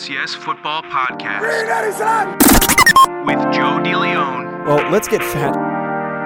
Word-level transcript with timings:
FCS 0.00 0.34
Football 0.34 0.82
Podcast 0.84 1.42
with 3.26 3.36
Joe 3.52 3.78
DeLeon 3.84 4.64
Well, 4.64 4.90
let's 4.90 5.06
get 5.06 5.22
fat. 5.22 5.54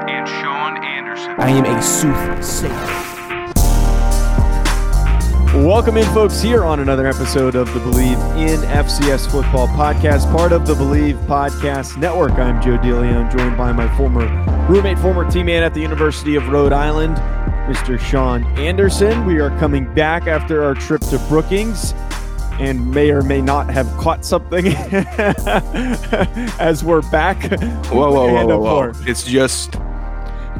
and 0.09 0.29
Sean 0.29 0.85
Anderson. 0.85 1.35
I 1.39 1.51
am 1.51 1.65
a 1.65 1.83
soothsayer. 1.83 2.71
Welcome 5.67 5.97
in, 5.97 6.05
folks, 6.15 6.41
here 6.41 6.63
on 6.63 6.79
another 6.79 7.09
episode 7.09 7.57
of 7.57 7.67
the 7.75 7.81
Bleav 7.81 8.39
in 8.39 8.61
FCS 8.61 9.29
Football 9.29 9.67
podcast, 9.67 10.31
part 10.31 10.53
of 10.53 10.69
the 10.69 10.75
Bleav 10.75 11.15
Podcast 11.27 11.97
Network. 11.97 12.35
I'm 12.35 12.63
Joe 12.63 12.79
DeLeon, 12.79 13.37
joined 13.37 13.57
by 13.57 13.73
my 13.73 13.93
former 13.97 14.27
roommate, 14.69 15.01
former 15.01 15.25
teammate 15.25 15.63
at 15.67 15.75
the 15.75 15.81
University 15.81 16.37
of 16.37 16.47
Rhode 16.49 16.73
Island, 16.73 17.17
Mr. 17.67 17.99
Sean 17.99 18.45
Anderson. 18.57 19.27
We 19.27 19.41
are 19.41 19.51
coming 19.59 19.93
back 19.95 20.29
after 20.29 20.63
our 20.63 20.75
trip 20.77 21.01
to 21.07 21.19
Brookings 21.29 21.93
and 22.61 22.91
may 22.93 23.11
or 23.11 23.23
may 23.23 23.41
not 23.41 23.69
have 23.71 23.87
caught 23.99 24.25
something 24.25 24.67
as 26.59 26.85
we're 26.85 27.03
back. 27.11 27.43
Whoa, 27.91 28.11
whoa, 28.13 28.33
whoa, 28.33 28.47
whoa, 28.47 28.59
whoa. 28.59 28.93
It's 29.07 29.25
just 29.25 29.77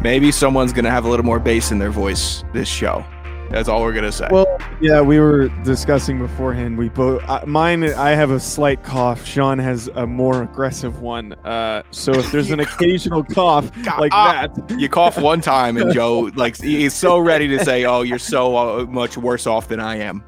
maybe 0.03 0.31
someone's 0.33 0.73
going 0.73 0.85
to 0.85 0.91
have 0.91 1.05
a 1.05 1.09
little 1.09 1.25
more 1.27 1.39
bass 1.39 1.71
in 1.71 1.79
their 1.79 1.91
voice 1.91 2.45
this 2.53 2.69
show. 2.69 3.05
That's 3.51 3.69
all 3.69 3.83
we're 3.83 3.93
going 3.93 4.05
to 4.05 4.11
say. 4.11 4.27
Well, 4.31 4.47
yeah, 4.81 5.01
we 5.03 5.21
were 5.21 5.49
discussing 5.63 6.19
beforehand. 6.19 6.77
We 6.79 6.89
both 6.89 7.23
uh, 7.29 7.45
mine. 7.47 7.85
I 7.85 8.11
have 8.11 8.31
a 8.31 8.41
slight 8.41 8.83
cough. 8.83 9.25
Sean 9.25 9.59
has 9.59 9.89
a 9.95 10.07
more 10.07 10.43
aggressive 10.43 11.03
one. 11.03 11.35
Uh, 11.45 11.83
so 11.91 12.13
if 12.13 12.33
there's 12.33 12.51
an 12.51 12.61
occasional 12.69 13.23
cough 13.23 13.71
like 13.99 14.13
Ah. 14.13 14.49
that, 14.49 14.81
you 14.81 14.89
cough 14.89 15.19
one 15.19 15.41
time, 15.43 15.77
and 15.77 15.93
Joe, 15.95 16.31
like, 16.35 16.57
he's 16.61 16.95
so 16.95 17.19
ready 17.19 17.47
to 17.49 17.63
say, 17.65 17.85
Oh, 17.85 18.03
you're 18.03 18.19
so 18.19 18.57
uh, 18.57 18.87
much 18.87 19.17
worse 19.19 19.47
off 19.47 19.69
than 19.69 19.79
I 19.79 19.97
am. 19.99 20.25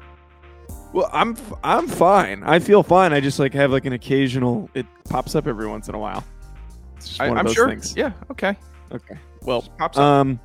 Well, 0.97 1.11
I'm 1.13 1.37
I'm 1.63 1.87
fine. 1.87 2.41
I 2.41 2.57
feel 2.57 2.81
fine. 2.81 3.13
I 3.13 3.19
just 3.19 3.37
like 3.37 3.53
have 3.53 3.71
like 3.71 3.85
an 3.85 3.93
occasional. 3.93 4.67
It 4.73 4.87
pops 5.07 5.35
up 5.35 5.45
every 5.45 5.67
once 5.67 5.87
in 5.87 5.93
a 5.93 5.99
while. 5.99 6.23
I, 7.19 7.43
those 7.43 7.53
sure. 7.53 7.69
things. 7.69 7.95
Yeah, 7.95 8.13
okay. 8.31 8.57
Okay. 8.91 9.15
Well, 9.43 9.61
Pops 9.77 9.95
up. 9.95 10.03
Um, 10.03 10.39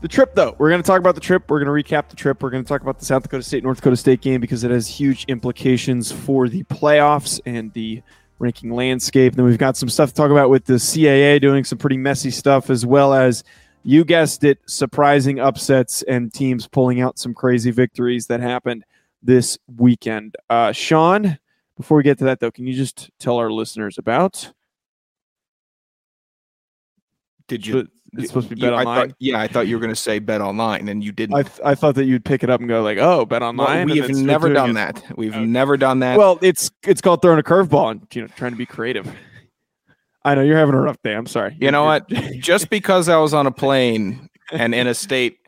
the 0.00 0.08
trip, 0.08 0.34
though, 0.34 0.56
we're 0.56 0.70
going 0.70 0.82
to 0.82 0.86
talk 0.86 1.00
about 1.00 1.14
the 1.14 1.20
trip. 1.20 1.50
We're 1.50 1.62
going 1.62 1.84
to 1.84 1.90
recap 1.90 2.08
the 2.08 2.16
trip. 2.16 2.42
We're 2.42 2.48
going 2.48 2.64
to 2.64 2.68
talk 2.68 2.80
about 2.80 2.98
the 2.98 3.04
South 3.04 3.24
Dakota 3.24 3.42
State 3.42 3.62
North 3.62 3.76
Dakota 3.76 3.96
State 3.96 4.22
game 4.22 4.40
because 4.40 4.64
it 4.64 4.70
has 4.70 4.88
huge 4.88 5.26
implications 5.26 6.10
for 6.10 6.48
the 6.48 6.62
playoffs 6.64 7.38
and 7.44 7.70
the 7.74 8.02
ranking 8.38 8.70
landscape. 8.70 9.34
then 9.34 9.44
we've 9.44 9.58
got 9.58 9.76
some 9.76 9.90
stuff 9.90 10.08
to 10.08 10.14
talk 10.14 10.30
about 10.30 10.48
with 10.48 10.64
the 10.64 10.74
CAA 10.74 11.42
doing 11.42 11.62
some 11.62 11.76
pretty 11.76 11.98
messy 11.98 12.30
stuff, 12.30 12.70
as 12.70 12.86
well 12.86 13.12
as 13.12 13.44
you 13.82 14.02
guessed 14.02 14.44
it, 14.44 14.60
surprising 14.64 15.40
upsets 15.40 16.02
and 16.04 16.32
teams 16.32 16.66
pulling 16.66 17.02
out 17.02 17.18
some 17.18 17.34
crazy 17.34 17.70
victories 17.70 18.28
that 18.28 18.40
happened 18.40 18.82
this 19.24 19.58
weekend. 19.76 20.36
Uh, 20.48 20.70
Sean, 20.70 21.38
before 21.76 21.96
we 21.96 22.02
get 22.04 22.18
to 22.18 22.24
that, 22.24 22.38
though, 22.38 22.50
can 22.52 22.66
you 22.68 22.74
just 22.74 23.10
tell 23.18 23.38
our 23.38 23.50
listeners 23.50 23.98
about? 23.98 24.52
Did 27.48 27.66
you? 27.66 27.88
It's 28.16 28.28
supposed 28.28 28.48
to 28.48 28.54
be 28.54 28.60
you- 28.60 28.66
bet 28.68 28.74
I 28.74 28.80
online. 28.84 29.08
thought, 29.08 29.16
yeah, 29.18 29.40
I 29.40 29.48
thought 29.48 29.66
you 29.66 29.74
were 29.74 29.80
going 29.80 29.92
to 29.92 30.00
say 30.00 30.20
bet 30.20 30.40
online, 30.40 30.88
and 30.88 31.02
you 31.02 31.10
didn't. 31.10 31.34
I, 31.34 31.42
th- 31.42 31.60
I 31.64 31.74
thought 31.74 31.96
that 31.96 32.04
you'd 32.04 32.24
pick 32.24 32.44
it 32.44 32.50
up 32.50 32.60
and 32.60 32.68
go 32.68 32.80
like, 32.80 32.98
oh, 32.98 33.24
bet 33.24 33.42
online. 33.42 33.78
and 33.78 33.90
we 33.90 33.98
have 33.98 34.10
never 34.10 34.52
done 34.52 34.70
it. 34.70 34.74
that. 34.74 35.02
We've 35.18 35.32
Okay. 35.34 35.44
never 35.44 35.76
done 35.76 35.98
that. 35.98 36.16
Well, 36.16 36.38
it's 36.40 36.70
it's 36.86 37.00
called 37.00 37.22
throwing 37.22 37.40
a 37.40 37.42
curveball 37.42 37.90
and 37.90 38.06
you 38.14 38.22
know 38.22 38.28
trying 38.36 38.52
to 38.52 38.56
be 38.56 38.66
creative. 38.66 39.12
I 40.24 40.34
know 40.36 40.42
you're 40.42 40.56
having 40.56 40.74
a 40.76 40.80
rough 40.80 40.96
day. 41.02 41.14
I'm 41.14 41.26
sorry. 41.26 41.56
You 41.60 41.70
know 41.72 41.84
what? 41.84 42.08
Just 42.38 42.70
because 42.70 43.08
I 43.08 43.16
was 43.16 43.34
on 43.34 43.46
a 43.46 43.50
plane 43.50 44.28
and 44.52 44.74
in 44.74 44.86
a 44.86 44.94
state, 44.94 45.38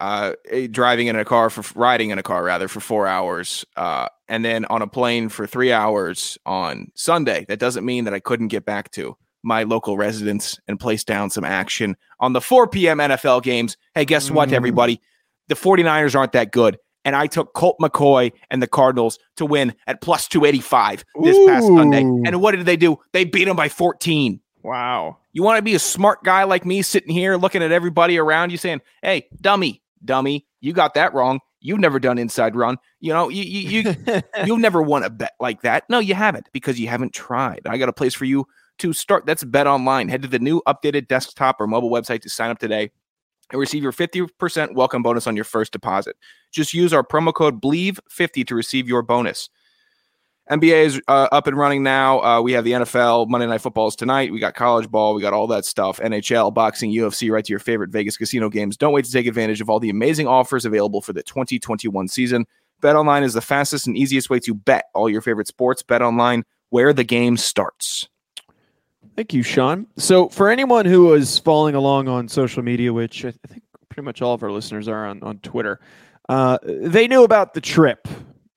uh, 0.00 0.32
driving 0.70 1.06
in 1.08 1.16
a 1.16 1.24
car 1.24 1.50
for 1.50 1.64
riding 1.78 2.10
in 2.10 2.18
a 2.18 2.22
car 2.22 2.42
rather 2.44 2.68
for 2.68 2.80
four 2.80 3.06
hours, 3.06 3.64
uh, 3.76 4.08
and 4.28 4.44
then 4.44 4.64
on 4.66 4.82
a 4.82 4.86
plane 4.86 5.28
for 5.28 5.46
three 5.46 5.72
hours 5.72 6.38
on 6.46 6.90
Sunday, 6.94 7.44
that 7.48 7.58
doesn't 7.58 7.84
mean 7.84 8.04
that 8.04 8.14
I 8.14 8.20
couldn't 8.20 8.48
get 8.48 8.64
back 8.64 8.90
to 8.92 9.16
my 9.42 9.62
local 9.62 9.96
residence 9.96 10.58
and 10.66 10.78
place 10.80 11.04
down 11.04 11.30
some 11.30 11.44
action 11.44 11.96
on 12.20 12.32
the 12.32 12.40
4 12.40 12.66
p.m. 12.68 12.98
NFL 12.98 13.42
games. 13.42 13.76
Hey, 13.94 14.04
guess 14.04 14.30
what, 14.30 14.48
Mm. 14.48 14.52
everybody? 14.54 15.00
The 15.48 15.54
49ers 15.54 16.14
aren't 16.16 16.32
that 16.32 16.50
good. 16.52 16.78
And 17.04 17.14
I 17.16 17.26
took 17.28 17.54
Colt 17.54 17.76
McCoy 17.80 18.32
and 18.50 18.60
the 18.60 18.66
Cardinals 18.66 19.18
to 19.36 19.46
win 19.46 19.74
at 19.86 20.02
plus 20.02 20.28
285 20.28 21.04
this 21.22 21.38
past 21.46 21.66
Sunday. 21.66 22.00
And 22.02 22.40
what 22.42 22.54
did 22.54 22.66
they 22.66 22.76
do? 22.76 22.98
They 23.12 23.24
beat 23.24 23.44
them 23.44 23.56
by 23.56 23.68
14. 23.70 24.40
Wow. 24.62 25.16
You 25.32 25.42
want 25.42 25.56
to 25.56 25.62
be 25.62 25.74
a 25.74 25.78
smart 25.78 26.22
guy 26.24 26.42
like 26.44 26.66
me 26.66 26.82
sitting 26.82 27.14
here 27.14 27.36
looking 27.36 27.62
at 27.62 27.72
everybody 27.72 28.18
around 28.18 28.50
you 28.50 28.58
saying, 28.58 28.80
"Hey, 29.00 29.28
dummy, 29.40 29.80
dummy, 30.04 30.46
you 30.60 30.72
got 30.72 30.94
that 30.94 31.14
wrong. 31.14 31.40
You've 31.60 31.80
never 31.80 31.98
done 31.98 32.18
inside 32.18 32.54
run. 32.54 32.76
You 33.00 33.12
know, 33.12 33.28
you 33.28 33.42
you, 33.42 33.82
you 33.82 34.22
you've 34.44 34.60
never 34.60 34.80
won 34.82 35.02
a 35.02 35.10
bet 35.10 35.32
like 35.40 35.62
that. 35.62 35.84
No, 35.88 35.98
you 35.98 36.14
haven't 36.14 36.48
because 36.52 36.78
you 36.78 36.88
haven't 36.88 37.12
tried. 37.12 37.62
I 37.66 37.78
got 37.78 37.88
a 37.88 37.92
place 37.92 38.14
for 38.14 38.24
you 38.24 38.46
to 38.78 38.92
start. 38.92 39.26
That's 39.26 39.44
Bet 39.44 39.66
Online. 39.66 40.08
Head 40.08 40.22
to 40.22 40.28
the 40.28 40.38
new 40.38 40.62
updated 40.66 41.08
desktop 41.08 41.60
or 41.60 41.66
mobile 41.66 41.90
website 41.90 42.22
to 42.22 42.30
sign 42.30 42.50
up 42.50 42.58
today 42.58 42.90
and 43.50 43.58
receive 43.60 43.82
your 43.82 43.92
50% 43.92 44.74
welcome 44.74 45.02
bonus 45.02 45.26
on 45.26 45.34
your 45.34 45.44
first 45.44 45.72
deposit. 45.72 46.16
Just 46.52 46.74
use 46.74 46.92
our 46.92 47.02
promo 47.02 47.32
code 47.32 47.60
BLEAV50 47.60 48.46
to 48.46 48.54
receive 48.54 48.88
your 48.88 49.02
bonus. 49.02 49.48
NBA 50.50 50.84
is 50.84 51.02
uh, 51.08 51.28
up 51.30 51.46
and 51.46 51.56
running 51.56 51.82
now. 51.82 52.20
Uh, 52.22 52.40
we 52.40 52.52
have 52.52 52.64
the 52.64 52.72
NFL, 52.72 53.28
Monday 53.28 53.46
Night 53.46 53.60
Footballs 53.60 53.94
tonight. 53.94 54.32
We 54.32 54.40
got 54.40 54.54
college 54.54 54.90
ball. 54.90 55.14
We 55.14 55.20
got 55.20 55.34
all 55.34 55.46
that 55.48 55.64
stuff. 55.66 55.98
NHL, 56.00 56.54
boxing, 56.54 56.90
UFC, 56.90 57.30
right 57.30 57.44
to 57.44 57.52
your 57.52 57.60
favorite 57.60 57.90
Vegas 57.90 58.16
casino 58.16 58.48
games. 58.48 58.76
Don't 58.76 58.92
wait 58.92 59.04
to 59.04 59.12
take 59.12 59.26
advantage 59.26 59.60
of 59.60 59.68
all 59.68 59.78
the 59.78 59.90
amazing 59.90 60.26
offers 60.26 60.64
available 60.64 61.02
for 61.02 61.12
the 61.12 61.22
2021 61.22 62.08
season. 62.08 62.46
BetOnline 62.80 63.22
is 63.22 63.34
the 63.34 63.40
fastest 63.40 63.86
and 63.86 63.96
easiest 63.96 64.30
way 64.30 64.38
to 64.40 64.54
bet 64.54 64.86
all 64.94 65.10
your 65.10 65.20
favorite 65.20 65.48
sports. 65.48 65.82
BetOnline, 65.82 66.44
where 66.70 66.92
the 66.92 67.04
game 67.04 67.36
starts. 67.36 68.08
Thank 69.16 69.34
you, 69.34 69.42
Sean. 69.42 69.86
So 69.96 70.28
for 70.28 70.48
anyone 70.48 70.86
who 70.86 71.06
was 71.06 71.38
following 71.38 71.74
along 71.74 72.08
on 72.08 72.28
social 72.28 72.62
media, 72.62 72.92
which 72.92 73.24
I 73.24 73.28
I 73.28 73.48
think 73.48 73.64
pretty 73.88 74.04
much 74.04 74.22
all 74.22 74.32
of 74.32 74.42
our 74.42 74.52
listeners 74.52 74.88
are 74.88 75.06
on 75.06 75.22
on 75.22 75.38
Twitter, 75.40 75.80
uh, 76.28 76.58
they 76.62 77.08
knew 77.08 77.24
about 77.24 77.54
the 77.54 77.60
trip 77.60 78.06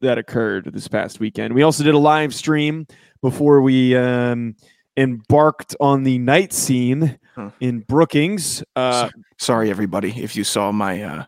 that 0.02 0.18
occurred 0.18 0.66
this 0.74 0.88
past 0.88 1.20
weekend. 1.20 1.54
We 1.54 1.64
also 1.64 1.84
did 1.84 1.94
a 1.94 2.00
live 2.00 2.34
stream 2.36 2.86
before 3.22 3.62
we 3.62 3.96
um, 3.96 4.56
embarked 4.98 5.76
on 5.80 6.04
the 6.04 6.18
night 6.18 6.54
scene 6.54 7.18
Huh. 7.36 7.52
in 7.62 7.80
Brookings. 7.80 8.62
Uh, 8.76 9.08
Sorry, 9.40 9.70
everybody, 9.70 10.10
if 10.22 10.36
you 10.36 10.44
saw 10.44 10.74
my 10.74 11.02
uh, 11.02 11.24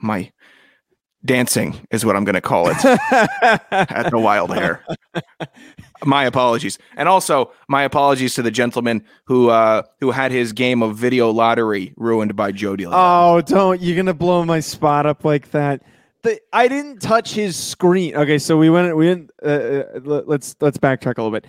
my 0.00 0.32
dancing 1.24 1.76
is 1.92 2.04
what 2.04 2.16
I'm 2.16 2.24
going 2.24 2.34
to 2.34 2.40
call 2.40 2.68
it 2.68 2.84
at 3.70 4.10
the 4.10 4.18
Wild 4.18 4.52
Hair. 4.52 4.84
my 6.04 6.24
apologies, 6.24 6.76
and 6.96 7.08
also 7.08 7.52
my 7.68 7.84
apologies 7.84 8.34
to 8.34 8.42
the 8.42 8.50
gentleman 8.50 9.04
who 9.26 9.48
uh, 9.48 9.82
who 10.00 10.10
had 10.10 10.32
his 10.32 10.52
game 10.52 10.82
of 10.82 10.96
video 10.96 11.30
lottery 11.30 11.94
ruined 11.96 12.34
by 12.34 12.50
Joe. 12.50 12.74
Oh, 12.88 13.40
don't! 13.40 13.80
You're 13.80 13.96
gonna 13.96 14.14
blow 14.14 14.44
my 14.44 14.58
spot 14.58 15.06
up 15.06 15.24
like 15.24 15.52
that. 15.52 15.82
The, 16.22 16.40
I 16.52 16.66
didn't 16.68 17.00
touch 17.00 17.32
his 17.32 17.54
screen. 17.56 18.16
Okay, 18.16 18.38
so 18.38 18.56
we 18.56 18.70
went. 18.70 18.96
We 18.96 19.06
didn't. 19.06 19.30
Uh, 19.42 19.46
uh, 19.48 19.84
let- 20.04 20.28
let's 20.28 20.56
let's 20.60 20.78
backtrack 20.78 21.18
a 21.18 21.22
little 21.22 21.30
bit. 21.30 21.46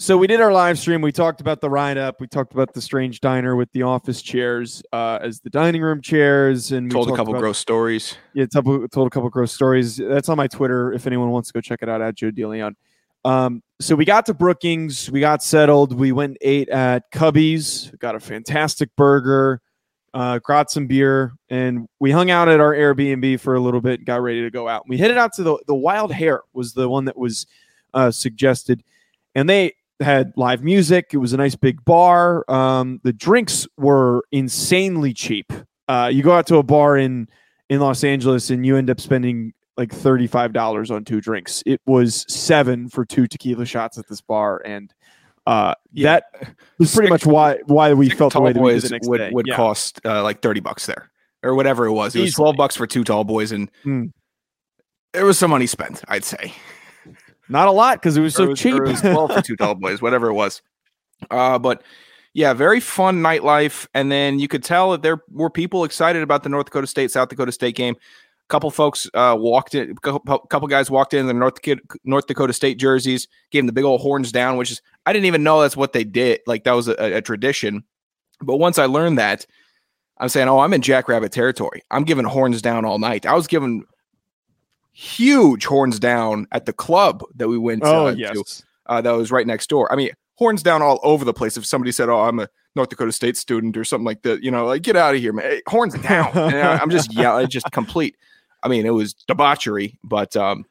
So 0.00 0.16
we 0.16 0.28
did 0.28 0.40
our 0.40 0.52
live 0.52 0.78
stream. 0.78 1.02
We 1.02 1.10
talked 1.10 1.40
about 1.40 1.60
the 1.60 1.68
ride 1.68 1.98
up. 1.98 2.20
We 2.20 2.28
talked 2.28 2.52
about 2.52 2.72
the 2.72 2.80
strange 2.80 3.20
diner 3.20 3.56
with 3.56 3.70
the 3.72 3.82
office 3.82 4.22
chairs 4.22 4.80
uh, 4.92 5.18
as 5.20 5.40
the 5.40 5.50
dining 5.50 5.82
room 5.82 6.00
chairs, 6.00 6.70
and 6.70 6.86
we 6.86 6.92
told 6.92 7.08
a 7.10 7.16
couple 7.16 7.32
about- 7.34 7.40
gross 7.40 7.58
stories. 7.58 8.16
yeah, 8.32 8.46
told, 8.46 8.90
told 8.92 9.08
a 9.08 9.10
couple 9.10 9.28
gross 9.28 9.52
stories. 9.52 9.96
That's 9.96 10.28
on 10.28 10.36
my 10.36 10.46
Twitter. 10.46 10.92
If 10.92 11.06
anyone 11.08 11.30
wants 11.30 11.48
to 11.48 11.52
go 11.52 11.60
check 11.60 11.80
it 11.82 11.88
out 11.88 12.00
at 12.00 12.14
Joe 12.14 12.30
DeLeon. 12.30 12.74
Um, 13.24 13.62
so 13.80 13.96
we 13.96 14.04
got 14.04 14.24
to 14.26 14.34
Brookings. 14.34 15.10
We 15.10 15.18
got 15.20 15.42
settled. 15.42 15.92
We 15.92 16.12
went 16.12 16.30
and 16.30 16.38
ate 16.42 16.68
at 16.68 17.10
Cubby's. 17.10 17.90
Got 17.98 18.14
a 18.14 18.20
fantastic 18.20 18.94
burger. 18.96 19.60
Uh, 20.18 20.40
got 20.40 20.68
some 20.68 20.88
beer, 20.88 21.32
and 21.48 21.88
we 22.00 22.10
hung 22.10 22.28
out 22.28 22.48
at 22.48 22.58
our 22.58 22.74
Airbnb 22.74 23.38
for 23.38 23.54
a 23.54 23.60
little 23.60 23.80
bit. 23.80 24.04
Got 24.04 24.20
ready 24.20 24.42
to 24.42 24.50
go 24.50 24.66
out. 24.66 24.88
We 24.88 24.98
headed 24.98 25.16
out 25.16 25.32
to 25.34 25.44
the 25.44 25.56
the 25.68 25.76
Wild 25.76 26.10
Hair 26.12 26.40
was 26.52 26.72
the 26.72 26.88
one 26.88 27.04
that 27.04 27.16
was 27.16 27.46
uh, 27.94 28.10
suggested, 28.10 28.82
and 29.36 29.48
they 29.48 29.74
had 30.00 30.32
live 30.34 30.64
music. 30.64 31.10
It 31.12 31.18
was 31.18 31.34
a 31.34 31.36
nice 31.36 31.54
big 31.54 31.84
bar. 31.84 32.44
Um, 32.50 33.00
the 33.04 33.12
drinks 33.12 33.68
were 33.76 34.24
insanely 34.32 35.14
cheap. 35.14 35.52
Uh, 35.86 36.10
you 36.12 36.24
go 36.24 36.32
out 36.32 36.48
to 36.48 36.56
a 36.56 36.64
bar 36.64 36.96
in 36.96 37.28
in 37.70 37.78
Los 37.78 38.02
Angeles 38.02 38.50
and 38.50 38.66
you 38.66 38.76
end 38.76 38.90
up 38.90 39.00
spending 39.00 39.52
like 39.76 39.90
$35 39.90 40.90
on 40.90 41.04
two 41.04 41.20
drinks. 41.20 41.62
It 41.64 41.80
was 41.86 42.26
seven 42.28 42.88
for 42.88 43.04
two 43.04 43.28
tequila 43.28 43.66
shots 43.66 43.98
at 43.98 44.08
this 44.08 44.20
bar. 44.20 44.60
And 44.64 44.92
uh, 45.48 45.74
Yeah. 45.92 46.20
that 46.42 46.56
was 46.78 46.94
pretty 46.94 47.08
much 47.10 47.24
why 47.26 47.58
why 47.66 47.92
we 47.94 48.08
felt 48.10 48.32
the 48.34 48.40
way 48.40 48.52
that 48.52 48.60
we 48.62 48.72
boys 48.72 48.90
next 48.90 49.08
would 49.08 49.32
would 49.32 49.46
Yeah. 49.46 49.56
cost 49.56 50.00
uh, 50.04 50.22
like 50.22 50.42
thirty 50.42 50.60
bucks 50.60 50.86
there 50.86 51.10
or 51.42 51.54
whatever 51.54 51.86
it 51.86 51.92
was. 51.92 52.14
It 52.14 52.20
was 52.20 52.28
Easily. 52.30 52.42
twelve 52.44 52.56
bucks 52.56 52.76
for 52.76 52.86
two 52.86 53.02
tall 53.04 53.24
boys, 53.24 53.50
and 53.52 53.70
Hmm. 53.82 54.04
there 55.12 55.24
was 55.24 55.38
some 55.38 55.50
money 55.50 55.66
spent. 55.66 56.02
I'd 56.08 56.24
say. 56.24 56.52
Not 57.48 57.66
a 57.68 57.72
lot 57.72 57.98
because 57.98 58.16
it 58.16 58.20
was 58.20 58.34
so 58.34 58.44
it 58.44 58.48
was- 58.50 58.60
cheap. 58.60 58.74
it 58.74 58.82
was 58.82 59.00
12 59.00 59.32
for 59.32 59.40
two 59.42 59.56
tall 59.56 59.74
boys, 59.80 60.02
whatever 60.02 60.28
it 60.28 60.34
was. 60.34 60.60
Uh, 61.30 61.58
but 61.58 61.82
yeah, 62.34 62.52
very 62.52 62.78
fun 62.78 63.22
nightlife. 63.22 63.86
And 63.94 64.12
then 64.12 64.38
you 64.38 64.48
could 64.48 64.62
tell 64.62 64.90
that 64.90 65.00
there 65.02 65.22
were 65.32 65.48
people 65.48 65.84
excited 65.84 66.22
about 66.22 66.42
the 66.42 66.50
North 66.50 66.66
Dakota 66.66 66.86
State 66.86 67.10
South 67.10 67.30
Dakota 67.30 67.50
State 67.52 67.74
game. 67.74 67.96
Couple 68.48 68.70
folks 68.70 69.08
uh, 69.14 69.36
walked 69.38 69.74
in. 69.74 69.94
Couple, 69.96 70.38
couple 70.38 70.68
guys 70.68 70.90
walked 70.90 71.14
in 71.14 71.26
the 71.26 71.34
North 71.34 71.56
Dakota, 71.56 71.82
North 72.04 72.26
Dakota 72.26 72.52
State 72.52 72.78
jerseys, 72.78 73.28
gave 73.50 73.60
them 73.60 73.66
the 73.66 73.72
big 73.72 73.84
old 73.84 74.00
horns 74.00 74.32
down, 74.32 74.56
which 74.56 74.70
is 74.70 74.82
I 75.06 75.12
didn't 75.12 75.26
even 75.26 75.42
know 75.42 75.60
that's 75.60 75.76
what 75.76 75.92
they 75.92 76.04
did. 76.04 76.40
Like 76.46 76.64
that 76.64 76.72
was 76.72 76.88
a, 76.88 76.94
a 77.16 77.22
tradition. 77.22 77.84
But 78.40 78.56
once 78.56 78.78
I 78.78 78.86
learned 78.86 79.18
that, 79.18 79.46
I'm 80.18 80.28
saying, 80.28 80.48
oh, 80.48 80.60
I'm 80.60 80.74
in 80.74 80.82
Jackrabbit 80.82 81.32
territory. 81.32 81.82
I'm 81.90 82.04
giving 82.04 82.24
horns 82.24 82.62
down 82.62 82.84
all 82.84 82.98
night. 82.98 83.26
I 83.26 83.34
was 83.34 83.46
giving 83.46 83.84
huge 84.92 85.64
horns 85.64 86.00
down 86.00 86.46
at 86.50 86.66
the 86.66 86.72
club 86.72 87.22
that 87.36 87.48
we 87.48 87.56
went 87.56 87.82
Oh 87.84 88.08
uh, 88.08 88.10
yes. 88.10 88.32
to 88.34 88.64
uh, 88.86 89.00
that 89.00 89.12
was 89.12 89.30
right 89.30 89.46
next 89.46 89.68
door. 89.68 89.92
I 89.92 89.96
mean, 89.96 90.10
horns 90.34 90.62
down 90.62 90.82
all 90.82 90.98
over 91.02 91.24
the 91.24 91.34
place. 91.34 91.56
If 91.56 91.66
somebody 91.66 91.92
said, 91.92 92.08
"Oh, 92.08 92.20
I'm 92.20 92.40
a 92.40 92.48
North 92.74 92.88
Dakota 92.88 93.12
State 93.12 93.36
student" 93.36 93.76
or 93.76 93.84
something 93.84 94.06
like 94.06 94.22
that, 94.22 94.42
you 94.42 94.50
know, 94.50 94.66
like 94.66 94.82
get 94.82 94.96
out 94.96 95.14
of 95.14 95.20
here, 95.20 95.32
man. 95.32 95.60
Horns 95.66 95.94
down. 95.94 96.30
and 96.34 96.56
I, 96.56 96.82
am 96.82 96.90
just 96.90 97.12
yelling, 97.12 97.48
just 97.48 97.70
complete. 97.70 98.16
I 98.62 98.68
mean, 98.68 98.86
it 98.86 98.90
was 98.90 99.14
debauchery, 99.14 99.98
but 100.02 100.36
um, 100.36 100.64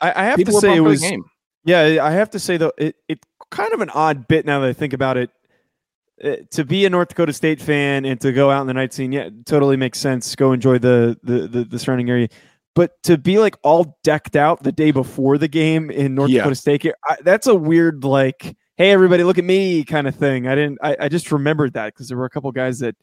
I, 0.00 0.22
I 0.22 0.24
have 0.24 0.42
to 0.44 0.52
say 0.52 0.76
it 0.76 0.80
was 0.80 1.00
game. 1.00 1.24
Yeah, 1.64 1.98
I 2.02 2.12
have 2.12 2.30
to 2.30 2.38
say 2.38 2.56
though, 2.56 2.72
it 2.78 2.96
it 3.08 3.24
kind 3.50 3.72
of 3.72 3.80
an 3.80 3.90
odd 3.90 4.28
bit 4.28 4.46
now 4.46 4.60
that 4.60 4.68
I 4.68 4.72
think 4.72 4.92
about 4.92 5.16
it. 5.16 5.30
Uh, 6.24 6.36
to 6.50 6.64
be 6.64 6.86
a 6.86 6.90
North 6.90 7.08
Dakota 7.08 7.32
State 7.32 7.60
fan 7.60 8.06
and 8.06 8.18
to 8.22 8.32
go 8.32 8.50
out 8.50 8.62
in 8.62 8.66
the 8.66 8.74
night 8.74 8.94
scene, 8.94 9.12
yeah, 9.12 9.28
totally 9.44 9.76
makes 9.76 9.98
sense. 9.98 10.34
Go 10.34 10.52
enjoy 10.52 10.78
the 10.78 11.18
the 11.22 11.46
the, 11.46 11.64
the 11.64 11.78
surrounding 11.78 12.08
area. 12.08 12.28
But 12.74 13.02
to 13.04 13.18
be 13.18 13.38
like 13.38 13.56
all 13.62 13.98
decked 14.02 14.36
out 14.36 14.62
the 14.62 14.72
day 14.72 14.90
before 14.90 15.38
the 15.38 15.48
game 15.48 15.90
in 15.90 16.14
North 16.14 16.30
Yeah. 16.30 16.40
Dakota 16.40 16.56
State, 16.56 16.86
I, 17.08 17.16
that's 17.22 17.46
a 17.46 17.54
weird 17.54 18.04
like, 18.04 18.56
hey 18.76 18.92
everybody, 18.92 19.24
look 19.24 19.38
at 19.38 19.44
me 19.44 19.82
kind 19.84 20.06
of 20.06 20.14
thing. 20.14 20.46
I 20.46 20.54
didn't. 20.54 20.78
I, 20.82 20.96
I 21.00 21.08
just 21.08 21.32
remembered 21.32 21.72
that 21.74 21.94
because 21.94 22.08
there 22.08 22.16
were 22.16 22.26
a 22.26 22.30
couple 22.30 22.50
guys 22.52 22.78
that 22.78 22.94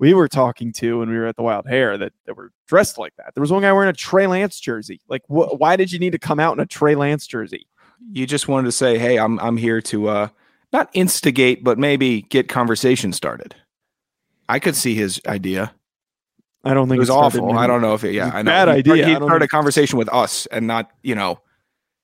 we 0.00 0.14
were 0.14 0.26
talking 0.28 0.72
to 0.72 0.98
when 0.98 1.10
we 1.10 1.16
were 1.16 1.26
at 1.26 1.36
the 1.36 1.42
Wild 1.42 1.68
Hair 1.68 1.98
that, 1.98 2.12
that 2.26 2.36
were 2.36 2.50
dressed 2.66 2.98
like 2.98 3.14
that. 3.16 3.34
There 3.34 3.40
was 3.42 3.52
one 3.52 3.62
guy 3.62 3.72
wearing 3.72 3.90
a 3.90 3.92
Trey 3.92 4.26
Lance 4.26 4.58
jersey. 4.58 5.00
Like, 5.08 5.22
wh- 5.26 5.60
why 5.60 5.76
did 5.76 5.92
you 5.92 5.98
need 5.98 6.12
to 6.12 6.18
come 6.18 6.40
out 6.40 6.54
in 6.56 6.60
a 6.60 6.66
Trey 6.66 6.94
Lance 6.94 7.26
jersey? 7.26 7.66
You 8.10 8.26
just 8.26 8.48
wanted 8.48 8.64
to 8.64 8.72
say, 8.72 8.96
"Hey, 8.98 9.18
I'm 9.18 9.38
I'm 9.40 9.58
here 9.58 9.80
to 9.82 10.08
uh, 10.08 10.28
not 10.72 10.88
instigate, 10.94 11.62
but 11.62 11.78
maybe 11.78 12.22
get 12.22 12.48
conversation 12.48 13.12
started." 13.12 13.54
I 14.48 14.58
could 14.58 14.74
see 14.74 14.94
his 14.94 15.20
idea. 15.28 15.72
I 16.64 16.74
don't 16.74 16.88
think 16.88 16.96
It 16.96 17.00
was 17.00 17.10
awful. 17.10 17.56
I 17.56 17.66
don't 17.66 17.82
know 17.82 17.94
if 17.94 18.02
it. 18.04 18.12
Yeah, 18.14 18.30
I 18.32 18.42
know. 18.42 18.50
bad 18.50 18.68
He 18.68 18.74
idea. 18.74 19.06
He 19.06 19.14
started 19.14 19.42
a 19.42 19.48
conversation 19.48 19.98
with 19.98 20.08
us, 20.12 20.46
and 20.46 20.66
not 20.66 20.90
you 21.02 21.14
know. 21.14 21.40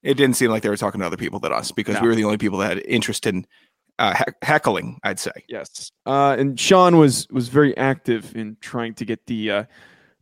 It 0.02 0.14
didn't 0.18 0.36
seem 0.36 0.50
like 0.50 0.62
they 0.62 0.68
were 0.68 0.76
talking 0.76 1.00
to 1.00 1.06
other 1.06 1.16
people 1.16 1.40
than 1.40 1.52
us 1.52 1.72
because 1.72 1.96
No. 1.96 2.02
we 2.02 2.08
were 2.08 2.14
the 2.14 2.22
only 2.24 2.38
people 2.38 2.58
that 2.58 2.76
had 2.76 2.86
interest 2.86 3.26
in 3.26 3.44
uh, 3.98 4.14
heck- 4.14 4.36
heckling. 4.42 4.98
I'd 5.02 5.18
say. 5.18 5.32
Yes. 5.48 5.90
Uh, 6.04 6.36
and 6.38 6.58
Sean 6.58 6.98
was 6.98 7.26
was 7.30 7.48
very 7.48 7.76
active 7.76 8.34
in 8.36 8.56
trying 8.60 8.94
to 8.94 9.04
get 9.04 9.26
the 9.26 9.50
uh, 9.50 9.64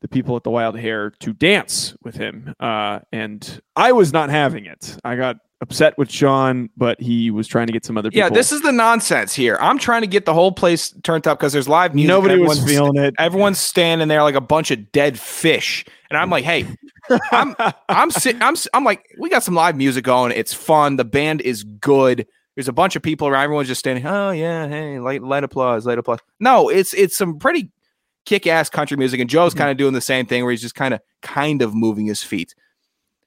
the 0.01 0.09
people 0.09 0.37
at 0.37 0.45
the 0.45 0.51
Wild 0.51 0.79
Hair 0.79 1.11
to 1.21 1.33
dance 1.33 1.97
with 2.03 2.15
him. 2.15 2.55
Uh, 2.61 3.01
and 3.13 3.61
I 3.77 3.93
was 3.93 4.13
not 4.13 4.31
having 4.31 4.67
it. 4.67 4.97
I 5.05 5.17
got 5.17 5.37
upset 5.63 5.97
with 5.97 6.11
Sean, 6.11 6.69
but 6.77 7.01
he 7.01 7.31
was 7.31 7.49
trying 7.49 7.67
to 7.69 7.73
get 7.73 7.87
some 7.87 7.97
other 7.97 8.11
people. 8.11 8.29
Yeah, 8.29 8.29
this 8.29 8.53
is 8.53 8.61
the 8.61 8.71
nonsense 8.73 9.35
here. 9.35 9.57
I'm 9.63 9.79
trying 9.79 10.03
to 10.03 10.07
get 10.07 10.27
the 10.27 10.35
whole 10.35 10.53
place 10.53 10.95
turned 11.03 11.27
up 11.27 11.39
because 11.39 11.55
there's 11.55 11.69
live 11.69 11.95
music. 11.95 12.09
nobody 12.09 12.39
was 12.39 12.63
feeling 12.63 12.97
it. 13.03 13.15
Everyone's 13.19 13.59
standing 13.59 14.09
there 14.09 14.23
like 14.23 14.35
a 14.35 14.43
bunch 14.43 14.71
of 14.71 14.93
dead 14.93 15.19
fish, 15.19 15.87
and 16.11 16.19
I'm 16.19 16.29
like, 16.29 16.45
"Hey, 16.45 16.67
I'm 17.33 17.57
I'm 17.89 18.11
sitting. 18.11 18.43
I'm 18.43 18.57
I'm 18.75 18.85
like, 18.85 19.07
we 19.19 19.31
got 19.31 19.43
some 19.43 19.55
live 19.55 19.77
music 19.77 20.05
going. 20.05 20.33
It's 20.33 20.53
fun. 20.53 20.97
The 20.97 21.05
band 21.05 21.41
is 21.41 21.65
good. 21.65 22.27
There's 22.55 22.69
a 22.69 22.73
bunch 22.73 22.95
of 22.97 23.03
people 23.03 23.27
around. 23.27 23.45
Everyone's 23.45 23.69
just 23.69 23.81
standing. 23.81 24.07
Oh 24.07 24.31
yeah, 24.31 24.69
hey, 24.69 25.01
light 25.01 25.23
light 25.23 25.45
applause, 25.45 25.87
light 25.87 25.99
applause. 25.99 26.21
No, 26.39 26.69
it's 26.69 26.95
it's 26.95 27.17
some 27.17 27.39
pretty 27.39 27.71
kick 28.27 28.47
ass 28.47 28.71
country 28.71 28.97
music, 28.97 29.21
and 29.21 29.29
Joe's 29.29 29.53
mm-hmm. 29.53 29.59
kind 29.59 29.71
of 29.71 29.77
doing 29.77 29.93
the 29.93 30.01
same 30.01 30.27
thing 30.27 30.45
where 30.45 30.51
he's 30.53 30.63
just 30.63 30.75
kind 30.75 30.95
of 30.95 31.01
kind 31.23 31.63
of 31.63 31.75
moving 31.75 32.07
his 32.07 32.23
feet. 32.23 32.55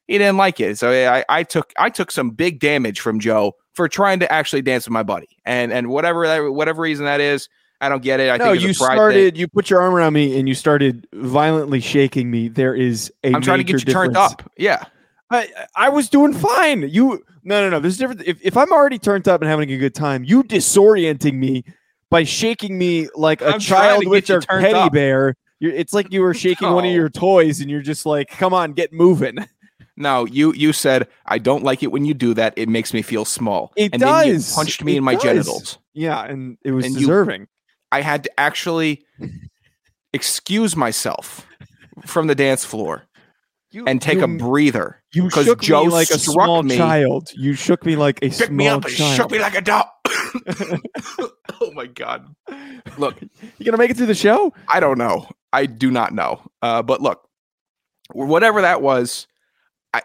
He 0.08 0.18
didn't 0.18 0.38
like 0.38 0.62
it, 0.62 0.78
so 0.78 0.92
I, 0.92 1.26
I 1.28 1.44
took 1.44 1.74
I 1.78 1.90
took 1.90 2.12
some 2.12 2.30
big 2.30 2.60
damage 2.60 3.02
from 3.02 3.20
Joe 3.20 3.56
for 3.74 3.90
trying 3.90 4.20
to 4.22 4.32
actually 4.32 4.62
dance 4.62 4.86
with 4.86 4.94
my 4.94 5.04
buddy, 5.04 5.28
and 5.46 5.74
and 5.74 5.90
whatever 5.90 6.26
that 6.26 6.40
whatever 6.54 6.82
reason 6.82 7.04
that 7.04 7.20
is, 7.20 7.50
I 7.82 7.90
don't 7.90 8.02
get 8.02 8.20
it. 8.20 8.30
I 8.30 8.38
no, 8.38 8.52
think 8.52 8.62
you 8.64 8.74
pride 8.74 8.88
thing. 8.88 8.96
started. 8.96 9.38
You 9.38 9.48
put 9.50 9.70
your 9.70 9.82
arm 9.82 9.94
around 9.94 10.14
me 10.14 10.40
and 10.40 10.48
you 10.48 10.56
started 10.56 11.08
violently 11.14 11.80
shaking 11.82 12.32
me. 12.32 12.48
There 12.48 12.74
is 12.74 13.12
a. 13.24 13.34
I'm 13.34 13.42
trying 13.42 13.60
to 13.60 13.64
get 13.64 13.86
you 13.86 13.94
turned 13.94 14.18
up. 14.18 14.50
Yeah. 14.58 14.86
I 15.30 15.50
I 15.76 15.90
was 15.90 16.10
doing 16.10 16.34
fine. 16.34 16.88
You 16.90 17.24
no 17.44 17.62
no 17.62 17.70
no. 17.70 17.80
There's 17.80 17.96
a 17.96 18.00
difference. 18.00 18.24
If 18.26 18.38
if 18.42 18.58
I'm 18.58 18.72
already 18.72 19.00
turned 19.00 19.28
up 19.28 19.42
and 19.42 19.50
having 19.50 19.72
a 19.72 19.78
good 19.78 19.96
time, 19.96 20.24
you 20.24 20.44
disorienting 20.44 21.34
me 21.36 21.64
by 22.10 22.24
shaking 22.24 22.78
me 22.78 23.10
like 23.16 23.42
a 23.42 23.50
I'm 23.56 23.60
child 23.60 24.08
with 24.08 24.26
get 24.28 24.36
you 24.36 24.42
teddy 24.42 24.74
up. 24.74 24.94
bear. 24.94 25.36
You're, 25.60 25.74
it's 25.74 25.92
like 25.94 26.12
you 26.14 26.22
were 26.22 26.34
shaking 26.46 26.72
one 26.72 26.86
of 26.86 26.92
your 26.92 27.10
toys, 27.10 27.60
and 27.62 27.70
you're 27.70 27.82
just 27.82 28.06
like, 28.06 28.30
"Come 28.30 28.54
on, 28.54 28.74
get 28.74 28.94
moving." 28.94 29.38
No, 30.00 30.26
you 30.26 30.54
you 30.54 30.74
said 30.74 31.08
I 31.26 31.40
don't 31.40 31.64
like 31.64 31.82
it 31.84 31.92
when 31.92 32.06
you 32.06 32.14
do 32.14 32.34
that. 32.36 32.54
It 32.56 32.70
makes 32.70 32.94
me 32.94 33.02
feel 33.02 33.26
small. 33.26 33.74
It 33.76 33.94
and 33.94 34.02
then 34.02 34.28
you 34.28 34.34
does. 34.34 34.54
punched 34.54 34.84
me 34.84 34.94
It 34.94 34.98
in 35.00 35.04
my 35.04 35.14
does. 35.16 35.24
genitals. 35.24 35.78
Yeah, 35.94 36.24
and 36.24 36.58
it 36.64 36.72
was 36.72 36.86
And 36.86 36.94
you- 36.94 37.00
deserving. 37.02 37.48
I 37.92 38.02
had 38.02 38.24
to 38.26 38.40
actually 38.40 39.04
excuse 40.14 40.76
myself 40.76 41.46
from 42.06 42.28
the 42.28 42.36
dance 42.36 42.64
floor 42.66 43.04
You, 43.72 43.86
and 43.88 44.02
take 44.02 44.20
you, 44.20 44.24
a 44.26 44.28
breather. 44.28 44.97
You 45.18 45.30
shook 45.32 45.62
Joe 45.62 45.86
me 45.86 45.90
like 45.92 46.10
a 46.12 46.20
small 46.20 46.64
me. 46.64 46.78
child. 46.78 47.30
You 47.34 47.54
shook 47.54 47.86
me 47.86 47.96
like 47.96 48.18
a 48.18 48.30
Picked 48.30 48.36
small 48.36 48.50
me 48.58 48.68
up 48.68 48.86
and 48.86 48.94
child. 48.94 49.16
shook 49.16 49.32
me 49.32 49.40
like 49.40 49.56
a 49.56 49.62
dog. 49.62 49.88
oh 51.62 51.72
my 51.74 51.88
god! 51.88 52.28
Look, 52.98 53.16
you 53.58 53.66
gonna 53.66 53.78
make 53.78 53.92
it 53.92 53.98
through 53.98 54.06
the 54.06 54.16
show? 54.16 54.54
I 54.72 54.80
don't 54.80 54.98
know. 54.98 55.28
I 55.54 55.66
do 55.66 55.90
not 55.92 56.14
know. 56.14 56.42
Uh, 56.62 56.82
but 56.84 57.02
look, 57.02 57.28
whatever 58.12 58.62
that 58.62 58.82
was, 58.82 59.28
I 59.94 60.02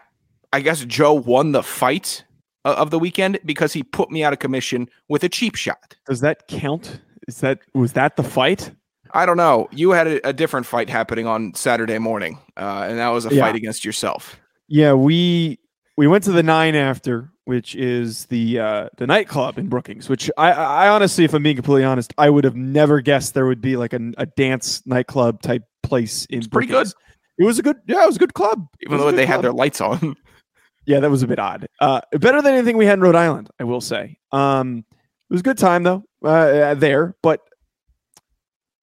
I 0.51 0.61
guess 0.61 0.83
Joe 0.85 1.13
won 1.13 1.51
the 1.51 1.63
fight 1.63 2.23
of 2.65 2.89
the 2.91 2.99
weekend 2.99 3.39
because 3.45 3.73
he 3.73 3.83
put 3.83 4.09
me 4.09 4.23
out 4.23 4.33
of 4.33 4.39
commission 4.39 4.89
with 5.09 5.23
a 5.23 5.29
cheap 5.29 5.55
shot. 5.55 5.95
Does 6.07 6.21
that 6.21 6.47
count? 6.47 6.99
Is 7.27 7.37
that 7.41 7.59
was 7.73 7.93
that 7.93 8.15
the 8.15 8.23
fight? 8.23 8.71
I 9.13 9.27
don't 9.27 9.37
know. 9.37 9.67
You 9.71 9.91
had 9.91 10.07
a, 10.07 10.29
a 10.29 10.33
different 10.33 10.65
fight 10.65 10.89
happening 10.89 11.27
on 11.27 11.53
Saturday 11.53 11.99
morning, 11.99 12.39
uh, 12.57 12.87
and 12.89 12.97
that 12.97 13.09
was 13.09 13.25
a 13.27 13.33
Yeah. 13.33 13.43
fight 13.43 13.55
against 13.55 13.85
yourself. 13.85 14.39
Yeah, 14.67 14.93
we 14.93 15.59
we 15.97 16.07
went 16.07 16.23
to 16.25 16.31
the 16.31 16.43
nine 16.43 16.75
after, 16.75 17.31
which 17.45 17.75
is 17.75 18.25
the 18.27 18.59
uh, 18.59 18.89
the 18.97 19.07
nightclub 19.07 19.57
in 19.57 19.67
Brookings. 19.67 20.09
Which 20.09 20.29
I, 20.37 20.51
I 20.51 20.89
honestly, 20.89 21.23
if 21.25 21.33
I'm 21.33 21.43
being 21.43 21.55
completely 21.55 21.83
honest, 21.83 22.13
I 22.17 22.29
would 22.29 22.43
have 22.43 22.55
never 22.55 23.01
guessed 23.01 23.33
there 23.33 23.45
would 23.45 23.61
be 23.61 23.75
like 23.75 23.93
a, 23.93 24.11
a 24.17 24.25
dance 24.25 24.85
nightclub 24.85 25.41
type 25.41 25.63
place 25.83 26.25
in. 26.25 26.39
It's 26.39 26.47
pretty 26.47 26.67
Brookings. 26.67 26.95
It 27.37 27.45
was 27.45 27.59
a 27.59 27.63
good, 27.63 27.77
yeah, 27.87 28.03
it 28.03 28.07
was 28.07 28.15
a 28.15 28.19
good 28.19 28.33
club. 28.33 28.67
Even 28.81 28.97
though 28.97 29.09
good 29.09 29.17
they 29.17 29.25
had 29.25 29.41
their 29.41 29.53
lights 29.53 29.81
on. 29.81 30.15
yeah, 30.85 30.99
that 30.99 31.09
was 31.09 31.23
a 31.23 31.27
bit 31.27 31.39
odd. 31.39 31.67
Uh, 31.79 32.01
better 32.11 32.41
than 32.41 32.53
anything 32.53 32.77
we 32.77 32.85
had 32.85 32.99
in 32.99 33.01
Rhode 33.01 33.15
Island, 33.15 33.49
I 33.59 33.63
will 33.63 33.81
say. 33.81 34.17
Um, 34.31 34.85
it 34.89 35.33
was 35.33 35.41
a 35.41 35.43
good 35.43 35.57
time 35.57 35.83
though 35.83 36.03
uh, 36.23 36.27
uh, 36.27 36.73
there, 36.75 37.15
but 37.23 37.41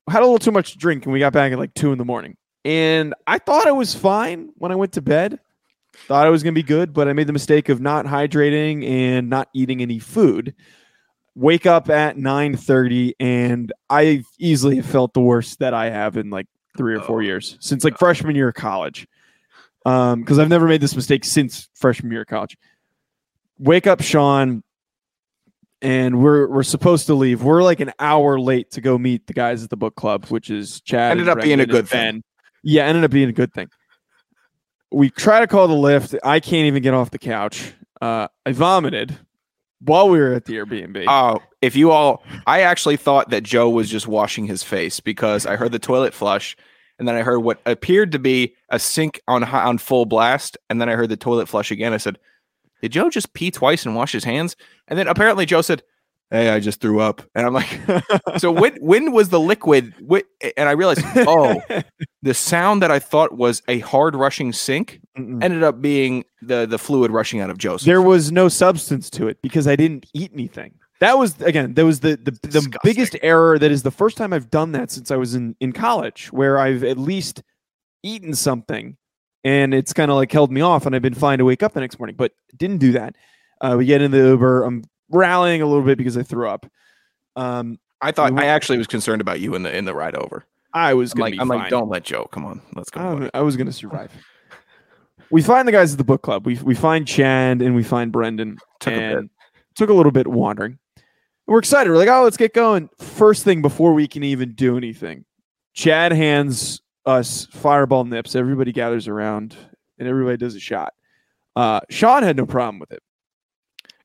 had 0.09 0.23
a 0.23 0.25
little 0.25 0.39
too 0.39 0.51
much 0.51 0.73
to 0.73 0.79
drink, 0.79 1.05
and 1.05 1.13
we 1.13 1.21
got 1.21 1.33
back 1.33 1.53
at 1.53 1.59
like 1.59 1.75
two 1.75 1.93
in 1.93 1.99
the 1.99 2.05
morning. 2.05 2.37
And 2.65 3.15
I 3.27 3.39
thought 3.39 3.67
I 3.67 3.73
was 3.73 3.95
fine 3.95 4.51
when 4.57 4.73
I 4.73 4.75
went 4.75 4.93
to 4.93 5.03
bed. 5.03 5.39
Thought 6.07 6.27
I 6.27 6.31
was 6.31 6.43
gonna 6.43 6.53
be 6.53 6.63
good, 6.63 6.93
but 6.93 7.09
I 7.09 7.13
made 7.13 7.27
the 7.27 7.33
mistake 7.33 7.69
of 7.69 7.81
not 7.81 8.07
hydrating 8.07 8.89
and 8.89 9.31
not 9.31 9.49
eating 9.55 9.81
any 9.81 9.99
food. 9.99 10.55
Wake 11.37 11.67
up 11.67 11.89
at 11.89 12.17
nine 12.17 12.57
thirty, 12.57 13.15
and 13.21 13.73
I 13.89 14.25
easily 14.39 14.83
felt 14.83 15.15
the 15.15 15.21
worst 15.21 15.61
that 15.61 15.73
I 15.73 15.91
have 15.91 16.17
in 16.17 16.31
like 16.31 16.47
three 16.77 16.95
or 16.95 17.01
four 17.01 17.19
Oh, 17.19 17.25
years 17.25 17.57
since 17.61 17.85
like 17.85 17.99
freshman 17.99 18.35
year 18.35 18.49
of 18.49 18.55
college. 18.55 19.07
Um, 19.87 20.21
because 20.21 20.39
I've 20.39 20.49
never 20.49 20.67
made 20.67 20.81
this 20.81 20.95
mistake 20.95 21.25
since 21.25 21.69
freshman 21.75 22.13
year 22.13 22.23
of 22.23 22.27
college. 22.27 22.59
Wake 23.59 23.87
up, 23.87 24.03
Sean, 24.03 24.63
and 25.81 26.23
we're 26.23 26.49
we're 26.49 26.63
supposed 26.63 27.07
to 27.07 27.15
leave. 27.15 27.43
We're 27.43 27.63
like 27.63 27.81
an 27.81 27.93
hour 27.99 28.39
late 28.39 28.73
to 28.73 28.81
go 28.81 28.99
meet 28.99 29.27
the 29.27 29.33
guys 29.33 29.63
at 29.63 29.71
the 29.71 29.77
book 29.77 29.95
club, 29.95 30.27
which 30.27 30.51
is 30.51 30.81
Chad. 30.83 31.13
Ended 31.13 31.29
up 31.29 31.41
being 31.41 31.61
a 31.61 31.67
good 31.67 31.89
thing. 31.89 32.15
Ben. 32.17 32.23
Yeah, 32.63 32.87
ended 32.87 33.05
up 33.05 33.11
being 33.11 33.29
a 33.29 33.33
good 33.33 33.53
thing. 33.55 33.69
We 34.91 35.11
try 35.11 35.41
to 35.41 35.47
call 35.47 35.69
the 35.69 35.75
Lyft. 35.75 36.19
I 36.23 36.41
can't 36.41 36.67
even 36.67 36.83
get 36.83 36.95
off 36.95 37.11
the 37.11 37.19
couch. 37.19 37.73
Uh, 38.01 38.29
I 38.45 38.53
vomited 38.53 39.19
while 39.81 40.09
we 40.09 40.19
were 40.19 40.33
at 40.35 40.45
the 40.47 40.55
Airbnb. 40.55 41.05
Oh, 41.09 41.43
if 41.63 41.77
you 41.77 41.91
all, 41.91 42.23
I 42.47 42.63
actually 42.63 42.97
thought 42.97 43.31
that 43.31 43.43
Joe 43.43 43.69
was 43.69 43.91
just 43.91 44.09
washing 44.09 44.47
his 44.47 44.63
face 44.63 45.01
because 45.01 45.47
I 45.47 45.57
heard 45.57 45.73
the 45.73 45.79
toilet 45.79 46.15
flush, 46.15 46.57
and 46.99 47.07
then 47.07 47.15
I 47.15 47.23
heard 47.23 47.41
what 47.41 47.61
appeared 47.67 48.13
to 48.13 48.19
be 48.19 48.55
a 48.69 48.79
sink 48.79 49.21
on 49.29 49.45
on 49.45 49.79
full 49.79 50.07
blast, 50.07 50.57
and 50.69 50.81
then 50.81 50.89
I 50.89 50.95
heard 50.95 51.09
the 51.09 51.17
toilet 51.17 51.49
flush 51.49 51.71
again. 51.71 51.93
I 51.93 51.99
said, 51.99 52.19
"Did 52.83 52.93
Joe 52.93 53.11
just 53.11 53.33
pee 53.33 53.51
twice 53.51 53.85
and 53.87 53.95
wash 53.95 54.13
his 54.13 54.25
hands?" 54.25 54.57
And 54.89 54.99
then 54.99 55.09
apparently 55.09 55.47
Joe 55.47 55.63
said, 55.63 55.83
"Hey, 56.31 56.51
I 56.51 56.61
just 56.61 56.81
threw 56.81 57.01
up," 57.01 57.23
and 57.35 57.47
I'm 57.47 57.53
like, 57.55 57.81
"So 58.39 58.51
when 58.51 58.77
when 58.81 59.13
was 59.13 59.29
the 59.31 59.41
liquid?" 59.41 59.95
And 60.57 60.69
I 60.69 60.73
realized, 60.73 61.03
oh, 61.17 61.61
the 62.23 62.35
sound 62.35 62.83
that 62.83 62.91
I 62.91 62.99
thought 62.99 63.37
was 63.37 63.63
a 63.69 63.81
hard 63.81 64.15
rushing 64.15 64.53
sink 64.53 65.01
Mm-mm. 65.19 65.43
ended 65.43 65.63
up 65.63 65.81
being 65.81 66.25
the 66.43 66.67
the 66.67 66.79
fluid 66.79 67.11
rushing 67.11 67.41
out 67.41 67.51
of 67.51 67.59
Joe's. 67.59 67.85
there 67.85 68.03
was 68.03 68.31
no 68.33 68.49
substance 68.49 69.11
to 69.11 69.29
it 69.29 69.41
because 69.43 69.67
I 69.67 69.77
didn't 69.77 70.07
eat 70.15 70.31
anything. 70.33 70.75
That 71.01 71.17
was 71.19 71.41
again, 71.41 71.75
that 71.75 71.85
was 71.85 72.01
the 72.01 72.11
the, 72.17 72.31
the 72.33 72.49
Disgusting. 72.49 72.81
biggest 72.85 73.17
error. 73.23 73.59
That 73.59 73.71
is 73.71 73.83
the 73.83 73.91
first 73.91 74.17
time 74.17 74.33
I've 74.33 74.51
done 74.51 74.73
that 74.73 74.91
since 74.91 75.11
I 75.11 75.17
was 75.17 75.35
in 75.35 75.57
in 75.61 75.73
college, 75.73 76.33
where 76.33 76.59
I've 76.59 76.85
at 76.85 76.99
least 76.99 77.43
eaten 78.03 78.35
something 78.35 78.97
and 79.43 79.73
it's 79.73 79.93
kind 79.95 80.11
of 80.11 80.17
like 80.19 80.31
held 80.31 80.53
me 80.53 80.61
off, 80.61 80.85
and 80.85 80.95
I've 80.95 81.01
been 81.01 81.15
fine 81.15 81.39
to 81.39 81.45
wake 81.47 81.63
up 81.63 81.73
the 81.73 81.81
next 81.81 81.99
morning, 81.99 82.17
but 82.17 82.33
didn't 82.59 82.77
do 82.79 82.93
that. 82.93 83.17
Uh, 83.63 83.75
we 83.79 83.87
get 83.87 84.03
in 84.03 84.11
the 84.11 84.19
Uber. 84.19 84.65
I'm 84.65 84.85
rallying 85.11 85.63
a 85.63 85.67
little 85.67 85.85
bit 85.85 85.99
because 85.99 86.17
I 86.17 86.23
threw 86.23 86.49
up. 86.49 86.67
Um, 87.37 87.79
I 88.01 88.13
thought 88.13 88.33
We 88.33 88.41
I 88.41 88.47
actually 88.47 88.79
was 88.79 88.87
concerned 88.89 89.21
about 89.21 89.41
you 89.41 89.55
in 89.55 89.63
the 89.63 89.77
in 89.77 89.85
the 89.85 89.95
ride 89.95 90.15
over. 90.15 90.45
I 90.73 90.95
was 90.95 91.13
I'm 91.13 91.19
gonna 91.19 91.25
like, 91.25 91.33
be 91.33 91.41
I'm 91.41 91.49
fine. 91.49 91.59
like, 91.59 91.71
don't 91.71 91.89
let 91.89 92.05
Joe. 92.05 92.29
Come 92.33 92.45
on, 92.45 92.61
let's 92.75 92.91
go. 92.91 93.01
I, 93.01 93.15
was- 93.15 93.31
I 93.35 93.41
was 93.43 93.57
gonna 93.57 93.73
survive. 93.73 94.13
we 95.31 95.43
find 95.43 95.67
the 95.69 95.73
guys 95.73 95.93
at 95.93 95.99
the 95.99 96.05
book 96.05 96.23
club. 96.23 96.47
We 96.47 96.57
we 96.63 96.75
find 96.75 97.07
Chad 97.07 97.61
and 97.63 97.75
we 97.75 97.83
find 97.83 98.13
Brendan. 98.13 98.59
Took 98.81 98.95
a 98.95 98.97
bit. 98.97 99.19
and 99.19 99.31
took 99.77 99.91
a 99.91 99.95
little 99.95 100.13
bit 100.13 100.27
wandering. 100.27 100.79
We're 101.47 101.59
excited. 101.59 101.91
We're 101.91 101.97
like, 101.97 102.09
oh, 102.09 102.23
let's 102.23 102.37
get 102.37 102.55
going. 102.55 102.89
First 102.99 103.43
thing 103.45 103.61
before 103.63 103.93
we 103.93 104.07
can 104.07 104.23
even 104.23 104.53
do 104.53 104.77
anything, 104.77 105.25
Chad 105.75 106.13
hands 106.13 106.81
us 107.07 107.47
fireball 107.51 108.05
nips. 108.05 108.37
Everybody 108.37 108.71
gathers 108.73 109.09
around 109.09 109.57
and 109.99 110.07
everybody 110.07 110.37
does 110.37 110.55
a 110.55 110.61
shot. 110.61 110.95
Uh, 111.57 111.81
Sean 111.91 112.23
had 112.23 112.37
no 112.37 112.47
problem 112.47 112.79
with 112.79 112.93
it. 112.93 113.03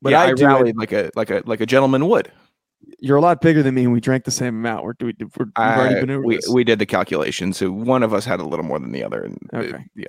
But 0.06 0.12
yeah, 0.12 0.22
I, 0.22 0.26
I, 0.28 0.34
do. 0.34 0.46
rallied 0.46 0.78
like 0.78 0.92
a 0.92 1.10
like 1.16 1.32
a 1.32 1.42
like 1.46 1.60
a 1.62 1.66
gentleman 1.66 2.08
would. 2.08 2.32
You're 3.00 3.18
a 3.18 3.22
lot 3.22 3.42
bigger 3.42 3.64
than 3.64 3.74
me, 3.74 3.84
and 3.86 3.92
we 3.92 4.00
drank 4.00 4.26
the 4.26 4.32
same 4.32 4.56
amount. 4.56 4.84
We're, 4.86 4.94
we, 5.02 5.16
we're, 5.20 5.28
we've 5.40 5.52
already 5.58 5.96
I- 5.96 6.00
been 6.00 6.12
over 6.12 6.22
we 6.22 6.40
we 6.52 6.64
did 6.64 6.78
the 6.78 6.86
calculation, 6.86 7.52
so 7.54 7.72
one 7.72 8.04
of 8.04 8.14
us 8.14 8.24
had 8.24 8.40
a 8.40 8.44
little 8.46 8.64
more 8.64 8.78
than 8.80 8.92
the 8.92 9.04
other, 9.04 9.24
and 9.24 9.38
Okay. 9.54 9.84
yeah, 9.96 10.06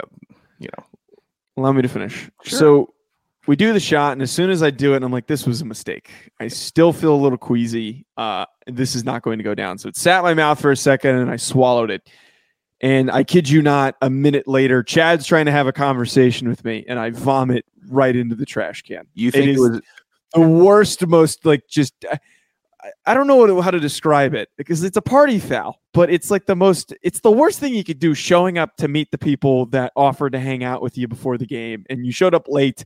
you 0.58 0.68
know, 0.76 0.84
Allow 1.56 1.72
me 1.72 1.80
to 1.80 1.88
finish. 1.88 2.30
Sure. 2.44 2.58
So 2.58 2.94
we 3.46 3.56
do 3.56 3.72
the 3.72 3.80
shot, 3.80 4.12
and 4.12 4.20
as 4.20 4.30
soon 4.30 4.50
as 4.50 4.62
I 4.62 4.70
do 4.70 4.92
it, 4.94 5.02
I'm 5.02 5.10
like, 5.10 5.26
this 5.26 5.46
was 5.46 5.62
a 5.62 5.64
mistake. 5.64 6.10
I 6.38 6.48
still 6.48 6.92
feel 6.92 7.14
a 7.14 7.16
little 7.16 7.38
queasy. 7.38 8.04
Uh, 8.18 8.44
this 8.66 8.94
is 8.94 9.04
not 9.04 9.22
going 9.22 9.38
to 9.38 9.44
go 9.44 9.54
down. 9.54 9.78
So 9.78 9.88
it 9.88 9.96
sat 9.96 10.18
in 10.18 10.24
my 10.24 10.34
mouth 10.34 10.60
for 10.60 10.70
a 10.70 10.76
second, 10.76 11.16
and 11.16 11.30
I 11.30 11.36
swallowed 11.36 11.90
it. 11.90 12.10
And 12.80 13.10
I 13.10 13.24
kid 13.24 13.48
you 13.48 13.62
not, 13.62 13.96
a 14.02 14.10
minute 14.10 14.46
later, 14.46 14.82
Chad's 14.82 15.26
trying 15.26 15.46
to 15.46 15.52
have 15.52 15.66
a 15.66 15.72
conversation 15.72 16.48
with 16.48 16.64
me, 16.64 16.84
and 16.88 16.98
I 16.98 17.10
vomit 17.10 17.64
right 17.88 18.14
into 18.14 18.34
the 18.34 18.44
trash 18.46 18.82
can. 18.82 19.06
you 19.14 19.30
think 19.30 19.56
it 19.56 19.58
was 19.58 19.80
The 20.34 20.40
worst, 20.40 21.06
most 21.06 21.46
like 21.46 21.66
just. 21.68 21.94
I, 22.10 22.18
I 23.04 23.14
don't 23.14 23.26
know 23.26 23.36
what, 23.36 23.64
how 23.64 23.70
to 23.70 23.80
describe 23.80 24.34
it 24.34 24.48
because 24.56 24.84
it's 24.84 24.96
a 24.96 25.02
party 25.02 25.38
foul, 25.40 25.80
but 25.92 26.08
it's 26.10 26.30
like 26.30 26.46
the 26.46 26.54
most, 26.54 26.94
it's 27.02 27.20
the 27.20 27.32
worst 27.32 27.58
thing 27.58 27.74
you 27.74 27.82
could 27.82 27.98
do 27.98 28.14
showing 28.14 28.58
up 28.58 28.76
to 28.76 28.86
meet 28.86 29.10
the 29.10 29.18
people 29.18 29.66
that 29.66 29.92
offered 29.96 30.32
to 30.34 30.38
hang 30.38 30.62
out 30.62 30.82
with 30.82 30.96
you 30.96 31.08
before 31.08 31.36
the 31.36 31.46
game 31.46 31.84
and 31.90 32.06
you 32.06 32.12
showed 32.12 32.32
up 32.34 32.46
late. 32.48 32.84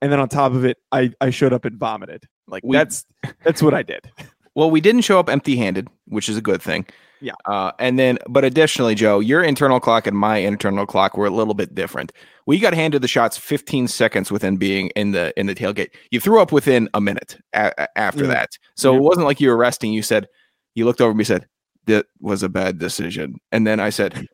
And 0.00 0.10
then 0.10 0.20
on 0.20 0.28
top 0.28 0.52
of 0.52 0.64
it, 0.64 0.78
I, 0.90 1.12
I 1.20 1.30
showed 1.30 1.52
up 1.52 1.66
and 1.66 1.76
vomited. 1.76 2.24
Like 2.46 2.62
We- 2.64 2.76
that's, 2.76 3.04
that's 3.44 3.62
what 3.62 3.74
I 3.74 3.82
did. 3.82 4.10
well, 4.54 4.70
we 4.70 4.80
didn't 4.80 5.02
show 5.02 5.18
up 5.18 5.28
empty-handed, 5.28 5.88
which 6.06 6.30
is 6.30 6.38
a 6.38 6.42
good 6.42 6.62
thing. 6.62 6.86
Yeah. 7.22 7.32
Uh, 7.46 7.72
and 7.78 7.98
then, 7.98 8.18
but 8.28 8.44
additionally, 8.44 8.94
Joe, 8.94 9.20
your 9.20 9.42
internal 9.42 9.78
clock 9.80 10.06
and 10.06 10.16
my 10.16 10.38
internal 10.38 10.84
clock 10.86 11.16
were 11.16 11.26
a 11.26 11.30
little 11.30 11.54
bit 11.54 11.74
different. 11.74 12.12
We 12.46 12.58
got 12.58 12.74
handed 12.74 13.00
the 13.02 13.08
shots 13.08 13.38
15 13.38 13.86
seconds 13.88 14.30
within 14.32 14.56
being 14.56 14.88
in 14.96 15.12
the 15.12 15.32
in 15.38 15.46
the 15.46 15.54
tailgate. 15.54 15.90
You 16.10 16.18
threw 16.20 16.40
up 16.42 16.50
within 16.52 16.88
a 16.94 17.00
minute 17.00 17.38
a- 17.54 17.98
after 17.98 18.24
Yeah. 18.24 18.30
that, 18.34 18.50
so 18.76 18.92
Yeah. 18.92 18.98
it 18.98 19.02
wasn't 19.02 19.26
like 19.26 19.40
you 19.40 19.48
were 19.48 19.56
resting. 19.56 19.92
You 19.92 20.02
said, 20.02 20.26
you 20.74 20.84
looked 20.84 21.00
over 21.00 21.14
me, 21.14 21.22
said, 21.24 21.46
"That 21.86 22.06
was 22.20 22.42
a 22.42 22.48
bad 22.48 22.78
decision," 22.78 23.36
and 23.52 23.66
then 23.66 23.78
I 23.78 23.90
said, 23.90 24.26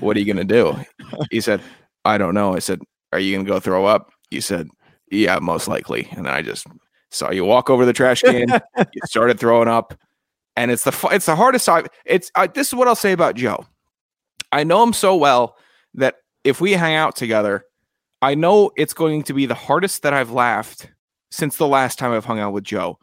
"What 0.00 0.16
are 0.16 0.20
you 0.20 0.26
gonna 0.32 0.44
do?" 0.44 0.76
He 1.30 1.40
said, 1.40 1.60
"I 2.04 2.18
don't 2.18 2.34
know." 2.34 2.54
I 2.54 2.58
said, 2.58 2.80
"Are 3.12 3.18
you 3.18 3.34
gonna 3.36 3.48
go 3.48 3.58
throw 3.60 3.86
up?" 3.86 4.10
You 4.30 4.40
said, 4.42 4.68
"Yeah, 5.10 5.38
most 5.40 5.66
likely." 5.68 6.08
And 6.16 6.28
I 6.28 6.42
just 6.42 6.66
saw 7.10 7.30
you 7.30 7.44
walk 7.44 7.70
over 7.70 7.86
the 7.86 7.92
trash 7.94 8.20
can. 8.22 8.48
you 8.78 9.00
started 9.06 9.38
throwing 9.40 9.68
up, 9.68 9.94
and 10.56 10.70
it's 10.70 10.84
the 10.84 11.08
it's 11.12 11.26
the 11.26 11.36
hardest. 11.36 11.68
I 11.68 11.84
it's 12.04 12.30
I, 12.34 12.46
this 12.46 12.68
is 12.68 12.74
what 12.74 12.88
I'll 12.88 12.94
say 12.94 13.12
about 13.12 13.34
Joe. 13.34 13.66
I 14.52 14.64
know 14.64 14.82
him 14.82 14.92
so 14.92 15.16
well 15.16 15.56
that 15.94 16.16
if 16.44 16.60
we 16.60 16.72
hang 16.72 16.94
out 16.94 17.16
together, 17.16 17.64
I 18.22 18.34
know 18.34 18.70
it's 18.76 18.94
going 18.94 19.22
to 19.24 19.34
be 19.34 19.46
the 19.46 19.54
hardest 19.54 20.02
that 20.02 20.14
I've 20.14 20.30
laughed 20.30 20.90
since 21.30 21.56
the 21.56 21.66
last 21.66 21.98
time 21.98 22.12
I've 22.12 22.24
hung 22.24 22.38
out 22.38 22.52
with 22.52 22.64
Joe, 22.64 22.98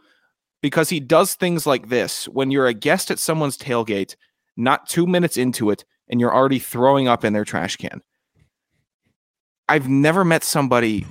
because 0.62 0.90
he 0.90 1.00
does 1.00 1.36
things 1.36 1.66
like 1.66 1.90
this 1.90 2.26
when 2.30 2.52
you're 2.52 2.68
a 2.68 2.74
guest 2.74 3.12
at 3.12 3.20
someone's 3.20 3.58
tailgate, 3.58 4.16
not 4.56 4.88
two 4.88 5.06
minutes 5.06 5.38
into 5.38 5.70
it, 5.70 5.84
and 6.08 6.20
you're 6.20 6.34
already 6.34 6.60
throwing 6.60 7.08
up 7.08 7.26
in 7.26 7.34
their 7.34 7.46
trash 7.46 7.76
can. 7.76 8.02
I've 9.68 9.90
never 9.90 10.24
met 10.24 10.44
somebody 10.44 11.06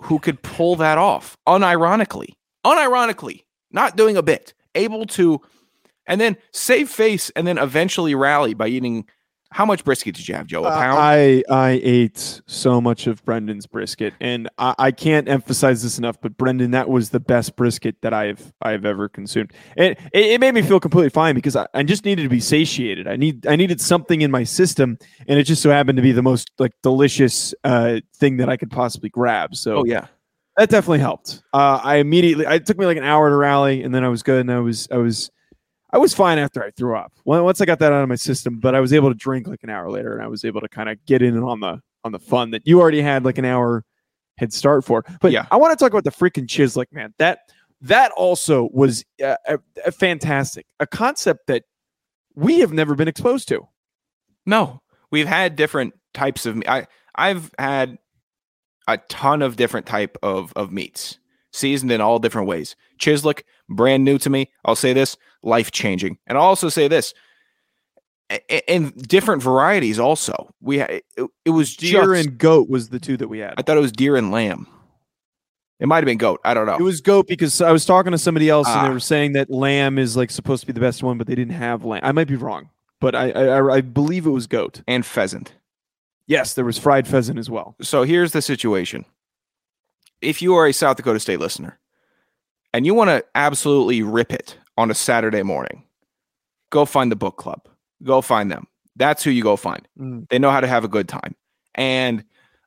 who 0.00 0.18
could 0.18 0.42
pull 0.42 0.76
that 0.76 0.98
off 0.98 1.36
unironically, 1.46 2.30
unironically, 2.64 3.44
not 3.70 3.96
doing 3.96 4.16
a 4.16 4.22
bit, 4.22 4.54
able 4.74 5.06
to, 5.06 5.40
and 6.06 6.20
then 6.20 6.36
save 6.52 6.88
face 6.88 7.30
and 7.36 7.46
then 7.46 7.58
eventually 7.58 8.14
rally 8.14 8.54
by 8.54 8.68
eating. 8.68 9.06
How 9.54 9.66
much 9.66 9.84
brisket 9.84 10.14
did 10.14 10.26
you 10.26 10.34
have, 10.34 10.46
Joe? 10.46 10.64
A 10.64 10.68
Uh. 10.68 10.96
I 10.96 11.42
I 11.50 11.80
ate 11.84 12.40
so 12.46 12.80
much 12.80 13.06
of 13.06 13.22
Brendan's 13.26 13.66
brisket, 13.66 14.14
and 14.18 14.48
I, 14.56 14.74
I 14.78 14.90
can't 14.92 15.28
emphasize 15.28 15.82
this 15.82 15.98
enough. 15.98 16.18
But 16.22 16.38
Brendan, 16.38 16.70
that 16.70 16.88
was 16.88 17.10
the 17.10 17.20
best 17.20 17.54
brisket 17.54 17.96
that 18.00 18.14
I've 18.14 18.54
I've 18.62 18.86
ever 18.86 19.10
consumed. 19.10 19.52
And 19.76 19.94
it, 20.14 20.24
it 20.24 20.40
made 20.40 20.54
me 20.54 20.62
feel 20.62 20.80
completely 20.80 21.10
fine 21.10 21.34
because 21.34 21.54
I, 21.54 21.66
I 21.74 21.82
just 21.82 22.06
needed 22.06 22.22
to 22.22 22.30
be 22.30 22.40
satiated. 22.40 23.06
I 23.06 23.16
need 23.16 23.46
I 23.46 23.56
needed 23.56 23.78
something 23.78 24.22
in 24.22 24.30
my 24.30 24.42
system, 24.42 24.96
and 25.28 25.38
it 25.38 25.42
just 25.42 25.60
so 25.60 25.68
happened 25.68 25.96
to 25.96 26.02
be 26.02 26.12
the 26.12 26.22
most 26.22 26.50
like 26.58 26.72
delicious 26.82 27.52
uh, 27.62 28.00
thing 28.16 28.38
that 28.38 28.48
I 28.48 28.56
could 28.56 28.70
possibly 28.70 29.10
grab. 29.10 29.54
So 29.54 29.80
oh 29.80 29.84
yeah. 29.84 30.06
that 30.56 30.70
definitely 30.70 31.00
helped. 31.00 31.42
Uh, 31.52 31.78
I 31.84 31.96
immediately 31.96 32.46
it 32.46 32.64
took 32.64 32.78
me 32.78 32.86
like 32.86 32.96
an 32.96 33.04
hour 33.04 33.28
to 33.28 33.36
rally, 33.36 33.82
and 33.82 33.94
then 33.94 34.02
I 34.02 34.08
was 34.08 34.22
good, 34.22 34.40
and 34.40 34.50
I 34.50 34.60
was 34.60 34.88
I 34.90 34.96
was 34.96 35.30
I 35.92 35.98
was 35.98 36.14
fine 36.14 36.38
after 36.38 36.62
I 36.62 36.70
threw 36.70 36.96
up. 36.96 37.12
Once 37.24 37.60
I 37.60 37.64
got 37.66 37.78
that 37.80 37.92
out 37.92 38.02
of 38.02 38.08
my 38.08 38.14
system, 38.14 38.58
but 38.58 38.74
I 38.74 38.80
was 38.80 38.92
able 38.92 39.10
to 39.10 39.14
drink 39.14 39.46
like 39.46 39.62
an 39.62 39.70
hour 39.70 39.90
later, 39.90 40.14
and 40.14 40.22
I 40.22 40.26
was 40.26 40.44
able 40.44 40.60
to 40.62 40.68
kind 40.68 40.88
of 40.88 41.04
get 41.04 41.22
in 41.22 41.36
on 41.42 41.60
the 41.60 41.80
on 42.04 42.12
the 42.12 42.18
fun 42.18 42.50
that 42.50 42.66
you 42.66 42.80
already 42.80 43.02
had 43.02 43.24
like 43.24 43.38
an 43.38 43.44
hour 43.44 43.84
head 44.38 44.52
start 44.52 44.84
for. 44.84 45.04
But 45.20 45.32
Yeah. 45.32 45.46
I 45.50 45.56
want 45.56 45.78
to 45.78 45.82
talk 45.82 45.92
about 45.92 46.04
the 46.04 46.10
freaking 46.10 46.46
chislic, 46.46 46.86
man. 46.92 47.14
That 47.18 47.40
that 47.82 48.12
also 48.12 48.70
was 48.72 49.04
uh, 49.22 49.36
uh, 49.48 49.58
uh, 49.84 49.90
fantastic. 49.90 50.66
A 50.80 50.86
concept 50.86 51.46
that 51.48 51.64
we 52.34 52.60
have 52.60 52.72
never 52.72 52.94
been 52.94 53.08
exposed 53.08 53.48
to. 53.48 53.68
No, 54.46 54.80
we've 55.10 55.26
had 55.26 55.56
different 55.56 55.94
types 56.14 56.46
of. 56.46 56.62
I 56.66 56.86
I've 57.14 57.52
had 57.58 57.98
a 58.88 58.96
ton 58.96 59.42
of 59.42 59.56
different 59.56 59.86
type 59.86 60.16
of 60.22 60.52
of 60.56 60.72
meats, 60.72 61.18
seasoned 61.52 61.92
in 61.92 62.00
all 62.00 62.18
different 62.18 62.48
ways. 62.48 62.74
Chislic, 62.98 63.42
brand 63.68 64.04
new 64.04 64.18
to 64.18 64.30
me. 64.30 64.50
I'll 64.64 64.74
say 64.76 64.92
this, 64.92 65.16
life 65.42 65.70
changing, 65.70 66.18
and 66.26 66.36
I'll 66.38 66.44
also 66.44 66.68
say 66.68 66.88
this. 66.88 67.14
In 68.56 68.90
different 68.96 69.42
varieties, 69.42 69.98
also 69.98 70.54
we 70.62 70.78
ha- 70.78 70.86
it, 70.88 71.04
it 71.44 71.50
was 71.50 71.76
Deer 71.76 72.14
just, 72.14 72.26
and 72.28 72.38
goat 72.38 72.66
was 72.70 72.88
the 72.88 72.98
two 72.98 73.18
that 73.18 73.28
we 73.28 73.40
had. 73.40 73.52
I 73.58 73.62
thought 73.62 73.76
it 73.76 73.80
was 73.80 73.92
deer 73.92 74.16
and 74.16 74.30
lamb. 74.30 74.66
It 75.78 75.86
might 75.86 75.96
have 75.96 76.06
been 76.06 76.16
goat. 76.16 76.40
I 76.42 76.54
don't 76.54 76.64
know. 76.64 76.76
It 76.76 76.82
was 76.82 77.02
goat 77.02 77.26
because 77.26 77.60
I 77.60 77.72
was 77.72 77.84
talking 77.84 78.12
to 78.12 78.16
somebody 78.18 78.48
else 78.48 78.68
and 78.68 78.86
they 78.86 78.88
Ah. 78.88 78.92
were 78.92 79.00
saying 79.00 79.32
that 79.34 79.50
lamb 79.50 79.98
is 79.98 80.16
like 80.16 80.30
supposed 80.30 80.62
to 80.62 80.66
be 80.66 80.72
the 80.72 80.80
best 80.80 81.02
one, 81.02 81.18
but 81.18 81.26
they 81.26 81.34
didn't 81.34 81.52
have 81.54 81.84
lamb. 81.84 82.00
I 82.04 82.12
might 82.12 82.28
be 82.28 82.36
wrong, 82.36 82.70
but 83.00 83.14
I, 83.14 83.32
I- 83.32 83.74
I 83.76 83.80
believe 83.82 84.24
it 84.24 84.30
was 84.30 84.46
goat. 84.46 84.80
and 84.88 85.04
pheasant. 85.04 85.52
Yes, 86.26 86.54
there 86.54 86.64
was 86.64 86.78
fried 86.78 87.06
pheasant 87.06 87.38
as 87.38 87.50
well. 87.50 87.74
so 87.82 88.04
here's 88.04 88.32
the 88.32 88.40
situation. 88.40 89.04
If 90.22 90.40
you 90.40 90.54
are 90.54 90.66
a 90.66 90.72
South 90.72 90.96
Dakota 90.96 91.20
State 91.20 91.40
listener 91.40 91.78
and 92.72 92.86
you 92.86 92.94
want 92.94 93.08
to 93.10 93.24
absolutely 93.34 94.02
rip 94.02 94.32
it 94.32 94.56
on 94.78 94.90
a 94.90 94.94
Saturday 94.94 95.42
morning, 95.42 95.84
go 96.70 96.84
find 96.84 97.10
the 97.12 97.16
book 97.16 97.36
club. 97.36 97.60
Go 98.02 98.20
find 98.22 98.50
them. 98.50 98.66
That's 98.96 99.22
who 99.22 99.30
you 99.30 99.42
go 99.42 99.56
find. 99.56 99.86
Mm. 99.98 100.28
They 100.28 100.38
know 100.38 100.50
how 100.50 100.60
to 100.60 100.66
have 100.66 100.84
a 100.84 100.88
good 100.88 101.08
time. 101.08 101.34
And 101.74 102.24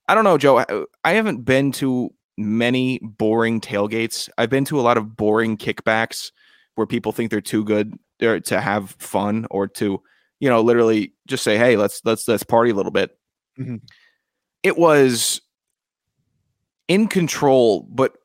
I 0.07 0.15
don't 0.15 0.23
know, 0.23 0.37
Joe, 0.37 0.59
I- 1.03 1.11
haven't 1.13 1.43
been 1.45 1.71
to 1.73 2.09
many 2.37 2.99
boring 3.01 3.61
tailgates. 3.61 4.29
I've 4.37 4.49
been 4.49 4.65
to 4.65 4.79
a 4.79 4.81
lot 4.81 4.97
of 4.97 5.15
boring 5.15 5.57
kickbacks 5.57 6.31
where 6.75 6.87
people 6.87 7.11
think 7.11 7.31
they're 7.31 7.41
too 7.41 7.63
good 7.63 7.97
to 8.19 8.59
have 8.61 8.91
fun 8.99 9.45
or 9.51 9.67
to, 9.67 10.01
you 10.39 10.49
know, 10.49 10.61
literally 10.61 11.13
just 11.27 11.43
say, 11.43 11.57
"Hey, 11.57 11.77
let's 11.77 12.01
let's 12.05 12.27
let's 12.27 12.43
party 12.43 12.71
a 12.71 12.73
little 12.73 12.91
bit." 12.91 13.17
Mhm. 13.59 13.81
It 14.63 14.77
was 14.77 15.41
in 16.87 17.07
control, 17.07 17.87
but 17.89 18.15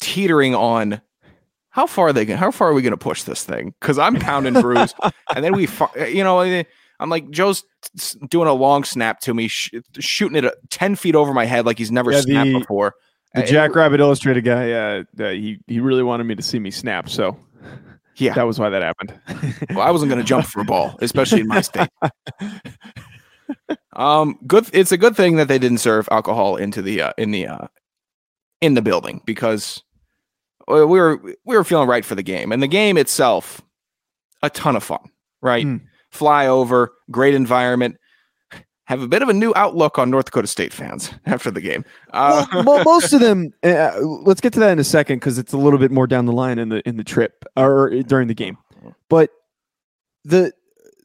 teetering 0.00 0.54
on 0.54 1.00
how 1.70 1.86
far 1.86 2.08
are 2.08 2.12
they 2.12 2.24
going? 2.24 2.38
How 2.38 2.50
far 2.50 2.70
are 2.70 2.74
we 2.74 2.82
going 2.82 2.92
to 2.92 2.96
push 2.96 3.22
this 3.22 3.44
thing? 3.44 3.74
Because 3.80 3.98
I'm 3.98 4.16
pounding 4.16 4.54
brews, 4.60 4.94
and 5.34 5.44
then 5.44 5.52
we, 5.54 5.68
you 6.08 6.24
know, 6.24 6.40
I'm 6.40 7.08
like 7.10 7.30
Joe's 7.30 7.62
doing 8.28 8.48
a 8.48 8.52
long 8.52 8.84
snap 8.84 9.20
to 9.20 9.34
me, 9.34 9.48
sh- 9.48 9.70
shooting 9.98 10.36
it 10.36 10.44
uh, 10.44 10.50
ten 10.70 10.96
feet 10.96 11.14
over 11.14 11.32
my 11.32 11.44
head 11.44 11.66
like 11.66 11.78
he's 11.78 11.92
never 11.92 12.10
Yeah, 12.12 12.20
snapped 12.20 12.50
the- 12.50 12.58
before. 12.58 12.94
The 13.32 13.44
Jackrabbit 13.44 14.00
Illustrated 14.00 14.42
guy, 14.44 14.72
uh, 14.72 15.04
uh, 15.20 15.28
he 15.30 15.60
he 15.68 15.78
really 15.78 16.02
wanted 16.02 16.24
me 16.24 16.34
to 16.34 16.42
see 16.42 16.58
me 16.58 16.72
snap, 16.72 17.08
so 17.08 17.38
Yeah. 18.16 18.34
that 18.34 18.42
was 18.44 18.58
why 18.58 18.70
that 18.70 18.82
happened. 18.82 19.14
Well, 19.70 19.86
I 19.86 19.92
wasn't 19.92 20.10
going 20.10 20.20
to 20.20 20.26
jump 20.26 20.46
for 20.46 20.60
a 20.60 20.64
ball, 20.64 20.96
especially 21.00 21.40
in 21.42 21.46
my 21.46 21.60
state. 21.60 21.88
Um, 23.94 24.38
good. 24.46 24.68
It's 24.72 24.92
a 24.92 24.96
good 24.96 25.16
thing 25.16 25.36
that 25.36 25.48
they 25.48 25.58
didn't 25.58 25.78
serve 25.78 26.08
alcohol 26.10 26.56
into 26.56 26.80
the 26.82 27.02
uh, 27.02 27.12
in 27.18 27.32
the 27.32 27.46
uh, 27.48 27.66
in 28.60 28.74
the 28.74 28.82
building 28.82 29.20
because 29.24 29.82
uh, 30.70 30.86
we 30.86 30.98
were 31.00 31.16
we 31.44 31.56
were 31.56 31.64
feeling 31.64 31.88
right 31.88 32.04
for 32.04 32.14
the 32.14 32.22
game, 32.22 32.52
and 32.52 32.62
the 32.62 32.66
game 32.68 32.96
itself, 32.98 33.60
a 34.42 34.50
ton 34.50 34.76
of 34.76 34.82
fun. 34.84 35.00
Right, 35.42 35.64
Mm. 35.66 35.80
fly 36.10 36.46
over, 36.46 36.92
great 37.10 37.34
environment. 37.34 37.96
have 38.84 39.00
a 39.00 39.08
bit 39.08 39.22
of 39.22 39.28
a 39.28 39.32
new 39.32 39.52
outlook 39.56 39.98
on 39.98 40.10
North 40.10 40.26
Dakota 40.26 40.46
State 40.48 40.72
fans 40.72 41.10
after 41.26 41.50
the 41.50 41.60
game. 41.60 41.84
Uh, 42.12 42.44
well, 42.52 42.64
well, 42.64 42.84
most 42.84 43.12
of 43.12 43.20
them. 43.20 43.52
Uh, 43.62 43.92
let's 44.00 44.40
get 44.40 44.52
to 44.52 44.60
that 44.60 44.72
in 44.72 44.78
a 44.78 44.84
second 44.84 45.16
because 45.16 45.38
it's 45.38 45.52
a 45.52 45.56
little 45.56 45.78
bit 45.78 45.90
more 45.90 46.06
down 46.06 46.26
the 46.26 46.32
line 46.32 46.58
in 46.58 46.68
the 46.68 46.86
in 46.88 46.96
the 46.96 47.04
trip 47.04 47.44
or 47.56 47.90
during 48.02 48.26
the 48.28 48.34
game. 48.34 48.58
But 49.08 49.30
the 50.24 50.52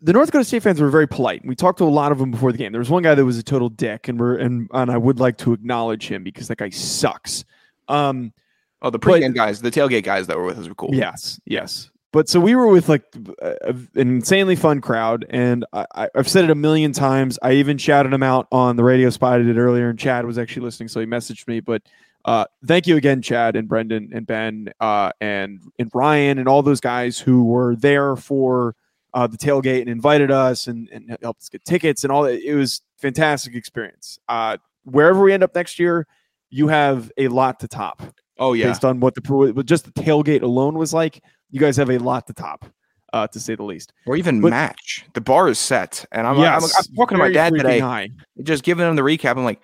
the 0.01 0.13
North 0.13 0.27
Dakota 0.27 0.45
State 0.45 0.63
fans 0.63 0.79
were 0.79 0.89
very 0.89 1.07
polite. 1.07 1.45
We 1.45 1.55
talked 1.55 1.77
to 1.79 1.83
a 1.83 1.85
lot 1.85 2.11
of 2.11 2.19
them 2.19 2.31
before 2.31 2.51
the 2.51 2.57
game. 2.57 2.71
There 2.71 2.79
was 2.79 2.89
one 2.89 3.03
guy 3.03 3.15
that 3.15 3.25
was 3.25 3.37
a 3.37 3.43
total 3.43 3.69
dick, 3.69 4.07
and 4.07 4.19
we're 4.19 4.35
and 4.37 4.69
and 4.73 4.91
I 4.91 4.97
would 4.97 5.19
like 5.19 5.37
to 5.39 5.53
acknowledge 5.53 6.07
him 6.07 6.23
because 6.23 6.47
that 6.47 6.57
guy 6.57 6.69
sucks. 6.69 7.45
Um, 7.87 8.33
oh, 8.81 8.89
the 8.89 8.99
pregame 8.99 9.35
guys, 9.35 9.61
the 9.61 9.71
tailgate 9.71 10.03
guys 10.03 10.27
that 10.27 10.37
were 10.37 10.45
with 10.45 10.59
us 10.59 10.67
were 10.67 10.75
cool. 10.75 10.93
Yes, 10.93 11.39
yes. 11.45 11.89
But 12.11 12.29
so 12.29 12.39
we 12.39 12.55
were 12.55 12.67
with 12.67 12.87
like 12.87 13.03
an 13.41 13.89
insanely 13.95 14.55
fun 14.55 14.79
crowd, 14.79 15.25
and 15.29 15.65
I, 15.73 16.07
have 16.15 16.29
said 16.29 16.45
it 16.45 16.49
a 16.49 16.55
million 16.55 16.93
times. 16.93 17.37
I 17.41 17.53
even 17.53 17.77
shouted 17.77 18.13
him 18.13 18.23
out 18.23 18.47
on 18.53 18.77
the 18.77 18.85
radio 18.85 19.09
spot 19.09 19.41
I 19.41 19.43
did 19.43 19.57
earlier, 19.57 19.89
and 19.89 19.99
Chad 19.99 20.25
was 20.25 20.37
actually 20.37 20.63
listening, 20.63 20.87
so 20.87 21.01
he 21.01 21.05
messaged 21.05 21.45
me. 21.45 21.59
But 21.59 21.81
uh, 22.23 22.45
thank 22.65 22.87
you 22.87 22.95
again, 22.95 23.21
Chad 23.21 23.57
and 23.57 23.67
Brendan 23.67 24.11
and 24.13 24.25
Ben 24.25 24.71
uh, 24.79 25.11
and 25.19 25.59
and 25.77 25.91
Ryan 25.93 26.39
and 26.39 26.47
all 26.47 26.63
those 26.63 26.79
guys 26.79 27.19
who 27.19 27.43
were 27.43 27.75
there 27.75 28.15
for 28.15 28.77
uh, 29.15 29.25
the 29.25 29.37
tailgate 29.37 29.79
and 29.79 29.89
invited 29.89 30.29
us 30.29 30.67
and, 30.67 30.89
and 30.89 31.17
helped 31.21 31.41
us 31.41 31.49
get 31.49 31.63
tickets 31.65 32.03
and 32.03 32.11
all 32.11 32.23
that. 32.23 32.43
It 32.43 32.53
was 32.53 32.81
fantastic 32.97 33.55
experience. 33.55 34.19
Uh, 34.27 34.57
wherever 34.83 35.23
we 35.23 35.33
end 35.33 35.41
up 35.41 35.55
next 35.55 35.79
year, 35.79 36.05
you 36.49 36.67
have 36.67 37.11
a 37.17 37.29
lot 37.29 37.59
to 37.61 37.67
top. 37.67 38.01
Oh 38.37 38.51
yeah, 38.51 38.67
based 38.67 38.83
on 38.83 38.99
what 38.99 39.15
the 39.15 39.63
just 39.65 39.85
the 39.85 39.91
tailgate 39.91 40.41
alone 40.41 40.77
was 40.77 40.93
like 40.93 41.23
you 41.49 41.59
guys 41.59 41.77
have 41.77 41.89
a 41.89 41.97
lot 41.97 42.27
to 42.27 42.33
top, 42.33 42.65
uh, 43.13 43.25
to 43.27 43.39
say 43.39 43.55
the 43.55 43.63
least. 43.63 43.93
Or 44.05 44.17
even 44.17 44.41
but, 44.41 44.49
match. 44.49 45.05
The 45.13 45.21
bar 45.21 45.47
is 45.47 45.57
set, 45.57 46.05
and 46.11 46.27
I'm, 46.27 46.37
yes, 46.37 46.75
I'm, 46.75 46.83
I'm 46.89 46.95
talking 46.95 47.17
to 47.17 47.23
my 47.23 47.31
dad 47.31 47.53
today, 47.53 47.79
high. 47.79 48.09
just 48.43 48.63
giving 48.63 48.85
him 48.85 48.97
the 48.97 49.01
recap. 49.01 49.37
I'm 49.37 49.45
like, 49.45 49.61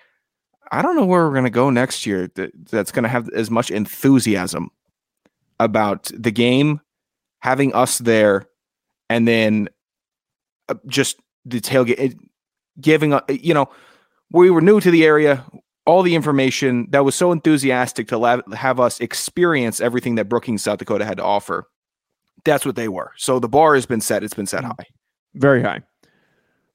I 0.71 0.81
don't 0.81 0.95
know 0.95 1.05
where 1.05 1.27
we're 1.27 1.35
gonna 1.35 1.49
go 1.49 1.69
next 1.69 2.05
year. 2.05 2.31
That, 2.35 2.51
that's 2.69 2.93
gonna 2.93 3.09
have 3.09 3.27
as 3.31 3.51
much 3.51 3.71
enthusiasm 3.71 4.69
about 5.59 6.09
the 6.17 6.31
game, 6.31 6.79
having 7.39 7.73
us 7.73 7.97
there, 7.97 8.47
and 9.11 9.27
then 9.27 9.69
uh, 10.69 10.75
just 10.87 11.17
the 11.45 11.59
tailgate, 11.59 12.17
giving 12.79 13.13
a 13.13 13.23
you 13.29 13.53
know, 13.53 13.69
we 14.31 14.49
were 14.49 14.61
new 14.61 14.79
to 14.79 14.91
the 14.91 15.05
area 15.05 15.45
all 15.85 16.03
the 16.03 16.15
information 16.15 16.87
that 16.91 17.03
was 17.03 17.15
so 17.15 17.31
enthusiastic 17.31 18.07
to 18.07 18.17
la- 18.17 18.41
have 18.53 18.79
us 18.79 18.99
experience 18.99 19.81
everything 19.81 20.15
that 20.15 20.25
Brookings, 20.25 20.63
South 20.63 20.79
Dakota 20.79 21.05
had 21.05 21.17
to 21.17 21.23
offer. 21.23 21.67
That's 22.45 22.65
what 22.65 22.75
they 22.75 22.87
were. 22.87 23.11
So 23.17 23.39
the 23.39 23.49
bar 23.49 23.75
has 23.75 23.85
been 23.85 24.01
set. 24.01 24.23
It's 24.23 24.33
been 24.33 24.45
set 24.45 24.63
mm. 24.63 24.67
high. 24.67 24.87
Very 25.33 25.61
high. 25.61 25.81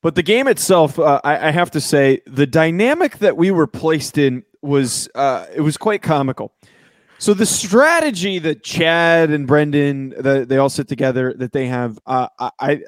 But 0.02 0.14
the 0.14 0.23
game 0.23 0.47
itself, 0.49 0.99
uh, 0.99 1.21
I, 1.25 1.49
I, 1.49 1.50
have 1.50 1.71
to 1.73 1.81
say, 1.81 2.21
the 2.26 2.47
dynamic 2.47 3.19
that 3.19 3.37
we 3.37 3.50
were 3.50 3.66
placed 3.66 4.19
in 4.19 4.45
was 4.62 5.09
uh, 5.14 5.47
it 5.55 5.62
was 5.62 5.76
quite 5.76 6.02
comical. 6.02 6.52
So 7.18 7.32
the 7.35 7.46
strategy 7.46 8.38
that 8.40 8.62
Chad 8.62 9.30
and 9.30 9.46
Brendan 9.46 10.11
that 10.18 10.49
they 10.49 10.58
all 10.58 10.68
sit 10.68 10.87
together 10.87 11.35
that 11.38 11.52
they 11.52 11.66
have, 11.66 11.99
uh, 12.06 12.28
I, 12.38 12.82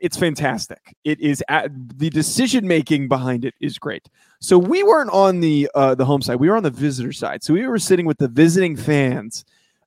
it's 0.00 0.16
fantastic. 0.16 0.96
It 1.04 1.20
is 1.20 1.42
at, 1.48 1.70
the 1.98 2.10
decision 2.10 2.66
making 2.66 3.08
behind 3.08 3.44
it 3.44 3.54
is 3.60 3.78
great. 3.78 4.08
So 4.40 4.58
we 4.58 4.82
weren't 4.82 5.10
on 5.10 5.40
the 5.40 5.70
uh, 5.74 5.94
the 5.94 6.04
home 6.04 6.22
side; 6.22 6.36
we 6.36 6.48
were 6.48 6.56
on 6.56 6.62
the 6.62 6.70
visitor 6.70 7.12
side. 7.12 7.44
So 7.44 7.54
we 7.54 7.66
were 7.66 7.78
sitting 7.78 8.06
with 8.06 8.18
the 8.18 8.28
visiting 8.28 8.76
fans, 8.76 9.44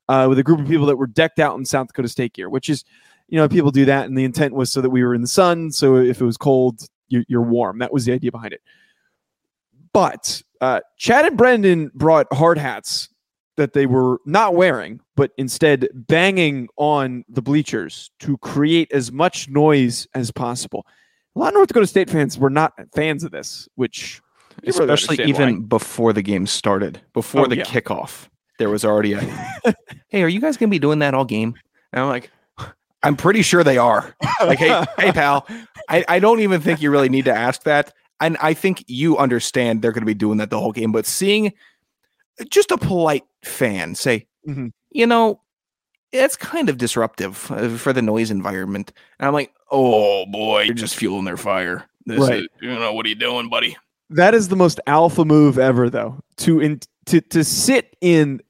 uh, 0.07 0.27
with 0.29 0.39
a 0.39 0.43
group 0.43 0.59
of 0.59 0.67
people 0.67 0.85
that 0.85 0.97
were 0.97 1.07
decked 1.07 1.39
out 1.39 1.57
in 1.57 1.65
South 1.65 1.87
Dakota 1.87 2.07
State 2.07 2.33
gear, 2.33 2.49
which 2.49 2.69
is, 2.69 2.85
you 3.27 3.37
know, 3.37 3.49
people 3.49 3.71
do 3.71 3.85
that, 3.85 4.05
and 4.05 4.17
the 4.17 4.23
intent 4.23 4.53
was 4.53 4.71
so 4.71 4.79
that 4.79 4.91
we 4.91 5.03
were 5.03 5.15
in 5.15 5.21
the 5.21 5.27
sun. 5.27 5.71
So 5.71 5.97
if 5.97 6.21
it 6.21 6.25
was 6.25 6.37
cold, 6.37 6.87
you're, 7.07 7.25
you're 7.27 7.41
warm. 7.41 7.79
That 7.79 7.91
was 7.91 8.05
the 8.05 8.13
idea 8.13 8.31
behind 8.31 8.53
it. 8.53 8.61
But 9.91 10.41
uh, 10.61 10.81
Chad 10.97 11.25
and 11.25 11.37
Brendan 11.37 11.91
brought 11.93 12.27
hard 12.31 12.57
hats 12.57 13.09
that 13.57 13.73
they 13.73 13.85
were 13.85 14.19
not 14.25 14.55
wearing, 14.55 14.99
but 15.15 15.31
instead 15.37 15.87
banging 15.93 16.67
on 16.77 17.23
the 17.29 17.41
bleachers 17.41 18.11
to 18.19 18.37
create 18.37 18.91
as 18.91 19.11
much 19.11 19.49
noise 19.49 20.07
as 20.13 20.31
possible. 20.31 20.85
A 21.35 21.39
lot 21.39 21.49
of 21.49 21.53
North 21.55 21.67
Dakota 21.67 21.87
State 21.87 22.09
fans 22.09 22.37
were 22.37 22.49
not 22.49 22.73
fans 22.93 23.23
of 23.23 23.31
this, 23.31 23.67
which 23.75 24.21
especially 24.65 25.23
even 25.25 25.55
why. 25.55 25.65
before 25.67 26.13
the 26.13 26.21
game 26.21 26.47
started, 26.47 27.01
before 27.13 27.41
oh, 27.41 27.47
the 27.47 27.57
yeah. 27.57 27.63
kickoff, 27.63 28.27
there 28.59 28.69
was 28.69 28.85
already 28.85 29.13
a 29.13 29.21
hey, 30.09 30.23
are 30.23 30.27
you 30.27 30.39
guys 30.39 30.57
gonna 30.57 30.69
be 30.69 30.79
doing 30.79 30.99
that 30.99 31.13
all 31.13 31.25
game? 31.25 31.55
And 31.91 32.03
I'm 32.03 32.09
like, 32.09 32.31
I'm 33.03 33.15
pretty 33.15 33.41
sure 33.41 33.63
they 33.63 33.77
are. 33.77 34.15
Like, 34.41 34.59
hey, 34.59 34.85
hey, 34.97 35.11
pal, 35.11 35.47
I, 35.89 36.05
I 36.07 36.19
don't 36.19 36.39
even 36.39 36.61
think 36.61 36.81
you 36.81 36.91
really 36.91 37.09
need 37.09 37.25
to 37.25 37.33
ask 37.33 37.63
that. 37.63 37.93
And 38.19 38.37
I 38.39 38.53
think 38.53 38.85
you 38.87 39.17
understand 39.17 39.81
they're 39.81 39.91
gonna 39.91 40.05
be 40.05 40.13
doing 40.13 40.37
that 40.37 40.49
the 40.49 40.59
whole 40.59 40.71
game, 40.71 40.91
but 40.91 41.05
seeing 41.05 41.53
just 42.49 42.71
a 42.71 42.77
polite 42.77 43.25
fan 43.43 43.95
say, 43.95 44.25
mm-hmm. 44.47 44.67
you 44.91 45.05
know, 45.05 45.39
it's 46.11 46.35
kind 46.35 46.69
of 46.69 46.77
disruptive 46.77 47.51
uh, 47.51 47.69
for 47.77 47.91
the 47.91 48.01
noise 48.01 48.31
environment. 48.31 48.93
And 49.19 49.27
I'm 49.27 49.33
like, 49.33 49.53
oh 49.71 50.25
boy, 50.27 50.63
you're 50.63 50.75
just 50.75 50.95
fueling 50.95 51.25
their 51.25 51.37
fire. 51.37 51.85
This 52.05 52.19
right. 52.19 52.39
Is, 52.39 52.47
you 52.61 52.73
know, 52.73 52.93
what 52.93 53.05
are 53.05 53.09
you 53.09 53.15
doing, 53.15 53.49
buddy? 53.49 53.77
That 54.09 54.33
is 54.33 54.49
the 54.49 54.55
most 54.55 54.79
alpha 54.85 55.25
move 55.25 55.57
ever, 55.57 55.89
though. 55.89 56.19
To 56.37 56.59
in 56.59 56.81
to 57.05 57.21
to 57.21 57.43
sit 57.43 57.95
in 58.01 58.41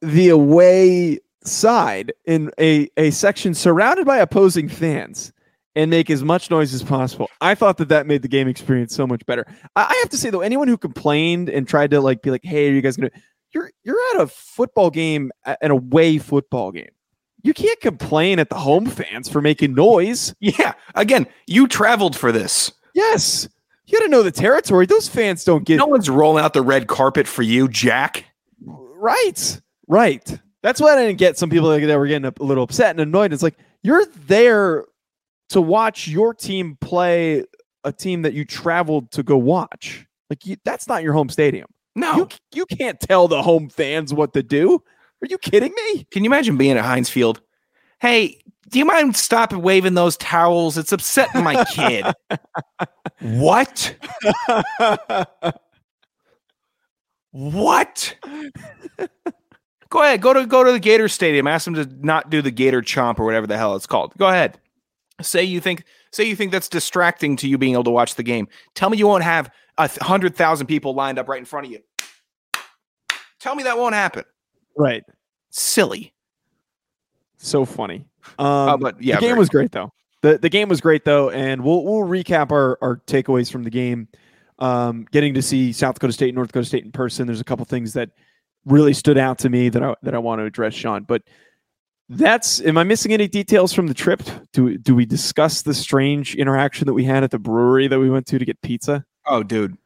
the 0.00 0.28
away 0.30 1.20
side 1.44 2.12
in 2.24 2.50
a 2.58 2.88
a 2.96 3.10
section 3.10 3.54
surrounded 3.54 4.06
by 4.06 4.18
opposing 4.18 4.68
fans 4.68 5.32
and 5.76 5.90
make 5.90 6.10
as 6.10 6.22
much 6.22 6.50
noise 6.50 6.72
as 6.72 6.82
possible. 6.82 7.28
I 7.40 7.54
thought 7.54 7.78
that 7.78 7.88
that 7.88 8.06
made 8.06 8.22
the 8.22 8.28
game 8.28 8.48
experience 8.48 8.94
so 8.94 9.06
much 9.06 9.24
better. 9.26 9.46
I, 9.76 9.86
I 9.90 9.94
have 10.02 10.10
to 10.10 10.16
say 10.16 10.30
though, 10.30 10.40
anyone 10.40 10.68
who 10.68 10.78
complained 10.78 11.48
and 11.48 11.66
tried 11.66 11.90
to 11.90 12.00
like 12.00 12.22
be 12.22 12.30
like, 12.30 12.44
"Hey, 12.44 12.68
are 12.68 12.72
you 12.72 12.80
guys 12.80 12.96
gonna?" 12.96 13.10
You're 13.52 13.70
you're 13.84 13.98
at 14.14 14.22
a 14.22 14.26
football 14.26 14.90
game, 14.90 15.30
an 15.44 15.70
away 15.70 16.18
football 16.18 16.72
game. 16.72 16.90
You 17.42 17.52
can't 17.52 17.80
complain 17.80 18.38
at 18.38 18.48
the 18.48 18.56
home 18.56 18.86
fans 18.86 19.28
for 19.28 19.40
making 19.40 19.74
noise. 19.74 20.34
Yeah, 20.40 20.72
again, 20.94 21.26
you 21.46 21.68
traveled 21.68 22.16
for 22.16 22.32
this. 22.32 22.72
Yes, 22.94 23.48
you 23.86 23.98
got 23.98 24.04
to 24.04 24.10
know 24.10 24.22
the 24.22 24.32
territory. 24.32 24.86
Those 24.86 25.08
fans 25.08 25.44
don't 25.44 25.64
get. 25.64 25.76
No 25.76 25.86
one's 25.86 26.08
rolling 26.08 26.44
out 26.44 26.54
the 26.54 26.62
red 26.62 26.86
carpet 26.86 27.26
for 27.26 27.42
you, 27.42 27.68
Jack. 27.68 28.24
Right, 28.64 29.60
right. 29.86 30.40
That's 30.62 30.80
why 30.80 30.94
I 30.94 30.96
didn't 30.96 31.18
get 31.18 31.36
some 31.36 31.50
people 31.50 31.68
that 31.68 31.98
were 31.98 32.06
getting 32.06 32.24
a 32.24 32.42
little 32.42 32.64
upset 32.64 32.90
and 32.90 33.00
annoyed. 33.00 33.34
It's 33.34 33.42
like 33.42 33.56
you're 33.82 34.06
there 34.26 34.84
to 35.54 35.60
watch 35.60 36.08
your 36.08 36.34
team 36.34 36.76
play 36.80 37.44
a 37.84 37.92
team 37.92 38.22
that 38.22 38.34
you 38.34 38.44
traveled 38.44 39.12
to 39.12 39.22
go 39.22 39.36
watch. 39.36 40.04
Like 40.28 40.44
you, 40.44 40.56
that's 40.64 40.88
not 40.88 41.04
your 41.04 41.12
home 41.12 41.28
stadium. 41.28 41.68
No, 41.94 42.16
you, 42.16 42.28
you 42.52 42.66
can't 42.66 42.98
tell 42.98 43.28
the 43.28 43.40
home 43.40 43.68
fans 43.68 44.12
what 44.12 44.32
to 44.34 44.42
do. 44.42 44.82
Are 45.22 45.28
you 45.28 45.38
kidding 45.38 45.72
me? 45.72 46.04
Can 46.10 46.24
you 46.24 46.28
imagine 46.28 46.56
being 46.56 46.76
at 46.76 46.84
Heinz 46.84 47.08
Field? 47.08 47.40
Hey, 48.00 48.40
do 48.68 48.80
you 48.80 48.84
mind 48.84 49.14
stopping 49.14 49.62
waving 49.62 49.94
those 49.94 50.16
towels? 50.16 50.76
It's 50.76 50.90
upsetting 50.90 51.44
my 51.44 51.64
kid. 51.66 52.04
what? 53.20 53.94
what? 57.30 58.16
go 59.88 60.02
ahead. 60.02 60.20
Go 60.20 60.32
to 60.32 60.46
go 60.46 60.64
to 60.64 60.72
the 60.72 60.80
Gator 60.80 61.08
Stadium. 61.08 61.46
Ask 61.46 61.64
them 61.64 61.74
to 61.74 61.88
not 62.04 62.28
do 62.28 62.42
the 62.42 62.50
Gator 62.50 62.82
Chomp 62.82 63.20
or 63.20 63.24
whatever 63.24 63.46
the 63.46 63.56
hell 63.56 63.76
it's 63.76 63.86
called. 63.86 64.12
Go 64.18 64.26
ahead. 64.26 64.58
Say 65.20 65.44
you 65.44 65.60
think 65.60 65.84
say 66.12 66.24
you 66.24 66.34
think 66.34 66.50
that's 66.50 66.68
distracting 66.68 67.36
to 67.36 67.48
you 67.48 67.56
being 67.56 67.74
able 67.74 67.84
to 67.84 67.90
watch 67.90 68.16
the 68.16 68.22
game. 68.22 68.48
Tell 68.74 68.90
me 68.90 68.98
you 68.98 69.06
won't 69.06 69.22
have 69.22 69.50
a 69.78 69.88
hundred 70.02 70.34
thousand 70.34 70.66
people 70.66 70.94
lined 70.94 71.18
up 71.18 71.28
right 71.28 71.38
in 71.38 71.44
front 71.44 71.66
of 71.66 71.72
you. 71.72 71.80
Tell 73.38 73.54
me 73.54 73.62
that 73.64 73.78
won't 73.78 73.94
happen. 73.94 74.24
Right. 74.76 75.04
Silly. 75.50 76.14
So 77.36 77.64
funny. 77.64 78.06
Um, 78.38 78.46
uh, 78.46 78.76
but 78.76 79.02
yeah, 79.02 79.16
the 79.16 79.26
game 79.26 79.36
was 79.36 79.48
great 79.48 79.70
though. 79.70 79.92
The 80.22 80.38
the 80.38 80.48
game 80.48 80.68
was 80.68 80.80
great 80.80 81.04
though, 81.04 81.30
and 81.30 81.62
we'll 81.62 81.84
we'll 81.84 82.08
recap 82.08 82.50
our 82.50 82.78
our 82.80 82.96
takeaways 83.06 83.52
from 83.52 83.62
the 83.62 83.70
game. 83.70 84.08
Um, 84.58 85.06
getting 85.10 85.34
to 85.34 85.42
see 85.42 85.72
South 85.72 85.96
Dakota 85.96 86.12
State, 86.12 86.28
and 86.28 86.36
North 86.36 86.48
Dakota 86.48 86.66
State 86.66 86.84
in 86.84 86.92
person. 86.92 87.26
There's 87.26 87.40
a 87.40 87.44
couple 87.44 87.64
things 87.66 87.92
that 87.92 88.10
really 88.64 88.94
stood 88.94 89.18
out 89.18 89.38
to 89.40 89.50
me 89.50 89.68
that 89.68 89.82
I 89.82 89.94
that 90.02 90.14
I 90.14 90.18
want 90.18 90.40
to 90.40 90.44
address, 90.44 90.74
Sean. 90.74 91.02
But 91.02 91.22
that's 92.08 92.60
am 92.60 92.76
I 92.76 92.84
missing 92.84 93.12
any 93.12 93.28
details 93.28 93.72
from 93.72 93.86
the 93.86 93.94
trip? 93.94 94.22
Do 94.52 94.76
do 94.78 94.94
we 94.94 95.06
discuss 95.06 95.62
the 95.62 95.74
strange 95.74 96.34
interaction 96.34 96.86
that 96.86 96.94
we 96.94 97.04
had 97.04 97.24
at 97.24 97.30
the 97.30 97.38
brewery 97.38 97.88
that 97.88 97.98
we 97.98 98.10
went 98.10 98.26
to 98.26 98.38
to 98.38 98.44
get 98.44 98.60
pizza? 98.62 99.04
Oh, 99.26 99.42
dude, 99.42 99.76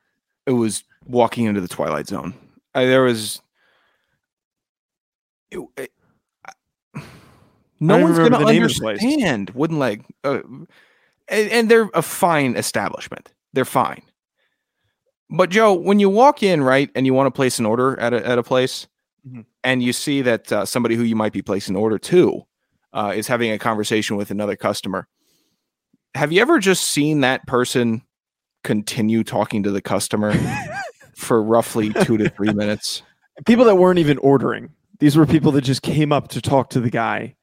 it 0.47 0.53
was 0.53 0.85
walking 1.07 1.45
into 1.47 1.61
the 1.61 1.69
twilight 1.69 2.09
zone. 2.09 2.35
I, 2.75 2.87
there 2.87 3.03
was 3.03 3.41
it, 5.51 5.61
it, 5.77 5.93
no 7.81 7.99
one's 7.99 8.19
going 8.19 8.33
to 8.33 8.39
understand 8.39 9.51
wooden 9.51 9.79
leg, 9.79 10.05
uh, 10.25 10.41
and, 11.29 11.51
and 11.51 11.71
they're 11.71 11.89
a 11.95 12.03
fine 12.03 12.57
establishment. 12.57 13.33
They're 13.53 13.65
fine. 13.65 14.03
But 15.31 15.51
Joe, 15.51 15.75
when 15.75 16.01
you 16.01 16.09
walk 16.09 16.43
in, 16.43 16.63
right, 16.63 16.91
and 16.95 17.07
you 17.07 17.15
want 17.15 17.27
to 17.27 17.31
place 17.31 17.59
an 17.59 17.67
order 17.67 17.99
at 18.01 18.13
a 18.13 18.27
at 18.27 18.39
a 18.39 18.43
place. 18.43 18.87
And 19.69 19.83
you 19.83 19.93
see 19.93 20.23
that 20.23 20.51
uh, 20.51 20.65
somebody 20.65 20.95
who 20.95 21.03
you 21.03 21.15
might 21.15 21.33
be 21.33 21.43
placing 21.43 21.77
an 21.77 21.81
order 21.81 21.99
to 21.99 22.43
uh, 22.95 23.13
is 23.15 23.27
having 23.27 23.51
a 23.53 23.59
conversation 23.59 24.17
with 24.17 24.31
another 24.31 24.57
customer, 24.57 25.07
have 26.15 26.33
you 26.33 26.41
ever 26.41 26.59
just 26.59 26.85
seen 26.85 27.21
that 27.21 27.47
person 27.47 28.03
continue 28.65 29.23
talking 29.23 29.63
to 29.63 29.71
the 29.71 29.83
customer 29.83 30.35
for 31.17 31.43
roughly 31.43 31.93
two 32.05 32.17
to 32.17 32.29
three 32.31 32.53
minutes. 32.53 33.03
People 33.47 33.65
that 33.67 33.77
weren't 33.77 33.99
even 33.99 34.19
ordering. 34.19 34.71
These 35.01 35.17
were 35.17 35.27
people 35.27 35.53
that 35.53 35.63
just 35.63 35.83
came 35.83 36.13
up 36.13 36.29
to 36.29 36.41
talk 36.41 36.71
to 36.71 36.81
the 36.81 36.91
guy 36.91 37.37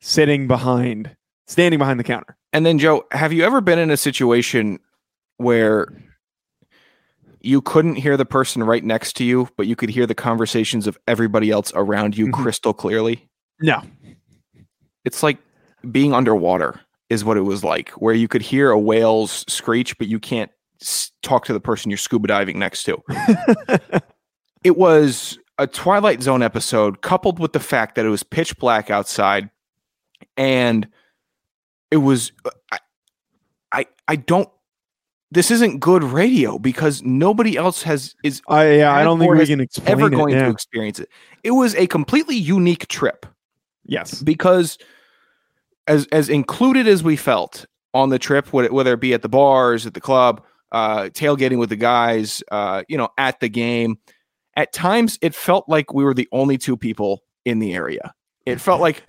sitting 0.00 0.46
behind, 0.46 1.16
standing 1.46 1.78
behind 1.78 1.98
the 1.98 2.04
counter. 2.04 2.36
And 2.52 2.64
then, 2.64 2.78
Joe, 2.78 3.04
have 3.12 3.32
you 3.32 3.44
ever 3.44 3.60
been 3.60 3.78
in 3.78 3.90
a 3.90 3.96
situation 3.96 4.78
where 5.36 5.88
you 7.40 7.60
couldn't 7.62 7.96
hear 7.96 8.16
the 8.16 8.24
person 8.26 8.62
right 8.62 8.84
next 8.84 9.14
to 9.16 9.24
you, 9.24 9.48
but 9.56 9.66
you 9.66 9.74
could 9.76 9.90
hear 9.90 10.06
the 10.06 10.14
conversations 10.14 10.86
of 10.86 10.98
everybody 11.08 11.50
else 11.50 11.72
around 11.74 12.16
you 12.16 12.26
Mhm. 12.26 12.32
crystal 12.32 12.72
clearly? 12.74 13.28
No. 13.60 13.82
It's 15.04 15.22
like 15.22 15.38
being 15.90 16.12
underwater, 16.12 16.80
is 17.08 17.24
what 17.24 17.36
it 17.36 17.42
was 17.42 17.64
like, 17.64 17.90
where 17.92 18.14
you 18.14 18.28
could 18.28 18.42
hear 18.42 18.70
a 18.70 18.78
whale's 18.78 19.44
screech, 19.52 19.96
but 19.98 20.06
you 20.08 20.18
can't 20.20 20.50
s- 20.82 21.10
talk 21.22 21.44
to 21.46 21.52
the 21.52 21.60
person 21.60 21.90
you're 21.90 21.96
scuba 21.98 22.28
diving 22.28 22.58
next 22.58 22.84
to. 22.84 23.02
it 24.64 24.76
was 24.76 25.38
a 25.58 25.66
Twilight 25.66 26.22
Zone 26.22 26.42
episode 26.42 27.00
coupled 27.02 27.38
with 27.38 27.52
the 27.52 27.60
fact 27.60 27.94
that 27.94 28.04
it 28.06 28.10
was 28.10 28.22
pitch 28.22 28.56
black 28.58 28.90
outside 28.90 29.50
and 30.36 30.88
it 31.90 31.98
was 31.98 32.32
I 32.72 32.78
I, 33.72 33.86
I 34.08 34.16
don't 34.16 34.48
this 35.30 35.50
isn't 35.50 35.78
good 35.78 36.02
radio 36.02 36.58
because 36.58 37.02
nobody 37.02 37.56
else 37.56 37.82
has 37.82 38.14
is 38.24 38.42
I 38.48 38.72
yeah, 38.78 38.92
I 38.92 39.02
don't 39.04 39.18
think 39.18 39.32
we 39.32 39.46
can 39.46 39.60
explain 39.60 39.88
ever 39.88 40.06
it, 40.08 40.10
going 40.10 40.34
yeah. 40.34 40.44
to 40.44 40.50
experience 40.50 40.98
it. 41.00 41.08
It 41.44 41.52
was 41.52 41.74
a 41.76 41.86
completely 41.86 42.36
unique 42.36 42.88
trip 42.88 43.26
Yes. 43.84 44.22
because 44.22 44.78
as 45.86 46.06
as 46.12 46.28
included 46.28 46.86
as 46.86 47.02
we 47.02 47.16
felt 47.16 47.66
on 47.94 48.10
the 48.10 48.18
trip, 48.18 48.52
whether 48.52 48.72
whether 48.72 48.92
it 48.94 49.00
be 49.00 49.14
at 49.14 49.22
the 49.22 49.28
bars, 49.28 49.86
at 49.86 49.94
the 49.94 50.00
club, 50.00 50.42
uh, 50.72 51.04
tailgating 51.12 51.58
with 51.58 51.70
the 51.70 51.76
guys, 51.76 52.42
uh, 52.50 52.82
you 52.88 52.96
know, 52.96 53.08
at 53.18 53.40
the 53.40 53.48
game, 53.48 53.98
at 54.56 54.72
times 54.72 55.18
it 55.22 55.34
felt 55.34 55.68
like 55.68 55.92
we 55.92 56.04
were 56.04 56.14
the 56.14 56.28
only 56.32 56.58
two 56.58 56.76
people 56.76 57.22
in 57.44 57.58
the 57.58 57.74
area. 57.74 58.14
It 58.46 58.60
felt 58.60 58.80
like 58.80 59.02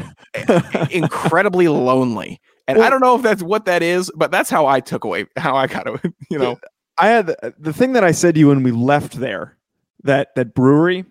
incredibly 0.92 1.68
lonely. 1.68 2.40
And 2.68 2.82
I 2.82 2.90
don't 2.90 3.02
know 3.02 3.16
if 3.16 3.22
that's 3.22 3.44
what 3.44 3.66
that 3.66 3.84
is, 3.84 4.12
but 4.16 4.32
that's 4.32 4.50
how 4.50 4.66
I 4.68 4.80
took 4.80 5.04
away 5.04 5.26
how 5.38 5.56
I 5.56 5.68
got 5.68 5.84
to, 5.86 6.14
you 6.30 6.38
know. 6.40 6.60
I 6.98 7.08
had 7.08 7.28
the, 7.28 7.54
the 7.58 7.74
thing 7.74 7.94
that 7.94 8.04
I 8.04 8.12
said 8.12 8.36
to 8.36 8.40
you 8.40 8.50
when 8.50 8.64
we 8.64 8.72
left 8.72 9.14
there, 9.14 9.58
that 10.04 10.36
that 10.36 10.54
brewery. 10.54 11.06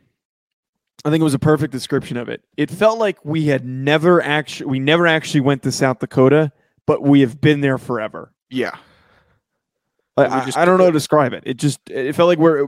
I 1.04 1.08
think 1.10 1.20
it 1.22 1.24
was 1.24 1.32
a 1.34 1.38
perfect 1.38 1.72
description 1.72 2.16
of 2.18 2.28
it. 2.28 2.42
It 2.58 2.70
felt 2.70 2.98
like 2.98 3.24
we 3.24 3.46
had 3.46 3.64
never 3.64 4.22
actually 4.22 4.66
we 4.70 4.78
never 4.78 5.06
actually 5.06 5.40
went 5.40 5.62
to 5.62 5.72
South 5.72 5.98
Dakota, 5.98 6.52
but 6.86 7.02
we 7.02 7.20
have 7.22 7.40
been 7.40 7.60
there 7.62 7.78
forever. 7.78 8.32
Yeah. 8.50 8.76
I, 10.16 10.22
We 10.24 10.28
I- 10.28 10.62
I 10.62 10.64
don't 10.66 10.76
know 10.78 10.84
how 10.84 10.90
to 10.90 10.92
describe 10.92 11.32
it. 11.32 11.42
It 11.46 11.54
just 11.56 11.80
it 11.88 12.14
felt 12.14 12.28
like 12.28 12.38
we're 12.38 12.66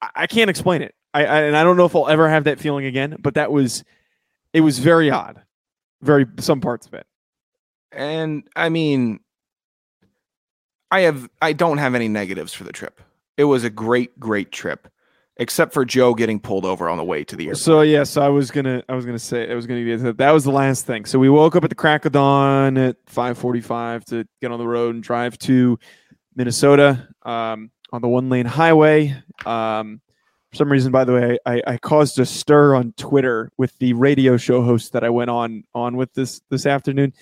I- 0.00 0.10
I 0.14 0.26
can't 0.26 0.48
explain 0.48 0.80
it. 0.82 0.94
I, 1.12 1.26
I 1.26 1.40
and 1.42 1.56
I 1.56 1.62
don't 1.64 1.76
know 1.76 1.84
if 1.84 1.94
I'll 1.94 2.08
ever 2.08 2.28
have 2.28 2.44
that 2.44 2.58
feeling 2.58 2.86
again. 2.86 3.16
But 3.20 3.34
that 3.34 3.52
was 3.52 3.84
it 4.54 4.62
was 4.62 4.78
very 4.78 5.10
odd, 5.10 5.42
very 6.00 6.24
some 6.40 6.60
parts 6.62 6.86
of 6.86 6.94
it. 6.94 7.06
And 7.92 8.44
I 8.54 8.68
mean, 8.68 9.20
I 10.90 11.00
have 11.00 11.28
I 11.40 11.52
don't 11.52 11.78
have 11.78 11.94
any 11.94 12.08
negatives 12.08 12.52
for 12.52 12.64
the 12.64 12.72
trip. 12.72 13.00
It 13.36 13.44
was 13.44 13.64
a 13.64 13.70
great, 13.70 14.18
great 14.18 14.52
trip, 14.52 14.88
except 15.36 15.72
for 15.72 15.84
Joe 15.84 16.14
getting 16.14 16.40
pulled 16.40 16.64
over 16.64 16.88
on 16.88 16.98
the 16.98 17.04
way 17.04 17.24
to 17.24 17.36
the 17.36 17.44
airport. 17.44 17.58
So 17.58 17.80
yes, 17.82 18.16
I 18.16 18.28
was 18.28 18.50
gonna 18.50 18.82
I 18.88 18.94
was 18.94 19.06
gonna 19.06 19.18
say 19.18 19.50
I 19.50 19.54
was 19.54 19.66
gonna 19.66 19.84
get 19.84 20.02
that. 20.02 20.18
That 20.18 20.32
was 20.32 20.44
the 20.44 20.50
last 20.50 20.86
thing. 20.86 21.04
So 21.04 21.18
we 21.18 21.28
woke 21.28 21.56
up 21.56 21.64
at 21.64 21.70
the 21.70 21.76
crack 21.76 22.04
of 22.04 22.12
dawn 22.12 22.76
at 22.76 22.96
five 23.06 23.38
forty 23.38 23.60
five 23.60 24.04
to 24.06 24.26
get 24.40 24.50
on 24.50 24.58
the 24.58 24.66
road 24.66 24.94
and 24.94 25.02
drive 25.02 25.38
to 25.40 25.78
Minnesota 26.34 27.08
um, 27.22 27.70
on 27.92 28.02
the 28.02 28.08
one 28.08 28.28
lane 28.28 28.46
highway. 28.46 29.14
Um, 29.44 30.00
for 30.50 30.56
some 30.56 30.72
reason, 30.72 30.90
by 30.90 31.04
the 31.04 31.12
way, 31.12 31.38
I, 31.44 31.62
I 31.66 31.76
caused 31.76 32.18
a 32.18 32.24
stir 32.24 32.74
on 32.74 32.94
Twitter 32.96 33.50
with 33.58 33.76
the 33.78 33.92
radio 33.92 34.38
show 34.38 34.62
host 34.62 34.92
that 34.92 35.04
I 35.04 35.10
went 35.10 35.30
on 35.30 35.64
on 35.74 35.96
with 35.96 36.14
this 36.14 36.40
this 36.50 36.64
afternoon. 36.64 37.12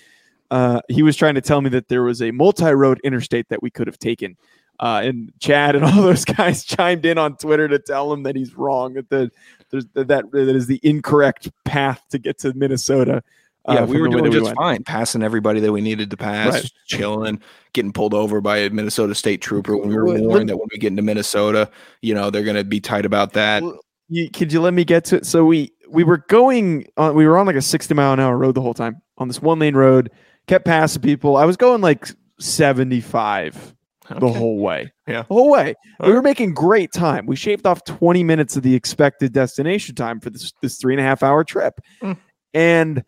Uh, 0.49 0.81
he 0.89 1.03
was 1.03 1.15
trying 1.15 1.35
to 1.35 1.41
tell 1.41 1.61
me 1.61 1.69
that 1.69 1.87
there 1.89 2.03
was 2.03 2.21
a 2.21 2.31
multi-road 2.31 2.99
interstate 3.03 3.49
that 3.49 3.61
we 3.61 3.69
could 3.69 3.87
have 3.87 3.99
taken. 3.99 4.37
Uh, 4.79 5.01
and 5.03 5.31
Chad 5.39 5.75
and 5.75 5.83
all 5.83 5.91
those 6.01 6.23
guys 6.25 6.63
chimed 6.63 7.05
in 7.05 7.17
on 7.17 7.35
Twitter 7.37 7.67
to 7.67 7.79
tell 7.79 8.13
him 8.13 8.23
that 8.23 8.35
he's 8.35 8.55
wrong. 8.55 8.93
That 8.93 9.09
the 9.09 9.31
there's 9.71 9.85
that 9.93 10.07
that 10.07 10.25
is 10.33 10.67
the 10.67 10.79
incorrect 10.83 11.49
path 11.65 12.01
to 12.11 12.19
get 12.19 12.37
to 12.39 12.53
Minnesota. 12.53 13.23
uh, 13.67 13.73
yeah, 13.73 13.85
we 13.85 13.99
were 13.99 14.07
doing 14.07 14.31
just 14.31 14.45
went. 14.45 14.55
fine, 14.57 14.83
passing 14.83 15.23
everybody 15.23 15.59
that 15.59 15.71
we 15.71 15.81
needed 15.81 16.09
to 16.11 16.17
pass, 16.17 16.53
Right. 16.53 16.71
chilling, 16.85 17.41
getting 17.73 17.91
pulled 17.91 18.13
over 18.13 18.39
by 18.39 18.57
a 18.59 18.69
Minnesota 18.69 19.13
state 19.15 19.41
trooper 19.41 19.75
when 19.75 19.89
we 19.89 19.95
were 19.95 20.05
warned 20.05 20.47
that 20.49 20.57
when 20.57 20.67
we 20.71 20.77
get 20.77 20.87
into 20.91 21.01
Minnesota, 21.01 21.69
you 22.01 22.13
know, 22.13 22.29
they're 22.29 22.43
going 22.45 22.55
to 22.55 22.63
be 22.63 22.79
tight 22.79 23.05
about 23.05 23.33
that. 23.33 23.63
You, 24.09 24.29
could 24.29 24.53
you 24.53 24.61
let 24.61 24.73
me 24.73 24.85
get 24.85 25.03
to 25.05 25.17
it? 25.17 25.25
So 25.25 25.43
we 25.43 25.73
we 25.89 26.03
were 26.05 26.19
going 26.29 26.87
on, 26.95 27.13
we 27.15 27.27
were 27.27 27.37
on 27.37 27.45
like 27.45 27.57
a 27.57 27.61
60 27.61 27.93
mile 27.93 28.13
an 28.13 28.19
hour 28.21 28.37
road 28.37 28.55
the 28.55 28.61
whole 28.61 28.73
time 28.73 29.01
on 29.17 29.27
this 29.27 29.41
one 29.41 29.59
lane 29.59 29.75
road, 29.75 30.11
kept 30.47 30.65
passing 30.65 31.01
people. 31.01 31.37
I 31.37 31.45
was 31.45 31.57
going 31.57 31.81
like 31.81 32.07
75 32.39 33.75
the 34.09 34.31
whole 34.31 34.59
way. 34.59 34.91
Yeah. 35.07 35.23
The 35.23 35.33
whole 35.33 35.49
way. 35.49 35.75
We 35.99 36.13
were 36.13 36.21
making 36.21 36.53
great 36.53 36.91
time. 36.93 37.25
We 37.25 37.35
shaved 37.35 37.65
off 37.65 37.83
20 37.83 38.23
minutes 38.23 38.55
of 38.55 38.63
the 38.63 38.73
expected 38.73 39.33
destination 39.33 39.95
time 39.95 40.19
for 40.19 40.29
this 40.29 40.53
this 40.61 40.77
three 40.77 40.93
and 40.93 41.01
a 41.01 41.03
half 41.03 41.23
hour 41.23 41.43
trip. 41.43 41.79
Mm. 42.01 42.17
And 42.53 43.03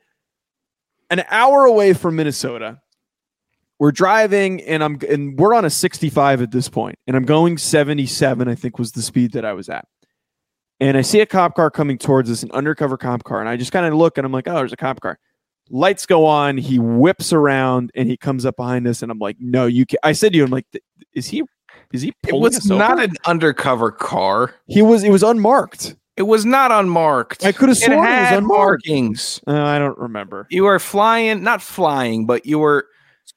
an 1.09 1.23
hour 1.29 1.65
away 1.65 1.93
from 1.93 2.15
Minnesota, 2.15 2.79
we're 3.79 3.91
driving 3.91 4.61
and 4.63 4.83
I'm 4.83 4.99
and 5.09 5.39
we're 5.39 5.53
on 5.53 5.65
a 5.65 5.69
65 5.69 6.41
at 6.41 6.51
this 6.51 6.67
point, 6.67 6.99
and 7.07 7.15
I'm 7.15 7.25
going 7.25 7.57
77, 7.57 8.47
I 8.47 8.55
think 8.55 8.77
was 8.77 8.91
the 8.91 9.01
speed 9.01 9.31
that 9.33 9.45
I 9.45 9.53
was 9.53 9.69
at. 9.69 9.85
And 10.81 10.97
I 10.97 11.01
see 11.01 11.19
a 11.19 11.25
cop 11.25 11.55
car 11.55 11.69
coming 11.69 11.97
towards 11.97 12.29
us, 12.31 12.43
an 12.43 12.51
undercover 12.51 12.97
cop 12.97 13.23
car, 13.23 13.39
and 13.39 13.49
I 13.49 13.57
just 13.57 13.71
kind 13.71 13.85
of 13.85 13.93
look 13.93 14.17
and 14.17 14.25
I'm 14.25 14.31
like, 14.31 14.47
oh, 14.47 14.55
there's 14.55 14.73
a 14.73 14.77
cop 14.77 15.01
car. 15.01 15.19
Lights 15.69 16.05
go 16.05 16.25
on, 16.25 16.57
he 16.57 16.79
whips 16.79 17.31
around 17.33 17.91
and 17.95 18.09
he 18.09 18.17
comes 18.17 18.45
up 18.45 18.55
behind 18.55 18.87
us, 18.87 19.01
and 19.01 19.11
I'm 19.11 19.19
like, 19.19 19.37
no, 19.39 19.65
you 19.65 19.85
can 19.85 19.99
I 20.03 20.13
said 20.13 20.33
to 20.33 20.37
you, 20.37 20.43
I'm 20.43 20.51
like, 20.51 20.65
is 21.13 21.27
he 21.27 21.43
is 21.93 22.01
he 22.01 22.09
It 22.09 22.15
pulling 22.29 22.43
was 22.43 22.65
not 22.69 22.93
over?" 22.93 23.03
an 23.03 23.15
undercover 23.25 23.91
car. 23.91 24.53
he 24.67 24.81
was 24.81 25.03
it 25.03 25.11
was 25.11 25.23
unmarked. 25.23 25.95
It 26.17 26.23
was 26.23 26.45
not 26.45 26.71
unmarked. 26.71 27.45
I 27.45 27.53
could 27.53 27.69
have 27.69 27.77
it 27.77 27.81
sworn 27.81 28.05
it 28.05 28.21
was 28.21 28.31
unmarked. 28.31 28.87
markings. 28.87 29.39
Uh, 29.47 29.53
I 29.53 29.79
don't 29.79 29.97
remember. 29.97 30.47
You 30.49 30.63
were 30.63 30.77
flying, 30.79 31.43
not 31.43 31.61
flying, 31.61 32.25
but 32.25 32.45
you 32.45 32.59
were 32.59 32.87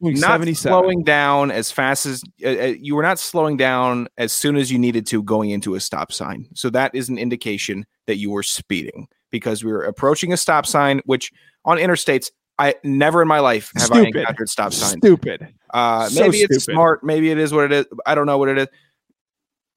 Going 0.02 0.18
not 0.18 0.42
slowing 0.56 1.04
down 1.04 1.52
as 1.52 1.70
fast 1.70 2.06
as 2.06 2.24
uh, 2.44 2.48
uh, 2.48 2.74
you 2.80 2.96
were 2.96 3.02
not 3.02 3.20
slowing 3.20 3.56
down 3.56 4.08
as 4.18 4.32
soon 4.32 4.56
as 4.56 4.72
you 4.72 4.78
needed 4.78 5.06
to 5.08 5.22
going 5.22 5.50
into 5.50 5.76
a 5.76 5.80
stop 5.80 6.12
sign. 6.12 6.48
So 6.54 6.70
that 6.70 6.92
is 6.92 7.08
an 7.08 7.18
indication 7.18 7.86
that 8.06 8.16
you 8.16 8.30
were 8.30 8.42
speeding 8.42 9.06
because 9.30 9.62
we 9.62 9.70
were 9.70 9.84
approaching 9.84 10.32
a 10.32 10.36
stop 10.36 10.66
sign, 10.66 11.02
which 11.04 11.30
on 11.64 11.78
interstates, 11.78 12.30
I 12.58 12.74
never 12.84 13.22
in 13.22 13.28
my 13.28 13.40
life 13.40 13.72
have 13.76 13.90
I 13.92 14.02
Stupid. 14.02 14.16
encountered 14.16 14.48
stop 14.48 14.72
signs. 14.72 14.98
Stupid. 14.98 15.48
Uh, 15.72 16.08
So 16.08 16.22
maybe 16.24 16.38
it's 16.38 16.56
stupid. 16.56 16.74
smart. 16.74 17.04
Maybe 17.04 17.30
it 17.30 17.38
is 17.38 17.52
what 17.52 17.64
it 17.64 17.72
is. 17.72 17.86
I 18.06 18.14
don't 18.14 18.26
know 18.26 18.38
what 18.38 18.48
it 18.48 18.58
is. 18.58 18.68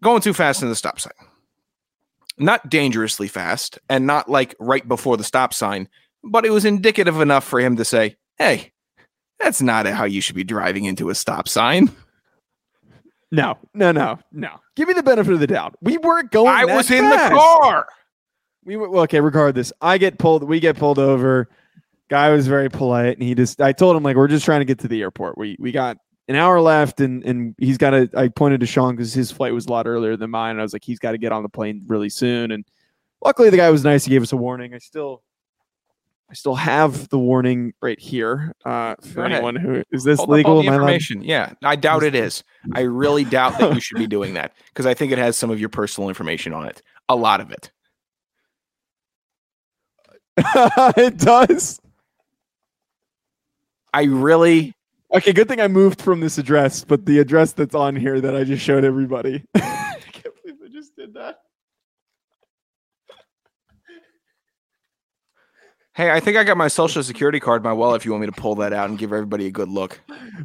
Going 0.04 0.22
too 0.22 0.34
fast 0.34 0.62
in 0.62 0.70
the 0.70 0.76
stop 0.76 1.00
sign. 1.00 1.14
Not 2.38 2.70
dangerously 2.70 3.28
fast 3.30 3.80
and 3.90 4.06
not 4.06 4.30
like 4.30 4.56
right 4.60 4.86
before 4.88 5.16
the 5.16 5.24
stop 5.24 5.54
sign, 5.54 5.88
but 6.24 6.46
it 6.46 6.50
was 6.52 6.66
indicative 6.66 7.22
enough 7.22 7.46
for 7.46 7.60
him 7.62 7.78
to 7.78 7.86
say, 7.86 8.18
hey, 8.38 8.74
that's 9.40 9.62
not 9.62 9.86
how 9.88 10.04
you 10.04 10.20
should 10.20 10.36
be 10.36 10.44
driving 10.44 10.84
into 10.86 11.10
a 11.10 11.16
stop 11.16 11.48
sign. 11.48 11.90
No, 13.32 13.58
no, 13.74 13.92
no, 13.92 14.20
no. 14.32 14.50
Give 14.76 14.88
me 14.88 14.94
the 14.94 15.04
benefit 15.04 15.34
of 15.34 15.40
the 15.40 15.48
doubt. 15.48 15.76
We 15.82 15.98
weren't 15.98 16.32
going. 16.32 16.48
I 16.50 16.66
was 16.66 16.92
in 16.92 17.10
the 17.10 17.16
car. 17.18 17.88
We 18.64 18.76
were 18.78 18.96
okay. 19.00 19.20
Regardless, 19.20 19.74
I 19.82 19.98
get 19.98 20.20
pulled. 20.20 20.44
We 20.44 20.60
get 20.60 20.78
pulled 20.78 21.00
over. 21.00 21.50
Guy 22.10 22.30
was 22.30 22.48
very 22.48 22.70
polite, 22.70 23.18
and 23.18 23.24
he 23.24 23.34
just. 23.36 23.62
I 23.62 23.72
told 23.72 23.96
him 23.96 24.04
like 24.04 24.16
we're 24.16 24.28
just 24.28 24.46
trying 24.46 24.62
to 24.62 24.66
get 24.66 24.80
to 24.80 24.88
the 24.88 25.02
airport. 25.02 25.38
We 25.38 25.56
we 25.60 25.72
got 25.72 25.98
an 26.28 26.36
hour 26.36 26.62
left, 26.62 27.02
and 27.02 27.24
and 27.24 27.56
he's 27.58 27.78
got 27.78 27.92
to. 27.92 28.10
I 28.16 28.28
pointed 28.28 28.60
to 28.60 28.66
Sean 28.68 28.96
because 28.96 29.14
his 29.14 29.32
flight 29.32 29.54
was 29.54 29.66
a 29.66 29.72
lot 29.72 29.88
earlier 29.88 30.16
than 30.16 30.30
mine. 30.30 30.52
And 30.52 30.60
I 30.60 30.64
was 30.64 30.74
like, 30.74 30.84
he's 30.84 31.00
got 31.00 31.14
to 31.14 31.18
get 31.18 31.32
on 31.32 31.42
the 31.44 31.50
plane 31.50 31.84
really 31.88 32.10
soon. 32.10 32.52
And 32.52 32.64
luckily, 33.24 33.50
the 33.50 33.58
guy 33.58 33.70
was 33.72 33.84
nice. 33.84 34.06
He 34.06 34.12
gave 34.12 34.22
us 34.22 34.34
a 34.34 34.38
warning. 34.38 34.74
I 34.74 34.78
still. 34.80 35.24
I 36.28 36.34
still 36.34 36.56
have 36.56 37.08
the 37.10 37.20
warning 37.20 37.74
right 37.84 38.00
here. 38.00 38.56
Uh, 38.66 38.96
for 39.02 39.14
Go 39.14 39.22
ahead. 39.22 39.32
anyone 39.34 39.56
who 39.56 39.84
is 39.92 40.04
this 40.04 40.18
Hold 40.18 40.30
legal? 40.32 40.56
the 40.56 40.68
Am 40.68 40.74
I 40.74 40.76
allowed- 40.78 40.84
information. 40.86 41.22
Yeah, 41.24 41.54
I 41.64 41.76
doubt 41.76 42.02
it 42.04 42.16
is. 42.16 42.44
I 42.74 42.82
really 42.82 43.24
doubt 43.26 43.60
that 43.60 43.76
you 43.76 43.80
should 43.80 44.00
be 44.00 44.08
doing 44.08 44.34
that 44.34 44.54
because 44.70 44.88
I 44.88 44.96
think 44.96 45.12
it 45.12 45.20
has 45.20 45.38
some 45.38 45.52
of 45.52 45.60
your 45.60 45.70
personal 45.70 46.10
information 46.10 46.52
on 46.52 46.66
it. 46.68 46.82
A 47.10 47.16
lot 47.16 47.42
of 47.42 47.52
it. 47.52 47.72
it 50.98 51.18
does. 51.18 51.80
I 53.96 54.04
really 54.04 54.76
Okay, 55.14 55.32
good 55.32 55.48
thing 55.48 55.62
I 55.62 55.70
moved 55.70 56.02
from 56.02 56.20
this 56.20 56.38
address, 56.38 56.84
but 56.84 57.06
the 57.06 57.20
address 57.20 57.54
that's 57.54 57.74
on 57.74 57.96
here 57.96 58.20
that 58.20 58.36
I 58.36 58.44
just 58.44 58.62
showed 58.62 58.84
everybody. 58.84 59.46
I 59.56 59.96
can't 60.12 60.36
believe 60.44 60.58
I 60.64 60.68
just 60.68 60.94
did 60.98 61.14
that. 61.14 61.38
Hey, 65.94 66.12
I 66.12 66.20
think 66.20 66.36
I 66.36 66.44
got 66.44 66.58
my 66.58 66.68
social 66.68 67.02
security 67.02 67.40
card 67.40 67.62
in 67.62 67.64
my 67.64 67.72
wallet. 67.72 68.02
If 68.02 68.06
you 68.06 68.12
want 68.12 68.22
me 68.22 68.28
to 68.28 68.34
pull 68.34 68.56
that 68.56 68.74
out 68.74 68.90
and 68.90 69.00
give 69.00 69.14
everybody 69.14 69.46
a 69.46 69.52
good 69.52 69.70
look, 69.70 70.02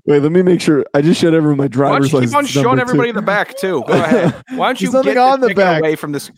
Wait, 0.06 0.22
let 0.22 0.30
me 0.30 0.42
make 0.42 0.60
sure. 0.60 0.84
I 0.94 1.02
just 1.02 1.20
showed 1.20 1.34
everyone 1.34 1.56
my 1.58 1.64
why 1.64 1.68
don't 1.68 1.72
driver's 1.72 2.12
you 2.12 2.18
license. 2.20 2.30
keep 2.30 2.38
on 2.38 2.46
showing 2.46 2.78
everybody 2.78 3.08
too. 3.08 3.14
the 3.14 3.22
back 3.22 3.56
too? 3.58 3.82
Go 3.88 3.94
ahead. 3.94 4.40
Why 4.50 4.68
don't 4.68 4.80
you 4.80 4.92
get 5.02 5.16
on 5.16 5.40
the 5.40 5.52
back. 5.52 5.80
away 5.80 5.96
from 5.96 6.12
this? 6.12 6.30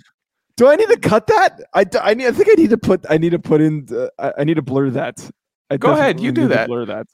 Do 0.56 0.68
I 0.68 0.76
need 0.76 0.88
to 0.88 0.96
cut 0.96 1.26
that? 1.26 1.60
I, 1.74 1.84
I 2.00 2.14
need. 2.14 2.28
I 2.28 2.32
think 2.32 2.48
I 2.48 2.54
need 2.54 2.70
to 2.70 2.78
put. 2.78 3.04
I 3.10 3.18
need 3.18 3.30
to 3.30 3.38
put 3.38 3.60
in. 3.60 3.86
Uh, 4.18 4.32
I 4.38 4.44
need 4.44 4.54
to 4.54 4.62
blur 4.62 4.88
that. 4.90 5.30
I 5.72 5.76
Go 5.78 5.92
ahead, 5.92 6.20
you 6.20 6.32
do 6.32 6.48
that. 6.48 6.68
Blur 6.68 6.84
that 6.86 7.06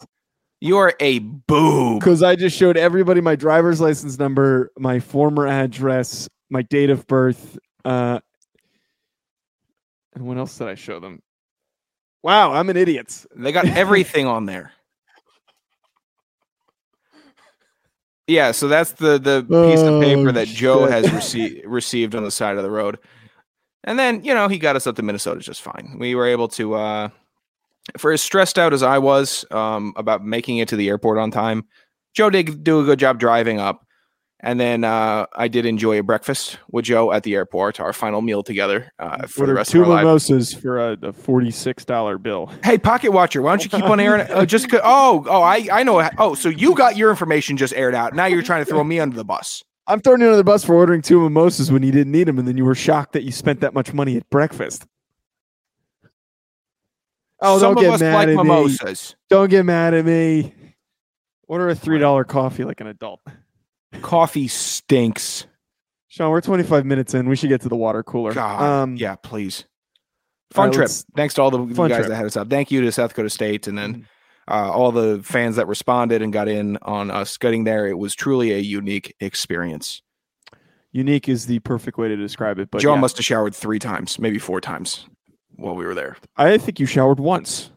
You 0.60 0.78
are 0.78 0.92
a 1.00 1.20
boob. 1.20 2.00
because 2.00 2.22
I 2.22 2.34
just 2.34 2.56
showed 2.56 2.76
everybody 2.76 3.20
my 3.20 3.36
driver's 3.36 3.80
license 3.80 4.18
number, 4.18 4.72
my 4.78 4.98
former 4.98 5.46
address, 5.46 6.28
my 6.50 6.62
date 6.62 6.90
of 6.90 7.06
birth, 7.06 7.58
uh, 7.84 8.18
and 10.14 10.26
what 10.26 10.36
else 10.38 10.58
did 10.58 10.66
I 10.66 10.74
show 10.74 10.98
them? 10.98 11.22
Wow, 12.24 12.52
I'm 12.52 12.68
an 12.70 12.76
idiot. 12.76 13.24
They 13.36 13.52
got 13.52 13.66
everything 13.66 14.26
on 14.26 14.46
there. 14.46 14.72
Yeah, 18.26 18.50
so 18.52 18.68
that's 18.68 18.92
the 18.92 19.18
the 19.18 19.42
piece 19.42 19.80
of 19.80 20.02
paper 20.02 20.28
Oh, 20.28 20.32
that 20.32 20.48
Joe 20.48 20.86
shit. 20.86 20.90
has 21.04 21.12
received 21.12 21.64
received 21.64 22.14
on 22.14 22.24
the 22.24 22.30
side 22.30 22.56
of 22.56 22.62
the 22.62 22.70
road. 22.70 22.98
And 23.84 23.98
then, 23.98 24.22
you 24.24 24.34
know, 24.34 24.48
he 24.48 24.58
got 24.58 24.76
us 24.76 24.86
up 24.86 24.96
to 24.96 25.02
Minnesota 25.02 25.40
just 25.40 25.62
fine. 25.62 25.96
We 25.98 26.14
were 26.14 26.26
able 26.26 26.48
to 26.48 26.74
uh 26.74 27.08
for 27.96 28.12
as 28.12 28.22
stressed 28.22 28.58
out 28.58 28.72
as 28.72 28.82
I 28.82 28.98
was 28.98 29.44
um 29.50 29.92
about 29.96 30.24
making 30.24 30.58
it 30.58 30.68
to 30.68 30.76
the 30.76 30.88
airport 30.88 31.18
on 31.18 31.30
time, 31.30 31.64
Joe 32.14 32.30
did 32.30 32.62
do 32.64 32.80
a 32.80 32.84
good 32.84 32.98
job 32.98 33.18
driving 33.18 33.58
up. 33.58 33.84
And 34.40 34.60
then 34.60 34.84
uh 34.84 35.26
I 35.34 35.48
did 35.48 35.66
enjoy 35.66 35.98
a 35.98 36.02
breakfast 36.04 36.58
with 36.70 36.84
Joe 36.84 37.10
at 37.10 37.24
the 37.24 37.34
airport, 37.34 37.80
our 37.80 37.92
final 37.92 38.22
meal 38.22 38.44
together 38.44 38.92
uh, 39.00 39.26
for 39.26 39.46
the 39.46 39.54
rest 39.54 39.72
two 39.72 39.82
of 39.82 39.88
our 39.88 40.04
lives. 40.04 40.30
mimosas 40.30 40.54
for 40.54 40.78
a, 40.78 40.96
a 41.02 41.12
forty-six 41.12 41.84
dollar 41.84 42.18
bill. 42.18 42.52
Hey, 42.62 42.78
Pocket 42.78 43.10
Watcher, 43.10 43.42
why 43.42 43.50
don't 43.50 43.64
you 43.64 43.70
keep 43.70 43.84
on 43.84 43.98
airing? 43.98 44.30
Uh, 44.30 44.44
just 44.46 44.68
oh, 44.74 45.24
oh, 45.28 45.42
I 45.42 45.66
I 45.72 45.82
know. 45.82 46.08
Oh, 46.18 46.34
so 46.34 46.50
you 46.50 46.76
got 46.76 46.96
your 46.96 47.10
information 47.10 47.56
just 47.56 47.74
aired 47.74 47.96
out. 47.96 48.14
Now 48.14 48.26
you're 48.26 48.42
trying 48.42 48.64
to 48.64 48.70
throw 48.70 48.84
me 48.84 49.00
under 49.00 49.16
the 49.16 49.24
bus. 49.24 49.64
I'm 49.88 50.00
throwing 50.00 50.20
you 50.20 50.26
under 50.26 50.36
the 50.36 50.44
bus 50.44 50.62
for 50.62 50.74
ordering 50.74 51.02
two 51.02 51.18
mimosas 51.18 51.72
when 51.72 51.82
you 51.82 51.90
didn't 51.90 52.12
need 52.12 52.28
them, 52.28 52.38
and 52.38 52.46
then 52.46 52.56
you 52.56 52.64
were 52.64 52.74
shocked 52.76 53.14
that 53.14 53.24
you 53.24 53.32
spent 53.32 53.60
that 53.62 53.74
much 53.74 53.92
money 53.92 54.16
at 54.18 54.30
breakfast. 54.30 54.86
Oh, 57.40 57.58
Some 57.58 57.74
don't 57.74 57.84
get 57.84 57.92
us 57.94 58.00
mad 58.00 58.14
like 58.14 58.28
at 58.28 58.30
me. 58.30 58.36
mimosas. 58.36 59.14
Don't 59.30 59.48
get 59.48 59.64
mad 59.64 59.94
at 59.94 60.04
me. 60.04 60.52
Order 61.46 61.68
a 61.70 61.74
three 61.74 61.98
dollar 61.98 62.24
coffee 62.24 62.64
like 62.64 62.80
an 62.80 62.86
adult. 62.88 63.20
Coffee 64.02 64.48
stinks. 64.48 65.46
Sean, 66.08 66.30
we're 66.30 66.40
25 66.40 66.84
minutes 66.84 67.14
in. 67.14 67.28
We 67.28 67.36
should 67.36 67.48
get 67.50 67.60
to 67.62 67.68
the 67.68 67.76
water 67.76 68.02
cooler. 68.02 68.32
God, 68.32 68.62
Um, 68.62 68.96
yeah, 68.96 69.16
please. 69.16 69.64
Fun 70.52 70.68
right, 70.70 70.74
trip. 70.74 70.90
Thanks 71.14 71.34
to 71.34 71.42
all 71.42 71.50
the 71.50 71.58
guys 71.58 71.88
trip. 71.96 72.08
that 72.08 72.16
had 72.16 72.24
us 72.26 72.36
up. 72.36 72.48
Thank 72.48 72.70
you 72.70 72.80
to 72.80 72.90
South 72.92 73.10
Dakota 73.10 73.30
State, 73.30 73.66
and 73.68 73.78
Mm-hmm. 73.78 73.92
then 73.92 74.08
uh, 74.48 74.70
all 74.72 74.90
the 74.92 75.20
fans 75.22 75.56
that 75.56 75.66
responded 75.68 76.22
and 76.22 76.32
got 76.32 76.48
in 76.48 76.78
on 76.82 77.10
us 77.10 77.36
getting 77.36 77.64
there. 77.64 77.86
It 77.86 77.98
was 77.98 78.14
truly 78.14 78.52
a 78.52 78.58
unique 78.58 79.14
experience. 79.20 80.00
Unique 80.90 81.28
is 81.28 81.44
the 81.46 81.58
perfect 81.60 81.98
way 81.98 82.08
to 82.08 82.16
describe 82.16 82.58
it. 82.58 82.70
But 82.70 82.80
Joe 82.80 82.94
yeah, 82.94 83.00
must 83.00 83.18
have 83.18 83.26
showered 83.26 83.54
three 83.54 83.78
times, 83.78 84.18
maybe 84.18 84.38
four 84.38 84.60
times 84.62 85.06
while 85.58 85.74
we 85.74 85.84
were 85.84 85.94
there. 85.94 86.16
I 86.36 86.56
think 86.58 86.80
you 86.80 86.86
showered 86.86 87.20
once. 87.20 87.70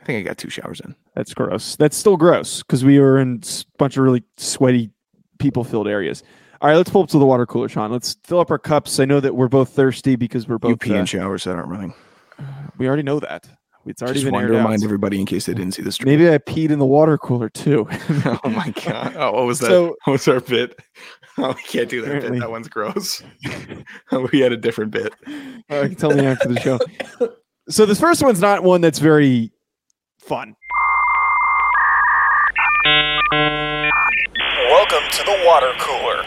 I 0.00 0.04
think 0.04 0.18
I 0.24 0.28
got 0.28 0.38
two 0.38 0.50
showers 0.50 0.80
in. 0.80 0.94
That's 1.14 1.32
gross. 1.34 1.76
That's 1.76 1.96
still 1.96 2.16
gross 2.16 2.62
because 2.62 2.84
we 2.84 3.00
were 3.00 3.18
in 3.18 3.42
a 3.42 3.64
bunch 3.78 3.96
of 3.96 4.04
really 4.04 4.22
sweaty, 4.36 4.90
people 5.38 5.64
filled 5.64 5.88
areas. 5.88 6.22
All 6.60 6.68
right, 6.68 6.76
let's 6.76 6.90
pull 6.90 7.02
up 7.02 7.08
to 7.10 7.18
the 7.18 7.26
water 7.26 7.44
cooler, 7.46 7.68
Sean. 7.68 7.90
Let's 7.92 8.16
fill 8.24 8.40
up 8.40 8.50
our 8.50 8.58
cups. 8.58 8.98
I 9.00 9.04
know 9.04 9.20
that 9.20 9.34
we're 9.34 9.48
both 9.48 9.70
thirsty 9.70 10.16
because 10.16 10.46
we're 10.48 10.54
You 10.54 10.58
both. 10.76 10.80
pee 10.80 10.94
uh, 10.94 11.00
in 11.00 11.06
showers 11.06 11.44
that 11.44 11.56
aren't 11.56 11.68
running. 11.68 11.94
we 12.78 12.86
already 12.86 13.02
know 13.02 13.20
that. 13.20 13.46
It's 13.86 14.02
already 14.02 14.14
Just 14.14 14.24
been 14.24 14.34
wanted 14.34 14.46
aired 14.46 14.52
to 14.54 14.58
out. 14.58 14.64
remind 14.64 14.82
everybody 14.84 15.20
in 15.20 15.26
case 15.26 15.46
they 15.46 15.54
didn't 15.54 15.72
see 15.72 15.82
the 15.82 15.92
stream. 15.92 16.08
Maybe 16.18 16.28
I 16.32 16.38
peed 16.38 16.70
in 16.70 16.78
the 16.78 16.86
water 16.86 17.16
cooler 17.18 17.48
too. 17.48 17.86
oh 18.44 18.50
my 18.50 18.70
god! 18.84 19.14
Oh, 19.16 19.32
what 19.32 19.46
was 19.46 19.60
that? 19.60 19.68
So- 19.68 19.96
what 20.04 20.12
was 20.12 20.28
our 20.28 20.40
bit? 20.40 20.78
Oh, 21.38 21.48
we 21.48 21.62
can't 21.64 21.90
do 21.90 22.00
that 22.00 22.06
Apparently. 22.08 22.30
bit. 22.30 22.40
That 22.40 22.50
one's 22.50 22.66
gross. 22.68 23.22
we 24.32 24.40
had 24.40 24.52
a 24.52 24.56
different 24.56 24.90
bit. 24.90 25.12
Uh, 25.70 25.82
you 25.82 25.88
can 25.90 25.94
tell 25.94 26.14
me 26.14 26.24
after 26.24 26.48
the 26.48 26.58
show. 26.60 26.78
So 27.68 27.84
this 27.84 28.00
first 28.00 28.22
one's 28.22 28.40
not 28.40 28.62
one 28.62 28.80
that's 28.80 28.98
very 29.00 29.52
fun. 30.18 30.56
Welcome 34.70 35.02
to 35.10 35.24
the 35.24 35.42
water 35.46 35.72
cooler. 35.78 36.22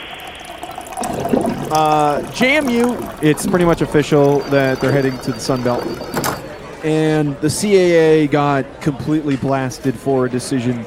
Uh, 1.72 2.22
JMU, 2.34 3.24
it's 3.24 3.48
pretty 3.48 3.66
much 3.66 3.82
official 3.82 4.40
that 4.52 4.80
they're 4.80 4.92
heading 4.92 5.18
to 5.22 5.32
the 5.32 5.40
Sun 5.40 5.64
Belt. 5.64 5.84
And 6.84 7.36
the 7.42 7.48
CAA 7.48 8.32
got 8.32 8.82
completely 8.82 9.36
blasted 9.36 9.96
for 9.96 10.26
a 10.26 10.30
decision 10.30 10.86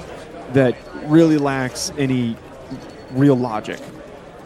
that 0.52 0.76
really 1.05 1.38
lacks 1.38 1.92
any 1.98 2.37
real 3.12 3.37
logic. 3.37 3.81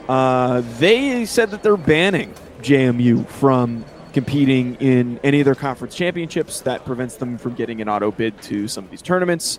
Uh, 0.08 0.62
they 0.78 1.24
said 1.24 1.50
that 1.50 1.62
they're 1.62 1.76
banning 1.76 2.32
JMU 2.62 3.26
from 3.28 3.84
competing 4.12 4.76
in 4.76 5.20
any 5.22 5.40
of 5.40 5.44
their 5.44 5.54
conference 5.54 5.94
championships. 5.94 6.60
That 6.62 6.84
prevents 6.84 7.16
them 7.16 7.38
from 7.38 7.54
getting 7.54 7.80
an 7.80 7.88
auto 7.88 8.10
bid 8.10 8.40
to 8.42 8.66
some 8.66 8.84
of 8.84 8.90
these 8.90 9.02
tournaments 9.02 9.58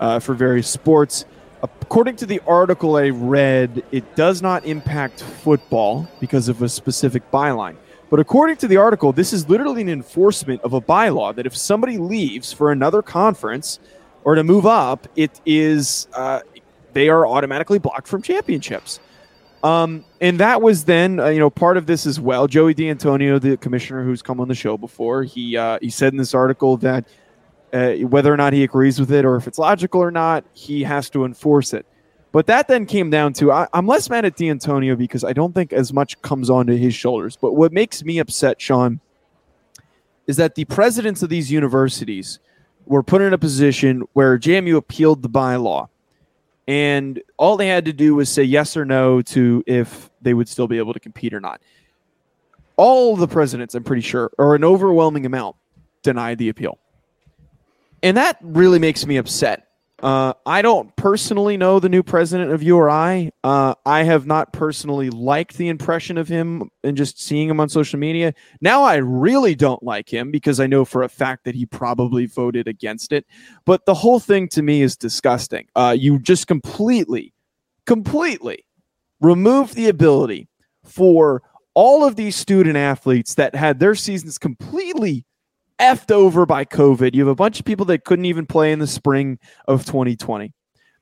uh, 0.00 0.18
for 0.18 0.34
various 0.34 0.68
sports. 0.68 1.24
According 1.62 2.16
to 2.16 2.26
the 2.26 2.40
article 2.46 2.96
I 2.96 3.10
read, 3.10 3.82
it 3.90 4.14
does 4.14 4.40
not 4.40 4.64
impact 4.64 5.22
football 5.22 6.08
because 6.20 6.48
of 6.48 6.62
a 6.62 6.68
specific 6.68 7.30
byline. 7.32 7.76
But 8.10 8.20
according 8.20 8.56
to 8.56 8.68
the 8.68 8.78
article, 8.78 9.12
this 9.12 9.32
is 9.32 9.48
literally 9.48 9.82
an 9.82 9.88
enforcement 9.88 10.62
of 10.62 10.72
a 10.72 10.80
bylaw 10.80 11.34
that 11.34 11.46
if 11.46 11.56
somebody 11.56 11.98
leaves 11.98 12.52
for 12.52 12.72
another 12.72 13.02
conference 13.02 13.78
or 14.24 14.34
to 14.34 14.42
move 14.42 14.66
up, 14.66 15.06
it 15.14 15.40
is 15.44 16.08
uh, 16.14 16.40
they 16.94 17.08
are 17.08 17.26
automatically 17.26 17.78
blocked 17.78 18.08
from 18.08 18.22
championships. 18.22 19.00
Um, 19.62 20.04
and 20.20 20.38
that 20.40 20.62
was 20.62 20.84
then, 20.84 21.18
uh, 21.18 21.28
you 21.28 21.38
know, 21.38 21.50
part 21.50 21.76
of 21.76 21.86
this 21.86 22.06
as 22.06 22.20
well. 22.20 22.46
Joey 22.46 22.74
D'Antonio, 22.74 23.38
the 23.38 23.56
commissioner 23.56 24.04
who's 24.04 24.22
come 24.22 24.40
on 24.40 24.48
the 24.48 24.54
show 24.54 24.76
before, 24.76 25.24
he 25.24 25.56
uh, 25.56 25.78
he 25.82 25.90
said 25.90 26.12
in 26.12 26.16
this 26.16 26.32
article 26.32 26.76
that 26.78 27.04
uh, 27.72 27.92
whether 27.94 28.32
or 28.32 28.36
not 28.36 28.52
he 28.52 28.62
agrees 28.62 29.00
with 29.00 29.10
it 29.12 29.24
or 29.24 29.36
if 29.36 29.46
it's 29.46 29.58
logical 29.58 30.00
or 30.00 30.10
not, 30.10 30.44
he 30.54 30.82
has 30.84 31.10
to 31.10 31.24
enforce 31.24 31.74
it. 31.74 31.84
But 32.30 32.46
that 32.46 32.68
then 32.68 32.86
came 32.86 33.10
down 33.10 33.32
to 33.34 33.50
I, 33.50 33.66
I'm 33.72 33.86
less 33.86 34.10
mad 34.10 34.24
at 34.24 34.36
D'Antonio 34.36 34.96
because 34.96 35.24
I 35.24 35.32
don't 35.32 35.54
think 35.54 35.72
as 35.72 35.92
much 35.92 36.20
comes 36.22 36.50
onto 36.50 36.76
his 36.76 36.94
shoulders. 36.94 37.36
But 37.36 37.54
what 37.54 37.72
makes 37.72 38.04
me 38.04 38.18
upset, 38.18 38.60
Sean, 38.60 39.00
is 40.26 40.36
that 40.36 40.54
the 40.54 40.66
presidents 40.66 41.22
of 41.22 41.30
these 41.30 41.50
universities 41.50 42.38
were 42.86 43.02
put 43.02 43.22
in 43.22 43.32
a 43.32 43.38
position 43.38 44.02
where 44.12 44.38
JMU 44.38 44.76
appealed 44.76 45.22
the 45.22 45.28
bylaw. 45.28 45.88
And 46.66 47.22
all 47.38 47.56
they 47.56 47.68
had 47.68 47.86
to 47.86 47.94
do 47.94 48.14
was 48.14 48.28
say 48.28 48.42
yes 48.42 48.76
or 48.76 48.84
no 48.84 49.22
to 49.22 49.64
if 49.66 50.10
they 50.20 50.34
would 50.34 50.48
still 50.48 50.68
be 50.68 50.76
able 50.76 50.92
to 50.92 51.00
compete 51.00 51.32
or 51.32 51.40
not. 51.40 51.62
All 52.76 53.16
the 53.16 53.26
presidents, 53.26 53.74
I'm 53.74 53.84
pretty 53.84 54.02
sure, 54.02 54.30
or 54.38 54.54
an 54.54 54.64
overwhelming 54.64 55.24
amount, 55.24 55.56
denied 56.02 56.38
the 56.38 56.50
appeal. 56.50 56.78
And 58.02 58.16
that 58.18 58.38
really 58.42 58.78
makes 58.78 59.06
me 59.06 59.16
upset. 59.16 59.67
Uh, 60.00 60.32
I 60.46 60.62
don't 60.62 60.94
personally 60.94 61.56
know 61.56 61.80
the 61.80 61.88
new 61.88 62.04
president 62.04 62.52
of 62.52 62.62
URI. 62.62 63.32
Uh, 63.42 63.74
I 63.84 64.04
have 64.04 64.26
not 64.26 64.52
personally 64.52 65.10
liked 65.10 65.56
the 65.56 65.68
impression 65.68 66.18
of 66.18 66.28
him 66.28 66.70
and 66.84 66.96
just 66.96 67.20
seeing 67.20 67.48
him 67.48 67.58
on 67.58 67.68
social 67.68 67.98
media. 67.98 68.32
Now 68.60 68.84
I 68.84 68.96
really 68.96 69.56
don't 69.56 69.82
like 69.82 70.08
him 70.08 70.30
because 70.30 70.60
I 70.60 70.68
know 70.68 70.84
for 70.84 71.02
a 71.02 71.08
fact 71.08 71.44
that 71.44 71.56
he 71.56 71.66
probably 71.66 72.26
voted 72.26 72.68
against 72.68 73.12
it. 73.12 73.26
But 73.64 73.86
the 73.86 73.94
whole 73.94 74.20
thing 74.20 74.48
to 74.50 74.62
me 74.62 74.82
is 74.82 74.96
disgusting. 74.96 75.66
Uh, 75.74 75.96
you 75.98 76.20
just 76.20 76.46
completely, 76.46 77.34
completely 77.84 78.64
remove 79.20 79.74
the 79.74 79.88
ability 79.88 80.48
for 80.84 81.42
all 81.74 82.04
of 82.04 82.14
these 82.14 82.36
student 82.36 82.76
athletes 82.76 83.34
that 83.34 83.54
had 83.54 83.80
their 83.80 83.96
seasons 83.96 84.38
completely 84.38 85.24
effed 85.80 86.10
over 86.10 86.46
by 86.46 86.64
COVID. 86.64 87.14
You 87.14 87.22
have 87.22 87.32
a 87.32 87.34
bunch 87.34 87.58
of 87.58 87.64
people 87.64 87.86
that 87.86 88.04
couldn't 88.04 88.24
even 88.24 88.46
play 88.46 88.72
in 88.72 88.78
the 88.78 88.86
spring 88.86 89.38
of 89.66 89.84
2020. 89.84 90.52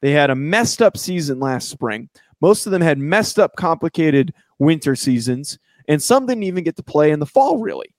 They 0.01 0.11
had 0.11 0.31
a 0.31 0.35
messed 0.35 0.83
up 0.83 0.97
season 0.97 1.41
last 1.41 1.69
spring. 1.69 2.09
Most 2.41 2.67
of 2.67 2.73
them 2.73 2.83
had 2.83 2.99
messed 2.99 3.39
up, 3.39 3.57
complicated 3.57 4.35
winter 4.59 4.95
seasons, 4.95 5.59
and 5.89 6.03
some 6.03 6.27
didn't 6.27 6.43
even 6.43 6.65
get 6.65 6.77
to 6.77 6.83
play 6.83 7.11
in 7.11 7.21
the 7.21 7.27
fall, 7.27 7.59
really. 7.59 7.95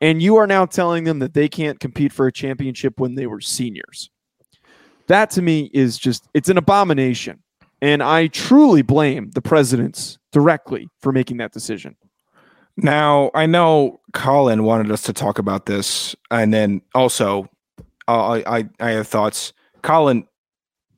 And 0.00 0.22
you 0.22 0.36
are 0.36 0.46
now 0.46 0.66
telling 0.66 1.04
them 1.04 1.18
that 1.20 1.34
they 1.34 1.48
can't 1.48 1.80
compete 1.80 2.12
for 2.12 2.26
a 2.26 2.32
championship 2.32 3.00
when 3.00 3.14
they 3.14 3.26
were 3.26 3.40
seniors. 3.40 4.10
That 5.06 5.30
to 5.30 5.42
me 5.42 5.70
is 5.72 5.98
just, 5.98 6.28
it's 6.34 6.48
an 6.48 6.58
abomination. 6.58 7.42
And 7.82 8.02
I 8.02 8.26
truly 8.28 8.82
blame 8.82 9.30
the 9.30 9.42
presidents 9.42 10.18
directly 10.32 10.88
for 11.00 11.12
making 11.12 11.36
that 11.38 11.52
decision. 11.52 11.96
Now, 12.76 13.30
I 13.34 13.46
know 13.46 14.00
Colin 14.12 14.64
wanted 14.64 14.90
us 14.90 15.02
to 15.02 15.12
talk 15.12 15.38
about 15.38 15.66
this, 15.66 16.14
and 16.30 16.52
then 16.52 16.82
also, 16.94 17.48
uh, 18.06 18.40
I, 18.46 18.58
I 18.58 18.68
I 18.80 18.90
have 18.90 19.08
thoughts. 19.08 19.52
Colin, 19.82 20.26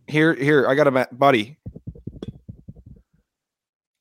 here, 0.09 0.35
here, 0.35 0.67
I 0.67 0.75
got 0.75 0.89
a 0.89 1.09
buddy. 1.13 1.57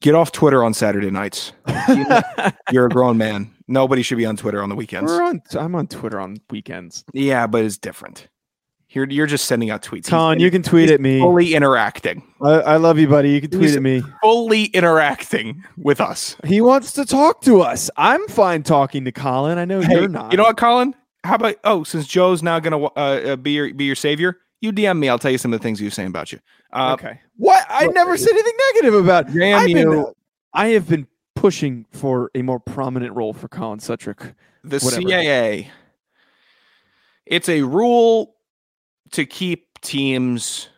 Get 0.01 0.15
off 0.15 0.31
Twitter 0.31 0.63
on 0.63 0.73
Saturday 0.73 1.09
nights. 1.09 1.53
You're 2.71 2.85
a 2.85 2.89
grown 2.89 3.17
man. 3.17 3.51
Nobody 3.67 4.01
should 4.01 4.17
be 4.17 4.25
on 4.25 4.37
Twitter 4.37 4.61
on 4.63 4.69
the 4.69 4.75
weekends. 4.75 5.11
We're 5.11 5.23
on. 5.23 5.41
I'm 5.57 5.75
on 5.75 5.87
Twitter 5.87 6.19
on 6.19 6.37
weekends. 6.49 7.03
Yeah, 7.13 7.47
but 7.47 7.65
it's 7.65 7.77
different. 7.77 8.27
You're 8.89 9.09
you're 9.09 9.27
just 9.27 9.45
sending 9.45 9.69
out 9.69 9.81
tweets. 9.81 10.07
Con, 10.07 10.39
you 10.39 10.49
can 10.49 10.63
tweet 10.63 10.89
at 10.89 11.01
me. 11.01 11.19
fully 11.19 11.53
interacting, 11.53 12.23
I, 12.41 12.51
I 12.53 12.75
love 12.77 12.97
you, 12.97 13.07
buddy. 13.07 13.31
You 13.31 13.41
can 13.41 13.49
tweet 13.51 13.63
He's- 13.63 13.75
at 13.75 13.81
me. 13.83 14.01
fully 14.21 14.65
interacting 14.65 15.63
with 15.77 15.99
us. 15.99 16.37
He 16.45 16.61
wants 16.61 16.93
to 16.93 17.03
talk 17.05 17.41
to 17.41 17.61
us. 17.61 17.89
I'm 17.97 18.25
fine 18.29 18.63
talking 18.63 19.03
to 19.05 19.11
Colin. 19.11 19.57
I 19.57 19.65
know 19.65 19.81
Hey, 19.81 19.93
you're 19.99 20.07
not. 20.07 20.31
You 20.31 20.37
know 20.37 20.43
what, 20.45 20.55
Colin? 20.57 20.95
How 21.25 21.35
about 21.35 21.55
oh, 21.65 21.83
since 21.83 22.07
Joe's 22.07 22.41
now 22.41 22.59
gonna 22.59 22.81
uh, 22.81 22.89
uh, 22.95 23.35
be 23.35 23.51
your 23.51 23.73
be 23.73 23.83
your 23.83 23.95
savior, 23.95 24.37
you 24.61 24.71
DM 24.71 24.97
me. 24.99 25.09
I'll 25.09 25.19
tell 25.19 25.31
you 25.31 25.37
some 25.37 25.51
of 25.51 25.59
the 25.59 25.63
things 25.63 25.81
you're 25.81 25.91
saying 25.91 26.07
about 26.07 26.31
you. 26.31 26.39
Uh, 26.71 26.93
okay. 26.93 27.19
What? 27.35 27.65
I 27.69 27.85
look, 27.87 27.95
never 27.95 28.15
said 28.17 28.31
anything 28.31 28.53
negative 28.73 28.93
about. 29.03 29.33
Damn 29.33 29.59
I've 29.59 29.67
been- 29.67 30.05
I 30.53 30.67
have 30.69 30.87
been 30.87 31.07
pushing 31.35 31.85
for 31.91 32.31
a 32.33 32.41
more 32.41 32.59
prominent 32.59 33.13
role 33.15 33.33
for 33.33 33.47
Colin 33.49 33.79
Sutrick. 33.79 34.33
the 34.63 34.79
whatever. 34.79 35.01
CAA. 35.03 35.67
It's 37.25 37.49
a 37.49 37.61
rule 37.63 38.35
to 39.11 39.25
keep 39.25 39.79
teams 39.81 40.69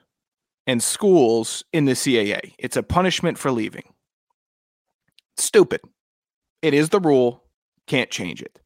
and 0.68 0.82
schools 0.84 1.64
in 1.74 1.86
the 1.86 1.94
CAA. 1.94 2.54
It's 2.60 2.78
a 2.78 2.84
punishment 2.84 3.38
for 3.38 3.52
leaving. 3.52 3.94
Stupid. 5.38 5.82
It 6.62 6.74
is 6.74 6.90
the 6.90 7.00
rule. 7.00 7.44
Can't 7.88 8.10
change 8.10 8.42
it. 8.42 8.60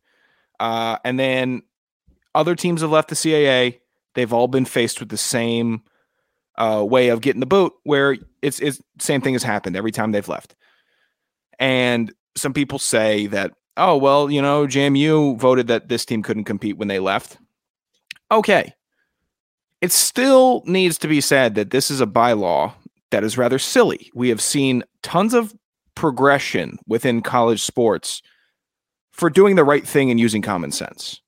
Uh, 0.60 0.98
and 1.04 1.20
then 1.20 1.62
other 2.36 2.56
teams 2.56 2.82
have 2.82 2.92
left 2.92 3.10
the 3.10 3.16
CAA. 3.16 3.80
They've 4.16 4.34
all 4.34 4.48
been 4.48 4.66
faced 4.66 5.00
with 5.00 5.10
the 5.10 5.18
same 5.18 5.84
uh, 6.58 6.86
way 6.88 7.10
of 7.10 7.22
getting 7.22 7.40
the 7.40 7.46
boot, 7.46 7.74
where 7.84 8.18
it's 8.42 8.60
it's 8.60 8.80
same 9.00 9.22
thing 9.22 9.34
has 9.34 9.44
happened 9.44 9.76
every 9.76 9.92
time 9.92 10.12
they've 10.12 10.28
left. 10.28 10.56
And 11.58 12.14
some 12.36 12.54
people 12.54 12.80
say 12.80 13.28
that 13.28 13.54
oh 13.78 13.98
well 13.98 14.30
you 14.30 14.42
know 14.42 14.68
jmu 14.68 15.38
voted 15.38 15.68
that 15.68 15.88
this 15.88 16.06
team 16.06 16.24
couldn't 16.24 16.44
compete 16.44 16.78
when 16.78 16.88
they 16.88 17.00
left 17.00 17.38
okay 18.32 18.74
it 19.84 19.92
still 19.92 20.64
needs 20.66 20.98
to 21.00 21.10
be 21.10 21.20
said 21.20 21.56
that 21.56 21.72
this 21.72 21.92
is 21.92 22.00
a 22.00 22.08
bylaw 22.08 22.74
that 23.12 23.24
is 23.24 23.38
rather 23.38 23.60
silly 23.60 24.10
we 24.16 24.30
have 24.30 24.42
seen 24.42 24.84
tons 25.02 25.34
of 25.34 25.54
progression 25.96 26.80
within 26.88 27.22
college 27.22 27.62
sports 27.62 28.22
for 29.12 29.30
doing 29.30 29.56
the 29.56 29.64
right 29.64 29.86
thing 29.86 30.10
and 30.10 30.20
using 30.20 30.42
common 30.42 30.72
sense 30.72 31.22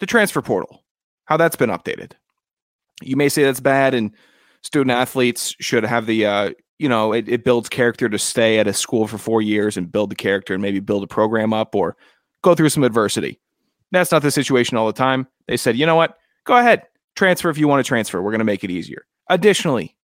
the 0.00 0.06
transfer 0.06 0.42
portal 0.42 0.84
how 1.26 1.36
that's 1.36 1.56
been 1.56 1.70
updated 1.70 2.12
you 3.02 3.16
may 3.16 3.28
say 3.28 3.42
that's 3.42 3.60
bad 3.60 3.94
and 3.94 4.10
student 4.62 4.90
athletes 4.90 5.54
should 5.60 5.84
have 5.84 6.06
the 6.06 6.26
uh, 6.26 6.50
you 6.78 6.88
know, 6.88 7.12
it, 7.12 7.28
it 7.28 7.44
builds 7.44 7.68
character 7.68 8.08
to 8.08 8.18
stay 8.18 8.58
at 8.58 8.66
a 8.66 8.72
school 8.72 9.06
for 9.06 9.18
four 9.18 9.40
years 9.40 9.76
and 9.76 9.90
build 9.90 10.10
the 10.10 10.16
character 10.16 10.52
and 10.52 10.62
maybe 10.62 10.80
build 10.80 11.02
a 11.02 11.06
program 11.06 11.52
up 11.52 11.74
or 11.74 11.96
go 12.42 12.54
through 12.54 12.68
some 12.68 12.84
adversity. 12.84 13.40
That's 13.92 14.12
not 14.12 14.22
the 14.22 14.30
situation 14.30 14.76
all 14.76 14.86
the 14.86 14.92
time. 14.92 15.26
They 15.48 15.56
said, 15.56 15.76
you 15.76 15.86
know 15.86 15.94
what? 15.94 16.18
Go 16.44 16.56
ahead, 16.56 16.82
transfer 17.16 17.50
if 17.50 17.58
you 17.58 17.66
want 17.68 17.84
to 17.84 17.88
transfer. 17.88 18.22
We're 18.22 18.30
going 18.30 18.38
to 18.38 18.44
make 18.44 18.62
it 18.64 18.70
easier. 18.70 19.06
Additionally, 19.28 19.96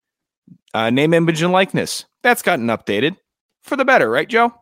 uh, 0.74 0.90
name, 0.90 1.14
image, 1.14 1.42
and 1.42 1.52
likeness. 1.52 2.06
That's 2.22 2.42
gotten 2.42 2.66
updated 2.66 3.16
for 3.62 3.76
the 3.76 3.84
better, 3.84 4.10
right, 4.10 4.28
Joe? 4.28 4.52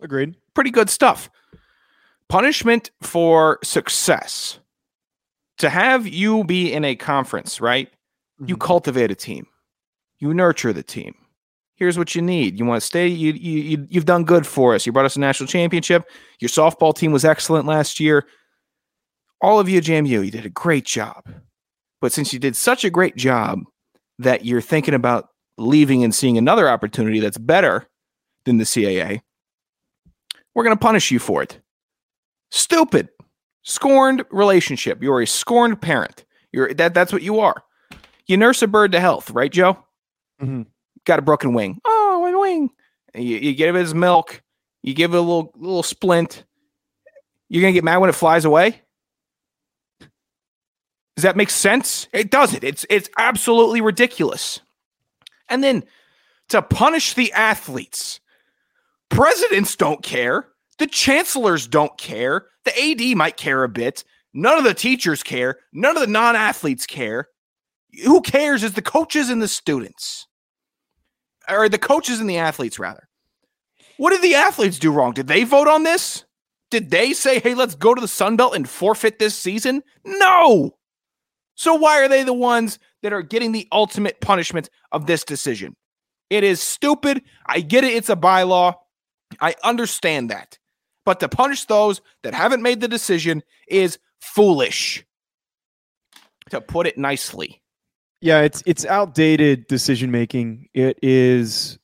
Agreed. 0.00 0.34
Pretty 0.54 0.70
good 0.70 0.90
stuff. 0.90 1.30
Punishment 2.28 2.90
for 3.02 3.58
success. 3.62 4.58
To 5.58 5.68
have 5.70 6.06
you 6.06 6.44
be 6.44 6.72
in 6.72 6.84
a 6.84 6.94
conference, 6.94 7.60
right? 7.60 7.88
You 8.44 8.56
Mhm. 8.56 8.60
cultivate 8.60 9.10
a 9.10 9.14
team. 9.14 9.46
You 10.18 10.32
nurture 10.34 10.72
the 10.72 10.82
team. 10.82 11.14
Here's 11.74 11.96
what 11.98 12.14
you 12.14 12.22
need. 12.22 12.58
You 12.58 12.64
want 12.64 12.80
to 12.80 12.86
stay. 12.86 13.06
You, 13.08 13.32
you 13.32 13.60
you 13.60 13.86
you've 13.88 14.04
done 14.04 14.24
good 14.24 14.46
for 14.46 14.74
us. 14.74 14.84
You 14.84 14.92
brought 14.92 15.04
us 15.04 15.16
a 15.16 15.20
national 15.20 15.46
championship. 15.48 16.08
Your 16.40 16.48
softball 16.48 16.94
team 16.94 17.12
was 17.12 17.24
excellent 17.24 17.66
last 17.66 17.98
year. 18.00 18.26
All 19.40 19.60
of 19.60 19.68
you, 19.68 19.78
at 19.78 19.84
JMU, 19.84 20.24
you 20.24 20.30
did 20.30 20.44
a 20.46 20.48
great 20.50 20.84
job. 20.84 21.22
But 22.00 22.12
since 22.12 22.32
you 22.32 22.38
did 22.38 22.56
such 22.56 22.84
a 22.84 22.90
great 22.90 23.16
job 23.16 23.60
that 24.18 24.44
you're 24.44 24.60
thinking 24.60 24.94
about 24.94 25.28
leaving 25.56 26.04
and 26.04 26.14
seeing 26.14 26.38
another 26.38 26.68
opportunity 26.68 27.20
that's 27.20 27.38
better 27.38 27.86
than 28.44 28.58
the 28.58 28.64
CAA, 28.64 29.20
we're 30.54 30.64
going 30.64 30.76
to 30.76 30.80
punish 30.80 31.10
you 31.10 31.18
for 31.18 31.42
it. 31.42 31.60
Stupid, 32.50 33.08
scorned 33.62 34.24
relationship. 34.30 35.02
You're 35.02 35.22
a 35.22 35.26
scorned 35.26 35.80
parent. 35.82 36.24
You're 36.52 36.72
that. 36.74 36.94
That's 36.94 37.12
what 37.12 37.22
you 37.22 37.40
are. 37.40 37.62
You 38.26 38.36
nurse 38.36 38.62
a 38.62 38.66
bird 38.66 38.92
to 38.92 39.00
health, 39.00 39.30
right, 39.30 39.52
Joe? 39.52 39.78
Mhm. 40.40 40.66
Got 41.04 41.18
a 41.18 41.22
broken 41.22 41.52
wing. 41.52 41.78
Oh, 41.84 42.20
my 42.22 42.34
wing. 42.38 42.70
You, 43.14 43.36
you 43.36 43.54
give 43.54 43.76
it 43.76 43.80
his 43.80 43.94
milk. 43.94 44.42
You 44.82 44.94
give 44.94 45.12
it 45.12 45.16
a 45.16 45.20
little 45.20 45.52
little 45.56 45.82
splint. 45.82 46.44
You're 47.48 47.62
gonna 47.62 47.72
get 47.72 47.84
mad 47.84 47.98
when 47.98 48.08
it 48.10 48.14
flies 48.14 48.44
away. 48.44 48.80
Does 51.18 51.24
that 51.24 51.36
make 51.36 51.50
sense? 51.50 52.06
It 52.12 52.30
doesn't. 52.30 52.62
It's 52.62 52.86
it's 52.88 53.10
absolutely 53.18 53.80
ridiculous. 53.80 54.60
And 55.48 55.64
then 55.64 55.82
to 56.50 56.62
punish 56.62 57.14
the 57.14 57.32
athletes, 57.32 58.20
presidents 59.08 59.74
don't 59.74 60.00
care. 60.00 60.46
The 60.78 60.86
chancellors 60.86 61.66
don't 61.66 61.98
care. 61.98 62.46
The 62.64 62.80
AD 62.80 63.16
might 63.16 63.36
care 63.36 63.64
a 63.64 63.68
bit. 63.68 64.04
None 64.32 64.58
of 64.58 64.62
the 64.62 64.74
teachers 64.74 65.24
care. 65.24 65.58
None 65.72 65.96
of 65.96 66.02
the 66.02 66.06
non 66.06 66.36
athletes 66.36 66.86
care. 66.86 67.26
Who 68.04 68.20
cares 68.20 68.62
is 68.62 68.74
the 68.74 68.80
coaches 68.80 69.28
and 69.28 69.42
the 69.42 69.48
students, 69.48 70.28
or 71.48 71.68
the 71.68 71.78
coaches 71.78 72.20
and 72.20 72.30
the 72.30 72.38
athletes, 72.38 72.78
rather. 72.78 73.08
What 73.96 74.10
did 74.10 74.22
the 74.22 74.36
athletes 74.36 74.78
do 74.78 74.92
wrong? 74.92 75.14
Did 75.14 75.26
they 75.26 75.42
vote 75.42 75.66
on 75.66 75.82
this? 75.82 76.26
Did 76.70 76.90
they 76.92 77.12
say, 77.12 77.40
hey, 77.40 77.54
let's 77.54 77.74
go 77.74 77.92
to 77.92 78.00
the 78.00 78.06
Sun 78.06 78.36
Belt 78.36 78.54
and 78.54 78.68
forfeit 78.68 79.18
this 79.18 79.34
season? 79.34 79.82
No. 80.04 80.77
So 81.58 81.74
why 81.74 82.00
are 82.00 82.08
they 82.08 82.22
the 82.22 82.32
ones 82.32 82.78
that 83.02 83.12
are 83.12 83.20
getting 83.20 83.50
the 83.50 83.66
ultimate 83.72 84.20
punishment 84.20 84.70
of 84.92 85.06
this 85.06 85.24
decision? 85.24 85.74
It 86.30 86.44
is 86.44 86.62
stupid. 86.62 87.20
I 87.46 87.60
get 87.60 87.82
it. 87.82 87.94
It's 87.94 88.08
a 88.08 88.14
bylaw. 88.14 88.74
I 89.40 89.56
understand 89.64 90.30
that. 90.30 90.56
But 91.04 91.18
to 91.18 91.28
punish 91.28 91.64
those 91.64 92.00
that 92.22 92.32
haven't 92.32 92.62
made 92.62 92.80
the 92.80 92.86
decision 92.86 93.42
is 93.66 93.98
foolish, 94.20 95.04
to 96.50 96.60
put 96.60 96.86
it 96.86 96.96
nicely. 96.96 97.60
Yeah, 98.20 98.42
it's 98.42 98.62
it's 98.64 98.84
outdated 98.84 99.66
decision 99.66 100.12
making. 100.12 100.68
It 100.74 101.00
is 101.02 101.76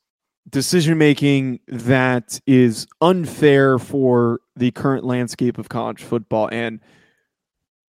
decision 0.48 0.98
making 0.98 1.58
that 1.66 2.40
is 2.46 2.86
unfair 3.00 3.80
for 3.80 4.40
the 4.54 4.70
current 4.70 5.04
landscape 5.04 5.58
of 5.58 5.68
college 5.68 6.04
football 6.04 6.48
and 6.52 6.78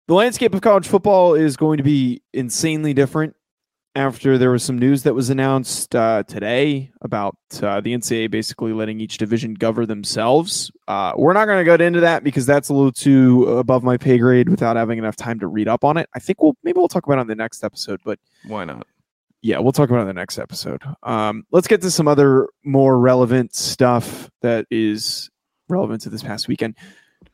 the 0.06 0.14
landscape 0.14 0.54
of 0.54 0.60
college 0.60 0.86
football 0.86 1.34
is 1.34 1.56
going 1.56 1.78
to 1.78 1.82
be 1.82 2.22
insanely 2.32 2.92
different 2.94 3.34
after 3.96 4.36
there 4.36 4.50
was 4.50 4.62
some 4.64 4.76
news 4.76 5.04
that 5.04 5.14
was 5.14 5.30
announced 5.30 5.94
uh, 5.94 6.22
today 6.24 6.90
about 7.00 7.36
uh, 7.62 7.80
the 7.80 7.94
NCAA 7.94 8.28
basically 8.30 8.72
letting 8.72 9.00
each 9.00 9.18
division 9.18 9.54
govern 9.54 9.86
themselves. 9.86 10.70
Uh, 10.88 11.12
we're 11.16 11.32
not 11.32 11.46
going 11.46 11.64
to 11.64 11.76
go 11.76 11.82
into 11.82 12.00
that 12.00 12.24
because 12.24 12.44
that's 12.44 12.68
a 12.70 12.74
little 12.74 12.90
too 12.92 13.44
above 13.56 13.84
my 13.84 13.96
pay 13.96 14.18
grade 14.18 14.48
without 14.48 14.76
having 14.76 14.98
enough 14.98 15.14
time 15.16 15.38
to 15.38 15.46
read 15.46 15.68
up 15.68 15.84
on 15.84 15.96
it. 15.96 16.08
I 16.14 16.18
think 16.18 16.42
we'll 16.42 16.56
maybe 16.64 16.78
we'll 16.78 16.88
talk 16.88 17.06
about 17.06 17.18
it 17.18 17.20
on 17.20 17.26
the 17.28 17.36
next 17.36 17.62
episode, 17.62 18.00
but 18.04 18.18
Why 18.46 18.64
not? 18.64 18.86
yeah, 19.42 19.58
we'll 19.60 19.72
talk 19.72 19.88
about 19.90 19.98
it 19.98 20.02
in 20.02 20.06
the 20.08 20.14
next 20.14 20.38
episode. 20.38 20.82
Um, 21.04 21.44
let's 21.52 21.68
get 21.68 21.80
to 21.82 21.90
some 21.90 22.08
other 22.08 22.48
more 22.64 22.98
relevant 22.98 23.54
stuff 23.54 24.28
that 24.42 24.66
is 24.70 25.30
relevant 25.68 26.02
to 26.02 26.10
this 26.10 26.22
past 26.22 26.48
weekend. 26.48 26.76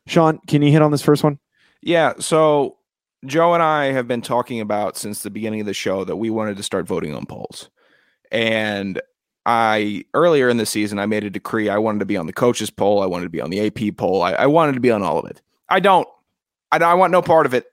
Sean, 0.06 0.38
can 0.46 0.60
you 0.60 0.70
hit 0.70 0.82
on 0.82 0.90
this 0.90 1.02
first 1.02 1.24
one? 1.24 1.38
Yeah. 1.82 2.14
So 2.18 2.76
Joe 3.26 3.54
and 3.54 3.62
I 3.62 3.86
have 3.92 4.06
been 4.08 4.22
talking 4.22 4.60
about 4.60 4.96
since 4.96 5.22
the 5.22 5.30
beginning 5.30 5.60
of 5.60 5.66
the 5.66 5.74
show 5.74 6.04
that 6.04 6.16
we 6.16 6.30
wanted 6.30 6.56
to 6.56 6.62
start 6.62 6.86
voting 6.86 7.14
on 7.14 7.26
polls. 7.26 7.70
And 8.30 9.00
I 9.46 10.04
earlier 10.14 10.48
in 10.48 10.58
the 10.58 10.66
season 10.66 10.98
I 10.98 11.06
made 11.06 11.24
a 11.24 11.30
decree. 11.30 11.68
I 11.68 11.78
wanted 11.78 12.00
to 12.00 12.04
be 12.06 12.16
on 12.16 12.26
the 12.26 12.32
coaches 12.32 12.70
poll. 12.70 13.02
I 13.02 13.06
wanted 13.06 13.24
to 13.24 13.30
be 13.30 13.40
on 13.40 13.50
the 13.50 13.66
AP 13.66 13.96
poll. 13.96 14.22
I, 14.22 14.32
I 14.32 14.46
wanted 14.46 14.74
to 14.74 14.80
be 14.80 14.90
on 14.90 15.02
all 15.02 15.18
of 15.18 15.30
it. 15.30 15.40
I 15.68 15.80
don't. 15.80 16.06
I, 16.72 16.78
don't- 16.78 16.88
I 16.88 16.94
want 16.94 17.10
no 17.12 17.22
part 17.22 17.46
of 17.46 17.54
it. 17.54 17.66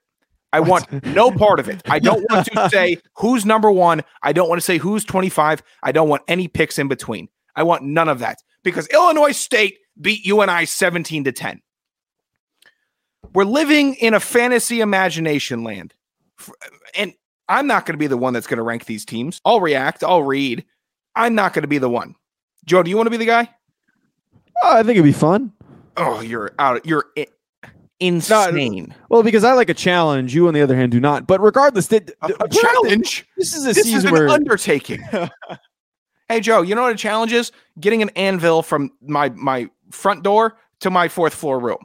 I 0.50 0.60
want 0.60 0.90
no 1.04 1.30
part 1.30 1.60
of 1.60 1.68
it. 1.68 1.82
I 1.86 1.98
don't 1.98 2.24
want 2.30 2.46
to 2.52 2.68
say 2.72 2.96
who's 3.18 3.44
number 3.44 3.70
one. 3.70 4.02
I 4.22 4.32
don't 4.32 4.48
want 4.48 4.58
to 4.60 4.64
say 4.64 4.78
who's 4.78 5.04
25. 5.04 5.62
I 5.82 5.92
don't 5.92 6.08
want 6.08 6.22
any 6.26 6.48
picks 6.48 6.78
in 6.78 6.88
between. 6.88 7.28
I 7.54 7.64
want 7.64 7.82
none 7.84 8.08
of 8.08 8.20
that 8.20 8.38
because 8.62 8.86
Illinois 8.88 9.32
State 9.32 9.76
beat 10.00 10.24
UNI 10.24 10.64
17 10.64 11.24
to 11.24 11.32
10. 11.32 11.60
We're 13.34 13.44
living 13.44 13.94
in 13.96 14.14
a 14.14 14.20
fantasy 14.20 14.80
imagination 14.80 15.64
land. 15.64 15.94
And 16.94 17.14
I'm 17.48 17.66
not 17.66 17.86
going 17.86 17.94
to 17.94 17.98
be 17.98 18.06
the 18.06 18.16
one 18.16 18.32
that's 18.32 18.46
going 18.46 18.58
to 18.58 18.62
rank 18.62 18.86
these 18.86 19.04
teams. 19.04 19.40
I'll 19.44 19.60
react, 19.60 20.04
I'll 20.04 20.22
read. 20.22 20.64
I'm 21.14 21.34
not 21.34 21.52
going 21.52 21.62
to 21.62 21.68
be 21.68 21.78
the 21.78 21.90
one. 21.90 22.14
Joe, 22.64 22.82
do 22.82 22.90
you 22.90 22.96
want 22.96 23.06
to 23.06 23.10
be 23.10 23.16
the 23.16 23.24
guy? 23.26 23.48
Oh, 24.62 24.76
I 24.76 24.82
think 24.82 24.92
it'd 24.92 25.04
be 25.04 25.12
fun. 25.12 25.52
Oh, 25.96 26.20
you're 26.20 26.52
out. 26.58 26.84
You're 26.86 27.06
insane. 28.00 28.94
Well, 29.08 29.22
because 29.22 29.44
I 29.44 29.52
like 29.54 29.68
a 29.68 29.74
challenge. 29.74 30.34
You, 30.34 30.48
on 30.48 30.54
the 30.54 30.60
other 30.60 30.76
hand, 30.76 30.92
do 30.92 31.00
not. 31.00 31.26
But 31.26 31.40
regardless, 31.40 31.88
th- 31.88 32.10
A, 32.22 32.30
a 32.40 32.48
challenge. 32.48 33.26
This 33.36 33.54
is 33.54 33.64
a 33.64 33.68
This 33.68 33.78
is 33.78 33.84
season 33.84 34.08
an 34.08 34.12
where 34.12 34.28
undertaking. 34.28 35.02
Hey 36.30 36.40
Joe, 36.40 36.60
you 36.60 36.74
know 36.74 36.82
what 36.82 36.92
a 36.92 36.96
challenge 36.96 37.32
is? 37.32 37.52
Getting 37.80 38.02
an 38.02 38.10
anvil 38.10 38.62
from 38.62 38.90
my 39.00 39.30
my 39.30 39.70
front 39.90 40.22
door 40.22 40.58
to 40.80 40.90
my 40.90 41.08
fourth 41.08 41.34
floor 41.34 41.58
room. 41.58 41.78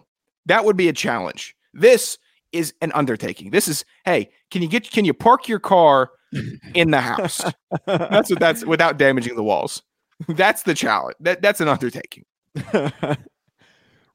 That 0.45 0.65
would 0.65 0.77
be 0.77 0.89
a 0.89 0.93
challenge. 0.93 1.55
This 1.73 2.17
is 2.51 2.73
an 2.81 2.91
undertaking. 2.93 3.51
This 3.51 3.67
is 3.67 3.83
hey, 4.05 4.29
can 4.51 4.61
you 4.61 4.67
get 4.67 4.89
can 4.89 5.05
you 5.05 5.13
park 5.13 5.47
your 5.47 5.59
car 5.59 6.11
in 6.73 6.91
the 6.91 7.01
house? 7.01 7.41
that's 7.85 8.29
what 8.29 8.39
that's 8.39 8.65
without 8.65 8.97
damaging 8.97 9.35
the 9.35 9.43
walls. 9.43 9.81
That's 10.27 10.63
the 10.63 10.73
challenge. 10.75 11.15
That 11.19 11.41
that's 11.41 11.59
an 11.59 11.67
undertaking. 11.67 12.23
I 12.73 13.17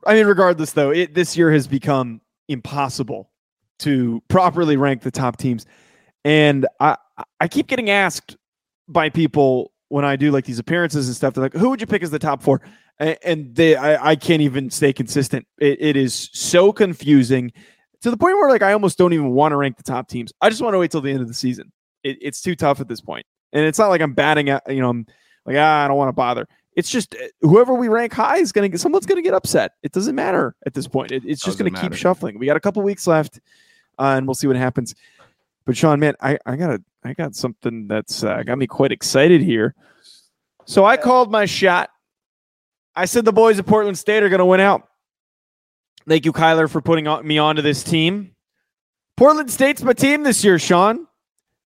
mean, 0.06 0.26
regardless, 0.26 0.72
though, 0.72 0.90
it, 0.90 1.14
this 1.14 1.36
year 1.36 1.52
has 1.52 1.66
become 1.66 2.20
impossible 2.48 3.30
to 3.80 4.22
properly 4.28 4.76
rank 4.76 5.02
the 5.02 5.10
top 5.10 5.36
teams, 5.36 5.66
and 6.24 6.66
I 6.80 6.96
I 7.40 7.48
keep 7.48 7.66
getting 7.66 7.90
asked 7.90 8.36
by 8.86 9.10
people 9.10 9.72
when 9.88 10.04
I 10.04 10.16
do 10.16 10.30
like 10.30 10.44
these 10.44 10.58
appearances 10.58 11.08
and 11.08 11.16
stuff. 11.16 11.34
They're 11.34 11.44
like, 11.44 11.54
"Who 11.54 11.70
would 11.70 11.80
you 11.80 11.86
pick 11.86 12.02
as 12.02 12.10
the 12.10 12.18
top 12.18 12.42
four? 12.42 12.60
And 12.98 13.54
they, 13.54 13.76
I, 13.76 14.10
I 14.10 14.16
can't 14.16 14.42
even 14.42 14.70
stay 14.70 14.92
consistent. 14.92 15.46
It, 15.58 15.80
it 15.80 15.96
is 15.96 16.30
so 16.32 16.72
confusing 16.72 17.52
to 18.00 18.10
the 18.10 18.16
point 18.16 18.36
where 18.36 18.50
like 18.50 18.62
I 18.62 18.72
almost 18.72 18.98
don't 18.98 19.12
even 19.12 19.30
want 19.30 19.52
to 19.52 19.56
rank 19.56 19.76
the 19.76 19.82
top 19.82 20.08
teams. 20.08 20.32
I 20.40 20.50
just 20.50 20.62
want 20.62 20.74
to 20.74 20.78
wait 20.78 20.90
till 20.90 21.00
the 21.00 21.10
end 21.10 21.20
of 21.20 21.28
the 21.28 21.34
season. 21.34 21.72
It, 22.02 22.18
it's 22.20 22.40
too 22.40 22.56
tough 22.56 22.80
at 22.80 22.88
this 22.88 23.00
point, 23.00 23.26
and 23.52 23.64
it's 23.64 23.78
not 23.78 23.88
like 23.88 24.00
I'm 24.00 24.14
batting 24.14 24.50
at 24.50 24.62
you 24.72 24.80
know 24.80 24.90
I'm 24.90 25.06
like 25.46 25.56
ah, 25.56 25.84
I 25.84 25.88
don't 25.88 25.96
want 25.96 26.08
to 26.08 26.14
bother. 26.14 26.48
It's 26.74 26.90
just 26.90 27.14
uh, 27.14 27.26
whoever 27.40 27.74
we 27.74 27.88
rank 27.88 28.12
high 28.12 28.38
is 28.38 28.52
going 28.52 28.62
to 28.62 28.68
get 28.68 28.80
someone's 28.80 29.06
going 29.06 29.22
to 29.22 29.22
get 29.22 29.34
upset. 29.34 29.72
It 29.82 29.92
doesn't 29.92 30.14
matter 30.14 30.54
at 30.66 30.74
this 30.74 30.86
point. 30.86 31.12
It, 31.12 31.24
it's 31.24 31.42
just 31.42 31.58
Doesn't 31.58 31.72
going 31.72 31.74
to 31.74 31.80
keep 31.80 31.98
shuffling. 31.98 32.38
We 32.38 32.46
got 32.46 32.56
a 32.56 32.60
couple 32.60 32.82
weeks 32.82 33.06
left, 33.06 33.40
uh, 33.98 34.14
and 34.16 34.26
we'll 34.26 34.34
see 34.34 34.46
what 34.46 34.56
happens. 34.56 34.94
But 35.68 35.76
Sean, 35.76 36.00
man, 36.00 36.14
I, 36.18 36.38
I 36.46 36.56
got 36.56 36.70
a 36.70 36.82
I 37.04 37.12
got 37.12 37.34
something 37.34 37.88
that's 37.88 38.24
uh, 38.24 38.42
got 38.42 38.56
me 38.56 38.66
quite 38.66 38.90
excited 38.90 39.42
here. 39.42 39.74
So 40.64 40.86
I 40.86 40.96
called 40.96 41.30
my 41.30 41.44
shot. 41.44 41.90
I 42.96 43.04
said 43.04 43.26
the 43.26 43.34
boys 43.34 43.58
at 43.58 43.66
Portland 43.66 43.98
State 43.98 44.22
are 44.22 44.30
going 44.30 44.38
to 44.38 44.46
win 44.46 44.60
out. 44.60 44.88
Thank 46.08 46.24
you, 46.24 46.32
Kyler, 46.32 46.70
for 46.70 46.80
putting 46.80 47.06
on, 47.06 47.26
me 47.26 47.36
onto 47.36 47.60
this 47.60 47.84
team. 47.84 48.34
Portland 49.18 49.50
State's 49.50 49.82
my 49.82 49.92
team 49.92 50.22
this 50.22 50.42
year, 50.42 50.58
Sean, 50.58 51.06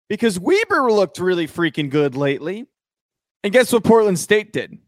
because 0.10 0.40
Weber 0.40 0.92
looked 0.92 1.20
really 1.20 1.48
freaking 1.48 1.92
good 1.92 2.16
lately. 2.16 2.66
And 3.44 3.54
guess 3.54 3.72
what 3.72 3.84
Portland 3.84 4.18
State 4.18 4.52
did? 4.52 4.80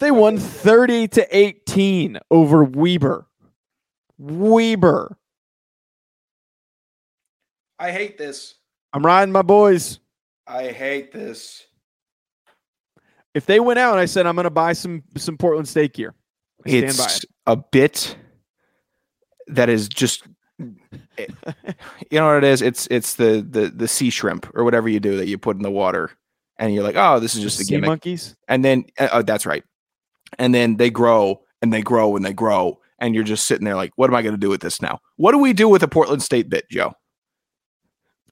They 0.00 0.10
won 0.10 0.38
30 0.38 1.08
to 1.08 1.36
18 1.36 2.18
over 2.30 2.64
Weber. 2.64 3.26
Weber. 4.16 5.18
I 7.78 7.90
hate 7.92 8.18
this. 8.18 8.54
I'm 8.92 9.04
riding 9.04 9.32
my 9.32 9.42
boys. 9.42 9.98
I 10.46 10.68
hate 10.68 11.12
this. 11.12 11.64
If 13.34 13.46
they 13.46 13.60
went 13.60 13.78
out, 13.78 13.98
I 13.98 14.06
said 14.06 14.26
I'm 14.26 14.34
going 14.34 14.44
to 14.44 14.50
buy 14.50 14.72
some 14.72 15.02
some 15.16 15.36
Portland 15.36 15.68
State 15.68 15.92
gear. 15.94 16.14
I 16.64 16.70
stand 16.70 16.82
by 16.84 16.88
It's 17.04 17.24
it. 17.24 17.30
a 17.46 17.56
bit 17.56 18.16
that 19.48 19.68
is 19.68 19.88
just 19.88 20.24
it- 21.18 21.30
you 22.10 22.18
know 22.18 22.26
what 22.28 22.38
it 22.38 22.44
is? 22.44 22.62
It's 22.62 22.88
it's 22.90 23.14
the 23.16 23.46
the 23.48 23.68
the 23.68 23.88
sea 23.88 24.10
shrimp 24.10 24.48
or 24.54 24.64
whatever 24.64 24.88
you 24.88 25.00
do 25.00 25.16
that 25.18 25.26
you 25.28 25.36
put 25.36 25.56
in 25.56 25.62
the 25.62 25.70
water 25.70 26.10
and 26.58 26.72
you're 26.72 26.82
like, 26.82 26.96
"Oh, 26.96 27.20
this 27.20 27.34
is 27.34 27.42
just 27.42 27.60
a 27.60 27.64
sea 27.64 27.74
gimmick." 27.74 27.88
monkeys. 27.88 28.34
and 28.48 28.64
then 28.64 28.86
uh, 28.98 29.08
oh, 29.12 29.22
that's 29.22 29.44
right 29.44 29.64
and 30.38 30.54
then 30.54 30.76
they 30.76 30.90
grow 30.90 31.40
and 31.62 31.72
they 31.72 31.82
grow 31.82 32.16
and 32.16 32.24
they 32.24 32.32
grow 32.32 32.80
and 32.98 33.14
you're 33.14 33.22
just 33.22 33.46
sitting 33.46 33.64
there 33.64 33.76
like 33.76 33.92
what 33.94 34.10
am 34.10 34.16
i 34.16 34.22
going 34.22 34.34
to 34.34 34.40
do 34.40 34.48
with 34.48 34.60
this 34.60 34.82
now 34.82 34.98
what 35.16 35.30
do 35.30 35.38
we 35.38 35.52
do 35.52 35.68
with 35.68 35.84
a 35.84 35.88
portland 35.88 36.20
state 36.20 36.48
bit 36.50 36.68
joe 36.68 36.92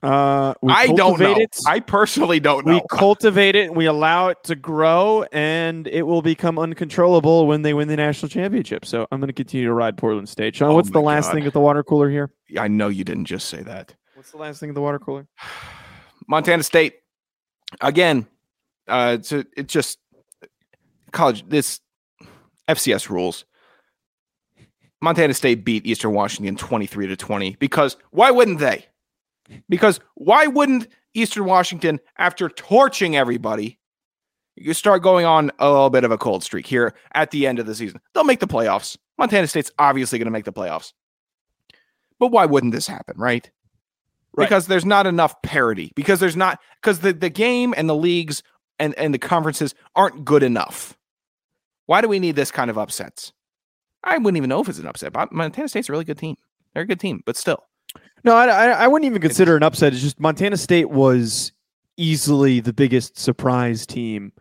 Uh, 0.03 0.53
we 0.61 0.71
i 0.71 0.87
don't 0.87 1.19
know. 1.19 1.35
It. 1.35 1.57
i 1.65 1.79
personally 1.79 2.39
don't 2.39 2.65
know. 2.65 2.73
we 2.73 2.81
cultivate 2.97 3.55
it 3.55 3.73
we 3.73 3.85
allow 3.85 4.27
it 4.27 4.37
to 4.43 4.53
grow 4.55 5.25
and 5.31 5.87
it 5.87 6.03
will 6.03 6.21
become 6.21 6.59
uncontrollable 6.59 7.47
when 7.47 7.61
they 7.61 7.73
win 7.73 7.87
the 7.87 7.95
national 7.95 8.29
championship. 8.29 8.85
So 8.85 9.07
i'm 9.11 9.19
going 9.19 9.27
to 9.27 9.33
continue 9.33 9.65
to 9.65 9.73
ride 9.73 9.97
portland 9.97 10.27
state. 10.29 10.55
Sean 10.55 10.71
Oh 10.71 10.75
what's 10.75 10.91
the 10.91 11.01
last 11.01 11.27
God. 11.27 11.33
thing 11.33 11.47
at 11.47 11.53
the 11.53 11.61
water 11.61 11.81
cooler 11.81 12.09
here? 12.09 12.29
I 12.59 12.67
know 12.67 12.89
you 12.89 13.03
didn't 13.03 13.25
just 13.25 13.47
say 13.49 13.63
that. 13.63 13.95
What's 14.15 14.31
the 14.31 14.37
last 14.37 14.59
thing 14.59 14.69
at 14.69 14.75
the 14.75 14.81
water 14.81 14.99
cooler? 14.99 15.27
Montana 16.27 16.63
state. 16.63 16.95
Again 17.81 18.27
uh 18.87 19.15
it's, 19.17 19.31
a, 19.31 19.45
it's 19.57 19.73
just 19.73 19.97
college 21.11 21.47
this 21.47 21.79
fcs 22.67 23.09
rules. 23.09 23.45
Montana 25.01 25.33
state 25.33 25.63
beat 25.63 25.85
eastern 25.85 26.13
washington 26.13 26.57
23 26.57 27.07
to 27.07 27.15
20 27.15 27.55
because 27.59 27.95
why 28.11 28.29
wouldn't 28.29 28.59
they 28.59 28.85
because 29.69 29.99
why 30.15 30.47
wouldn't 30.47 30.87
eastern 31.13 31.45
washington 31.45 31.99
after 32.17 32.49
torching 32.49 33.15
everybody 33.15 33.79
you 34.55 34.73
start 34.73 35.03
going 35.03 35.25
on 35.25 35.51
a 35.59 35.69
little 35.69 35.89
bit 35.89 36.03
of 36.03 36.11
a 36.11 36.17
cold 36.17 36.43
streak 36.43 36.65
here 36.65 36.93
at 37.13 37.31
the 37.31 37.45
end 37.45 37.59
of 37.59 37.65
the 37.65 37.75
season? 37.75 37.99
They'll 38.13 38.23
make 38.23 38.39
the 38.39 38.47
playoffs. 38.47 38.97
Montana 39.17 39.47
state's 39.47 39.71
obviously 39.79 40.17
going 40.17 40.27
to 40.27 40.31
make 40.31 40.45
the 40.45 40.53
playoffs. 40.53 40.93
But 42.19 42.31
why 42.31 42.45
wouldn't 42.45 42.73
this 42.73 42.87
happen 42.87 43.15
right? 43.17 43.49
Right. 44.37 44.45
because 44.45 44.67
there's 44.67 44.85
not 44.85 45.07
enough 45.07 45.41
parity 45.43 45.93
because 45.95 46.19
there's 46.19 46.35
not 46.35 46.59
because 46.81 46.99
the, 46.99 47.13
the 47.13 47.29
game 47.29 47.73
and 47.77 47.87
the 47.87 47.95
leagues 47.95 48.43
and, 48.79 48.93
and 48.95 49.13
the 49.13 49.17
conferences 49.17 49.73
aren't 49.95 50.25
good 50.25 50.43
enough. 50.43 50.97
Why 51.85 52.01
do 52.01 52.09
we 52.09 52.19
need 52.19 52.35
this 52.35 52.51
kind 52.51 52.69
of 52.69 52.77
upsets? 52.77 53.31
I 54.03 54.17
wouldn't 54.17 54.35
even 54.35 54.49
know 54.49 54.61
if 54.61 54.67
it's 54.67 54.79
an 54.79 54.87
upset 54.87 55.13
but 55.13 55.31
montana 55.31 55.69
state's 55.69 55.87
a 55.87 55.91
really 55.93 56.03
good 56.03 56.17
team. 56.17 56.35
They're 56.73 56.83
a 56.83 56.87
good 56.87 56.99
team 56.99 57.23
but 57.25 57.37
still 57.37 57.63
no 58.25 58.35
I, 58.35 58.47
I, 58.47 58.67
I 58.67 58.87
wouldn't 58.87 59.09
even 59.09 59.21
consider 59.21 59.55
an 59.55 59.63
upset 59.63 59.93
it's 59.93 60.01
just 60.01 60.19
montana 60.19 60.57
state 60.57 60.89
was 60.89 61.53
easily 61.97 62.59
the 62.59 62.73
biggest 62.73 63.17
surprise 63.17 63.85
team 63.85 64.33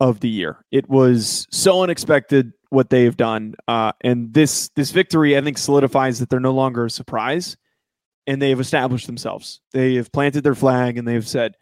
of 0.00 0.20
the 0.20 0.28
year 0.28 0.64
it 0.70 0.88
was 0.88 1.46
so 1.50 1.82
unexpected 1.82 2.52
what 2.68 2.90
they've 2.90 3.16
done 3.16 3.54
uh, 3.68 3.92
and 4.02 4.34
this 4.34 4.68
this 4.76 4.90
victory 4.90 5.36
i 5.36 5.40
think 5.40 5.56
solidifies 5.56 6.18
that 6.18 6.28
they're 6.28 6.40
no 6.40 6.52
longer 6.52 6.84
a 6.84 6.90
surprise 6.90 7.56
and 8.30 8.40
they 8.40 8.50
have 8.50 8.60
established 8.60 9.08
themselves. 9.08 9.60
They 9.72 9.96
have 9.96 10.12
planted 10.12 10.44
their 10.44 10.54
flag 10.54 10.96
and 10.96 11.06
they've 11.06 11.26
said, 11.26 11.56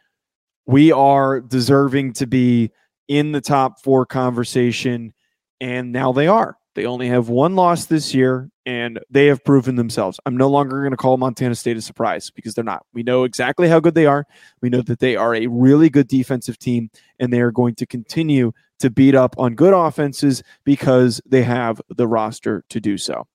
we 0.67 0.93
are 0.93 1.41
deserving 1.41 2.13
to 2.15 2.27
be 2.27 2.73
in 3.09 3.33
the 3.33 3.41
top 3.41 3.83
four 3.83 4.05
conversation. 4.05 5.15
And 5.63 5.93
now 5.93 6.13
they 6.13 6.27
are. 6.27 6.58
They 6.79 6.87
only 6.87 7.09
have 7.09 7.29
one 7.29 7.57
loss 7.57 7.87
this 7.87 8.15
year 8.15 8.53
and 8.65 9.01
they 9.11 9.27
have 9.27 9.43
proven 9.43 9.75
themselves. 9.75 10.21
I'm 10.25 10.37
no 10.37 10.49
longer 10.49 10.79
going 10.79 10.93
to 10.93 10.97
call 10.97 11.17
Montana 11.17 11.57
State 11.57 11.77
a 11.77 11.83
surprise 11.83 12.31
because 12.31 12.55
they're 12.55 12.63
not. 12.63 12.87
We 12.93 13.03
know 13.03 13.25
exactly 13.25 13.69
how 13.69 13.81
good 13.81 13.97
they 13.97 14.07
are. 14.07 14.25
We 14.61 14.69
know 14.69 14.83
that 14.83 15.01
they 15.01 15.17
are 15.17 15.35
a 15.35 15.49
really 15.49 15.91
good 15.91 16.07
defensive 16.07 16.57
team 16.57 16.89
and 17.19 17.33
they 17.33 17.41
are 17.41 17.51
going 17.51 17.75
to 17.75 17.87
continue 17.87 18.53
to 18.79 18.91
beat 18.91 19.17
up 19.17 19.35
on 19.39 19.57
good 19.57 19.75
offenses 19.75 20.45
because 20.63 21.21
they 21.27 21.43
have 21.43 21.83
the 21.89 22.07
roster 22.07 22.63
to 22.69 22.79
do 22.79 22.97
so. 22.97 23.27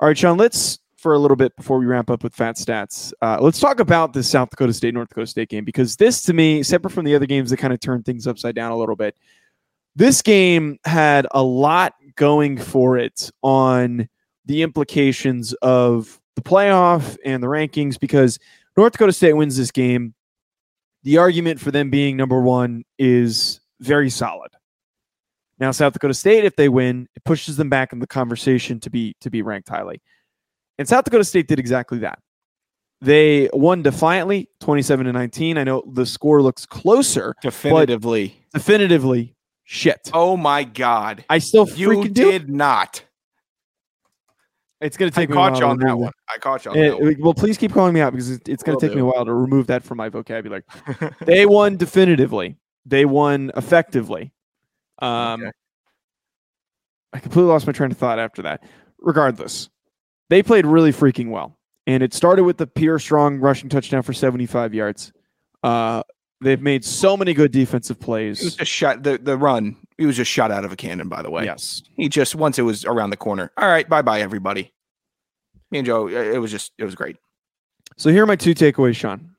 All 0.00 0.08
right, 0.08 0.16
Sean, 0.16 0.38
let's 0.38 0.78
for 0.96 1.12
a 1.12 1.18
little 1.18 1.36
bit 1.36 1.54
before 1.56 1.78
we 1.78 1.84
ramp 1.84 2.08
up 2.08 2.22
with 2.22 2.34
fat 2.34 2.56
stats. 2.56 3.12
Uh, 3.20 3.36
let's 3.42 3.60
talk 3.60 3.78
about 3.78 4.14
the 4.14 4.22
South 4.22 4.48
Dakota 4.48 4.72
State 4.72 4.94
North 4.94 5.10
Dakota 5.10 5.26
State 5.26 5.50
game 5.50 5.66
because 5.66 5.96
this, 5.96 6.22
to 6.22 6.32
me, 6.32 6.62
separate 6.62 6.92
from 6.92 7.04
the 7.04 7.14
other 7.14 7.26
games 7.26 7.50
that 7.50 7.58
kind 7.58 7.74
of 7.74 7.80
turned 7.80 8.06
things 8.06 8.26
upside 8.26 8.54
down 8.54 8.72
a 8.72 8.76
little 8.78 8.96
bit, 8.96 9.18
this 9.94 10.22
game 10.22 10.78
had 10.84 11.26
a 11.32 11.42
lot 11.42 11.94
going 12.16 12.58
for 12.58 12.96
it 12.98 13.30
on 13.42 14.08
the 14.44 14.62
implications 14.62 15.52
of 15.54 16.20
the 16.36 16.42
playoff 16.42 17.16
and 17.24 17.42
the 17.42 17.46
rankings 17.46 17.98
because 17.98 18.38
North 18.76 18.92
Dakota 18.92 19.12
State 19.12 19.34
wins 19.34 19.56
this 19.56 19.70
game. 19.70 20.14
The 21.04 21.18
argument 21.18 21.60
for 21.60 21.70
them 21.70 21.90
being 21.90 22.16
number 22.16 22.40
one 22.40 22.84
is 22.98 23.60
very 23.80 24.08
solid. 24.08 24.52
Now, 25.58 25.70
South 25.70 25.92
Dakota 25.92 26.14
State, 26.14 26.44
if 26.44 26.56
they 26.56 26.68
win, 26.68 27.08
it 27.14 27.24
pushes 27.24 27.56
them 27.56 27.68
back 27.68 27.92
in 27.92 27.98
the 27.98 28.06
conversation 28.06 28.80
to 28.80 28.90
be 28.90 29.14
to 29.20 29.30
be 29.30 29.42
ranked 29.42 29.68
highly. 29.68 30.00
And 30.78 30.88
South 30.88 31.04
Dakota 31.04 31.24
State 31.24 31.48
did 31.48 31.58
exactly 31.58 31.98
that. 31.98 32.18
They 33.00 33.50
won 33.52 33.82
defiantly, 33.82 34.48
27 34.60 35.06
to 35.06 35.12
19. 35.12 35.58
I 35.58 35.64
know 35.64 35.82
the 35.92 36.06
score 36.06 36.40
looks 36.40 36.66
closer, 36.66 37.34
definitively 37.42 38.42
definitively 38.52 39.34
shit. 39.64 40.10
oh 40.12 40.36
my 40.36 40.64
god 40.64 41.24
I 41.28 41.38
still 41.38 41.68
you 41.70 41.88
freaking 41.88 42.12
do. 42.14 42.30
did 42.30 42.48
not 42.50 43.02
It's 44.80 44.96
going 44.96 45.10
to 45.12 45.18
i 45.18 45.22
take 45.22 45.30
me 45.30 45.36
a 45.36 45.38
while 45.38 45.50
caught 45.50 45.60
you 45.60 45.66
on 45.66 45.78
that 45.78 45.96
one 45.98 46.12
i 46.28 46.38
caught 46.38 46.64
you 46.64 46.70
on 46.72 46.76
Eh, 46.78 46.88
that 46.88 47.00
one 47.00 47.16
well, 47.20 47.34
please 47.34 47.56
keep 47.58 47.72
calling 47.72 47.94
me 47.94 48.00
out 48.00 48.12
because 48.12 48.30
it- 48.30 48.48
it's 48.48 48.62
Will 48.66 48.76
to 48.78 48.86
take 48.88 48.94
me 48.94 49.00
a 49.02 49.04
while 49.04 49.24
to 49.24 49.32
remove 49.32 49.66
that 49.68 49.82
from 49.84 49.98
my 49.98 50.08
vocabulary. 50.08 50.62
they 51.24 51.46
won 51.46 51.76
definitively. 51.76 52.56
They 52.84 53.04
won 53.04 53.50
effectively. 53.56 54.32
Um, 55.00 55.40
Okay. 55.42 55.50
I 57.12 57.18
completely 57.18 57.50
lost 57.50 57.66
my 57.66 57.72
train 57.72 57.90
of 57.90 57.98
thought 57.98 58.18
after 58.18 58.42
that. 58.42 58.64
Regardless, 58.98 59.68
they 60.30 60.42
played 60.42 60.64
really 60.66 60.92
freaking 60.92 61.28
well, 61.30 61.58
and 61.86 62.02
it 62.02 62.14
started 62.14 62.44
with 62.44 62.56
the 62.56 62.66
Pierre 62.66 62.98
Strong 62.98 63.38
rushing 63.40 63.68
touchdown 63.68 64.02
for 64.02 64.12
75 64.14 64.72
yards. 64.74 65.12
Uh, 65.62 66.02
they've 66.42 66.60
made 66.60 66.84
so 66.84 67.16
many 67.16 67.34
good 67.34 67.50
defensive 67.52 67.96
He 67.96 68.00
was 68.00 68.04
plays. 68.04 68.54
just 68.56 68.70
shot 68.70 69.02
the, 69.02 69.18
the 69.18 69.36
run. 69.36 69.76
He 69.98 70.06
was 70.06 70.16
just 70.16 70.30
shot 70.30 70.50
out 70.50 70.64
of 70.64 70.72
a 70.72 70.76
cannon, 70.76 71.08
by 71.08 71.22
the 71.22 71.30
way. 71.30 71.44
Yes, 71.44 71.82
He 71.96 72.08
just 72.08 72.34
once 72.34 72.58
it 72.58 72.62
was 72.62 72.84
around 72.84 73.10
the 73.10 73.16
corner. 73.16 73.50
All 73.56 73.68
right, 73.68 73.88
bye 73.88 74.02
bye 74.02 74.20
everybody. 74.20 74.72
Me 75.70 75.78
and 75.78 75.86
Joe, 75.86 76.06
uh, 76.08 76.10
it 76.10 76.38
was 76.38 76.50
just 76.50 76.72
it 76.78 76.84
was 76.84 76.94
great. 76.94 77.16
So 77.96 78.10
here 78.10 78.22
are 78.24 78.26
my 78.26 78.36
two 78.36 78.54
takeaways, 78.54 78.96
Sean. 78.96 79.30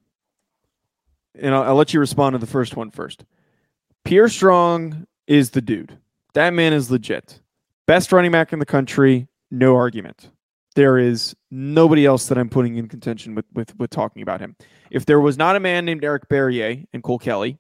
And 1.40 1.54
I'll, 1.56 1.64
I'll 1.64 1.76
let 1.76 1.94
you 1.94 2.00
respond 2.00 2.34
to 2.34 2.38
the 2.38 2.48
first 2.48 2.76
one 2.76 2.92
first. 2.92 3.26
Pierre 4.06 4.30
Strong 4.30 5.08
is 5.28 5.52
the 5.52 5.62
dude. 5.62 5.98
That 6.34 6.54
man 6.54 6.74
is 6.74 6.92
legit. 6.92 7.40
Best 7.88 8.12
running 8.12 8.32
back 8.32 8.54
in 8.54 8.60
the 8.60 8.66
country, 8.66 9.28
no 9.52 9.76
argument. 9.76 10.30
There 10.76 10.98
is 10.98 11.36
nobody 11.52 12.06
else 12.06 12.28
that 12.28 12.38
I'm 12.38 12.50
putting 12.50 12.78
in 12.78 12.88
contention 12.88 13.36
with 13.36 13.46
with 13.54 13.78
with 13.78 13.90
talking 13.90 14.22
about 14.22 14.40
him. 14.40 14.56
If 14.92 15.06
there 15.06 15.20
was 15.20 15.38
not 15.38 15.56
a 15.56 15.60
man 15.60 15.86
named 15.86 16.04
Eric 16.04 16.28
Barriere 16.30 16.86
and 16.94 17.04
Cole 17.04 17.20
Kelly, 17.20 17.60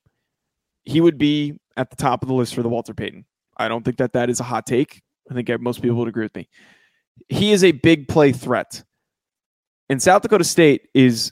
he 0.83 1.01
would 1.01 1.17
be 1.17 1.53
at 1.77 1.89
the 1.89 1.95
top 1.95 2.23
of 2.23 2.27
the 2.27 2.35
list 2.35 2.55
for 2.55 2.63
the 2.63 2.69
Walter 2.69 2.93
Payton. 2.93 3.25
I 3.57 3.67
don't 3.67 3.83
think 3.83 3.97
that 3.97 4.13
that 4.13 4.29
is 4.29 4.39
a 4.39 4.43
hot 4.43 4.65
take. 4.65 5.01
I 5.29 5.33
think 5.33 5.49
most 5.61 5.81
people 5.81 5.97
would 5.97 6.07
agree 6.07 6.25
with 6.25 6.35
me. 6.35 6.49
He 7.29 7.51
is 7.51 7.63
a 7.63 7.71
big 7.71 8.07
play 8.07 8.31
threat. 8.31 8.83
And 9.89 10.01
South 10.01 10.21
Dakota 10.21 10.43
State 10.43 10.89
is 10.93 11.31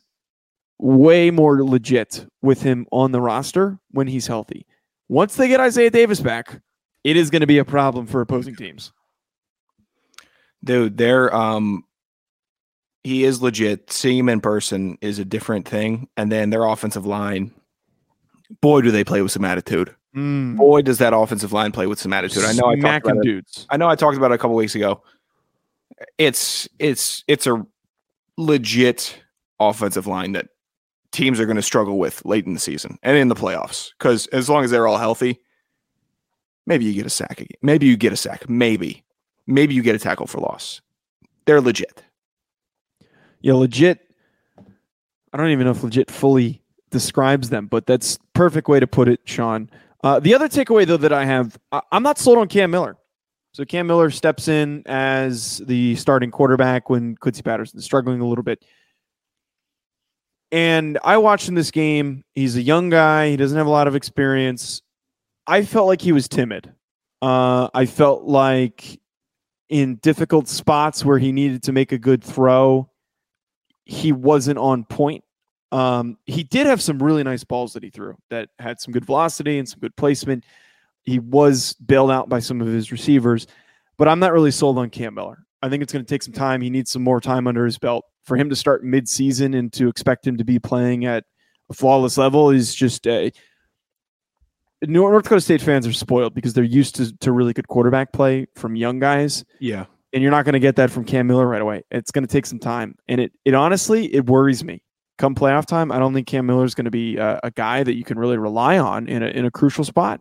way 0.78 1.32
more 1.32 1.64
legit 1.64 2.26
with 2.42 2.62
him 2.62 2.86
on 2.92 3.12
the 3.12 3.22
roster 3.22 3.80
when 3.92 4.08
he's 4.08 4.28
healthy. 4.28 4.66
Once 5.10 5.36
they 5.36 5.48
get 5.48 5.60
Isaiah 5.60 5.90
Davis 5.90 6.20
back, 6.20 6.62
it 7.04 7.18
is 7.18 7.30
going 7.30 7.42
to 7.42 7.48
be 7.48 7.58
a 7.58 7.66
problem 7.66 8.06
for 8.06 8.22
opposing 8.22 8.56
teams. 8.56 8.92
Dude, 10.64 10.98
they're 10.98 11.34
um 11.34 11.84
he 13.04 13.24
is 13.24 13.42
legit. 13.42 13.92
Seeing 13.92 14.20
him 14.20 14.30
in 14.30 14.42
person 14.42 14.98
is 15.02 15.20
a 15.20 15.26
different 15.26 15.68
thing. 15.68 16.08
And 16.18 16.32
then 16.32 16.52
their 16.52 16.64
offensive 16.64 17.06
line, 17.06 17.52
boy, 18.62 18.82
do 18.82 18.92
they 18.92 19.04
play 19.04 19.22
with 19.22 19.32
some 19.32 19.46
attitude. 19.46 19.96
Boy, 20.14 20.82
does 20.82 20.98
that 20.98 21.14
offensive 21.14 21.54
line 21.54 21.72
play 21.72 21.88
with 21.88 22.00
some 22.00 22.12
attitude. 22.12 22.44
I 22.44 22.52
know 22.54 22.68
I 22.68 22.76
talked 22.76 23.08
about 23.08 23.26
it. 23.26 23.66
I 23.70 23.78
know 23.78 23.88
I 23.88 23.96
talked 23.96 24.18
about 24.18 24.32
it 24.32 24.36
a 24.36 24.38
couple 24.38 24.56
weeks 24.56 24.76
ago. 24.76 25.04
It's 26.18 26.68
it's 26.80 27.24
it's 27.28 27.48
a 27.48 27.66
legit 28.38 29.18
offensive 29.60 30.08
line 30.08 30.34
that 30.34 30.48
teams 31.12 31.40
are 31.40 31.46
going 31.46 31.56
to 31.56 31.62
struggle 31.62 31.98
with 31.98 32.26
late 32.26 32.46
in 32.46 32.54
the 32.54 32.60
season 32.60 32.98
and 33.04 33.18
in 33.18 33.30
the 33.30 33.36
playoffs. 33.36 33.92
Because 33.98 34.28
as 34.28 34.50
long 34.50 34.64
as 34.64 34.72
they're 34.72 34.88
all 34.88 34.98
healthy, 34.98 35.40
maybe 36.66 36.86
you 36.86 36.94
get 36.94 37.06
a 37.06 37.10
sack 37.10 37.40
again. 37.40 37.58
Maybe 37.62 37.86
you 37.86 37.96
get 37.96 38.14
a 38.14 38.18
sack. 38.18 38.50
Maybe. 38.50 39.04
Maybe 39.48 39.74
you 39.74 39.82
get 39.82 39.96
a 39.96 40.00
tackle 40.00 40.28
for 40.28 40.40
loss. 40.40 40.82
They're 41.46 41.62
legit. 41.62 42.04
Yeah, 43.42 43.54
legit. 43.54 44.00
I 45.34 45.38
don't 45.38 45.50
even 45.50 45.66
know 45.66 45.72
if 45.72 45.84
legit 45.84 46.12
fully 46.12 46.62
describes 46.92 47.50
them, 47.50 47.68
but 47.68 47.86
that's 47.88 48.20
perfect 48.34 48.68
way 48.68 48.80
to 48.80 48.88
put 48.88 49.08
it, 49.08 49.22
Sean. 49.26 49.70
Uh, 50.04 50.20
the 50.20 50.34
other 50.36 50.48
takeaway 50.50 50.86
though 50.86 50.98
that 50.98 51.14
I 51.14 51.26
have, 51.26 51.58
I- 51.72 51.82
I'm 51.92 52.04
not 52.04 52.18
sold 52.18 52.38
on 52.38 52.48
Cam 52.48 52.72
Miller. 52.72 52.98
So 53.54 53.66
Cam 53.66 53.88
Miller 53.88 54.10
steps 54.10 54.48
in 54.48 54.84
as 54.86 55.58
the 55.66 55.96
starting 55.96 56.32
quarterback 56.32 56.90
when 56.90 57.16
Quincy 57.18 57.42
Patterson's 57.42 57.84
struggling 57.84 58.22
a 58.22 58.26
little 58.28 58.44
bit. 58.44 58.64
And 60.54 60.98
I 61.04 61.18
watched 61.18 61.48
in 61.50 61.56
this 61.56 61.72
game. 61.72 62.24
He's 62.34 62.56
a 62.56 62.62
young 62.62 62.90
guy. 62.90 63.30
He 63.30 63.38
doesn't 63.38 63.58
have 63.58 63.68
a 63.68 63.72
lot 63.72 63.88
of 63.88 63.96
experience. 63.96 64.82
I 65.48 65.64
felt 65.64 65.88
like 65.88 66.02
he 66.02 66.12
was 66.12 66.28
timid. 66.28 66.74
Uh, 67.22 67.70
I 67.74 67.86
felt 67.86 68.24
like 68.24 69.00
in 69.72 69.96
difficult 69.96 70.50
spots 70.50 71.04
where 71.04 71.18
he 71.18 71.32
needed 71.32 71.64
to 71.64 71.72
make 71.72 71.94
a 71.94 71.98
good 71.98 72.22
throw, 72.22 72.90
he 73.86 74.12
wasn't 74.12 74.60
on 74.60 74.84
point. 74.84 75.24
Um, 75.72 76.18
he 76.26 76.44
did 76.44 76.68
have 76.68 76.82
some 76.82 77.02
really 77.02 77.24
nice 77.24 77.46
balls 77.46 77.72
that 77.74 77.82
he 77.82 77.90
threw 77.90 78.18
that 78.30 78.50
had 78.60 78.82
some 78.82 78.92
good 78.92 79.06
velocity 79.06 79.58
and 79.58 79.68
some 79.68 79.80
good 79.80 79.96
placement. 79.96 80.44
He 81.04 81.20
was 81.20 81.74
bailed 81.76 82.12
out 82.12 82.28
by 82.28 82.40
some 82.40 82.60
of 82.60 82.68
his 82.68 82.92
receivers, 82.92 83.48
but 83.98 84.10
I'm 84.10 84.20
not 84.20 84.34
really 84.34 84.52
sold 84.52 84.78
on 84.78 84.90
Cam 84.90 85.14
Miller. 85.14 85.46
I 85.62 85.70
think 85.70 85.82
it's 85.82 85.94
going 85.94 86.04
to 86.04 86.10
take 86.10 86.24
some 86.24 86.34
time. 86.34 86.60
He 86.60 86.70
needs 86.70 86.92
some 86.92 87.02
more 87.02 87.22
time 87.22 87.48
under 87.48 87.66
his 87.66 87.78
belt. 87.78 88.04
For 88.24 88.36
him 88.36 88.50
to 88.50 88.56
start 88.56 88.84
mid-season 88.84 89.54
and 89.54 89.72
to 89.74 89.88
expect 89.88 90.28
him 90.28 90.38
to 90.38 90.44
be 90.44 90.60
playing 90.60 91.06
at 91.06 91.24
a 91.70 91.74
flawless 91.74 92.18
level 92.18 92.50
is 92.50 92.76
just 92.76 93.08
uh, 93.08 93.30
North 94.84 95.24
Dakota 95.24 95.42
State 95.42 95.62
fans 95.62 95.86
are 95.86 95.94
spoiled 95.94 96.34
because 96.34 96.54
they're 96.54 96.64
used 96.64 96.96
to, 96.96 97.16
to 97.18 97.32
really 97.32 97.54
good 97.54 97.68
quarterback 97.68 98.12
play 98.14 98.48
from 98.56 98.76
young 98.76 99.00
guys 99.00 99.46
Yeah. 99.60 99.86
and 100.14 100.22
you're 100.24 100.32
not 100.32 100.44
going 100.46 100.54
to 100.54 100.60
get 100.60 100.76
that 100.78 100.90
from 100.90 101.04
Cam 101.06 101.28
Miller 101.28 101.46
right 101.48 101.62
away. 101.62 101.84
It's 101.92 102.12
going 102.12 102.26
to 102.26 102.32
take 102.32 102.46
some 102.46 102.60
time, 102.60 102.96
and 103.08 103.22
it 103.22 103.32
it 103.46 103.54
honestly 103.54 104.14
it 104.14 104.26
worries 104.26 104.64
me. 104.64 104.82
Come 105.18 105.36
playoff 105.36 105.66
time, 105.68 105.92
I 105.92 106.00
don't 106.00 106.14
think 106.16 106.26
Cam 106.28 106.48
Miller 106.48 106.66
is 106.66 106.74
going 106.74 106.86
to 106.86 106.92
be 106.92 107.18
a, 107.18 107.40
a 107.44 107.52
guy 107.52 107.84
that 107.84 107.94
you 107.96 108.04
can 108.04 108.18
really 108.18 108.38
rely 108.38 108.80
on 108.80 109.08
in 109.08 109.22
a 109.22 109.28
in 109.28 109.46
a 109.46 109.52
crucial 109.52 109.84
spot. 109.84 110.20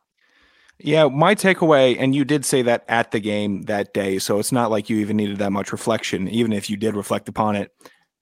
Yeah, 0.83 1.09
my 1.09 1.35
takeaway, 1.35 1.97
and 1.99 2.15
you 2.15 2.25
did 2.25 2.45
say 2.45 2.63
that 2.63 2.85
at 2.89 3.11
the 3.11 3.21
game 3.21 3.63
that 3.63 3.93
day, 3.95 4.19
so 4.19 4.39
it's 4.39 4.51
not 4.53 4.71
like 4.71 4.89
you 4.89 4.97
even 4.99 5.17
needed 5.17 5.37
that 5.39 5.53
much 5.53 5.73
reflection, 5.73 6.27
even 6.29 6.53
if 6.55 6.71
you 6.71 6.77
did 6.79 6.97
reflect 6.97 7.29
upon 7.29 7.55
it. 7.57 7.71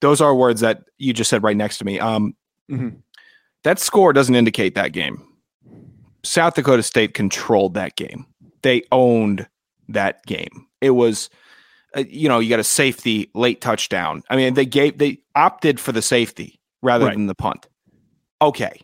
Those 0.00 0.20
are 0.20 0.34
words 0.34 0.60
that 0.60 0.82
you 0.98 1.12
just 1.12 1.30
said 1.30 1.42
right 1.42 1.56
next 1.56 1.78
to 1.78 1.84
me. 1.84 1.98
Um, 2.00 2.34
Mhm. 2.70 3.02
That 3.64 3.78
score 3.78 4.12
doesn't 4.12 4.34
indicate 4.34 4.74
that 4.76 4.92
game. 4.92 5.22
South 6.28 6.54
Dakota 6.54 6.82
State 6.82 7.14
controlled 7.14 7.72
that 7.74 7.96
game. 7.96 8.26
They 8.62 8.82
owned 8.92 9.48
that 9.88 10.24
game. 10.26 10.66
It 10.82 10.90
was, 10.90 11.30
uh, 11.96 12.04
you 12.06 12.28
know, 12.28 12.38
you 12.38 12.50
got 12.50 12.60
a 12.60 12.64
safety 12.64 13.30
late 13.34 13.62
touchdown. 13.62 14.22
I 14.28 14.36
mean, 14.36 14.52
they 14.52 14.66
gave 14.66 14.98
they 14.98 15.20
opted 15.34 15.80
for 15.80 15.92
the 15.92 16.02
safety 16.02 16.60
rather 16.82 17.06
Right. 17.06 17.14
than 17.14 17.26
the 17.28 17.34
punt. 17.34 17.66
Okay, 18.42 18.82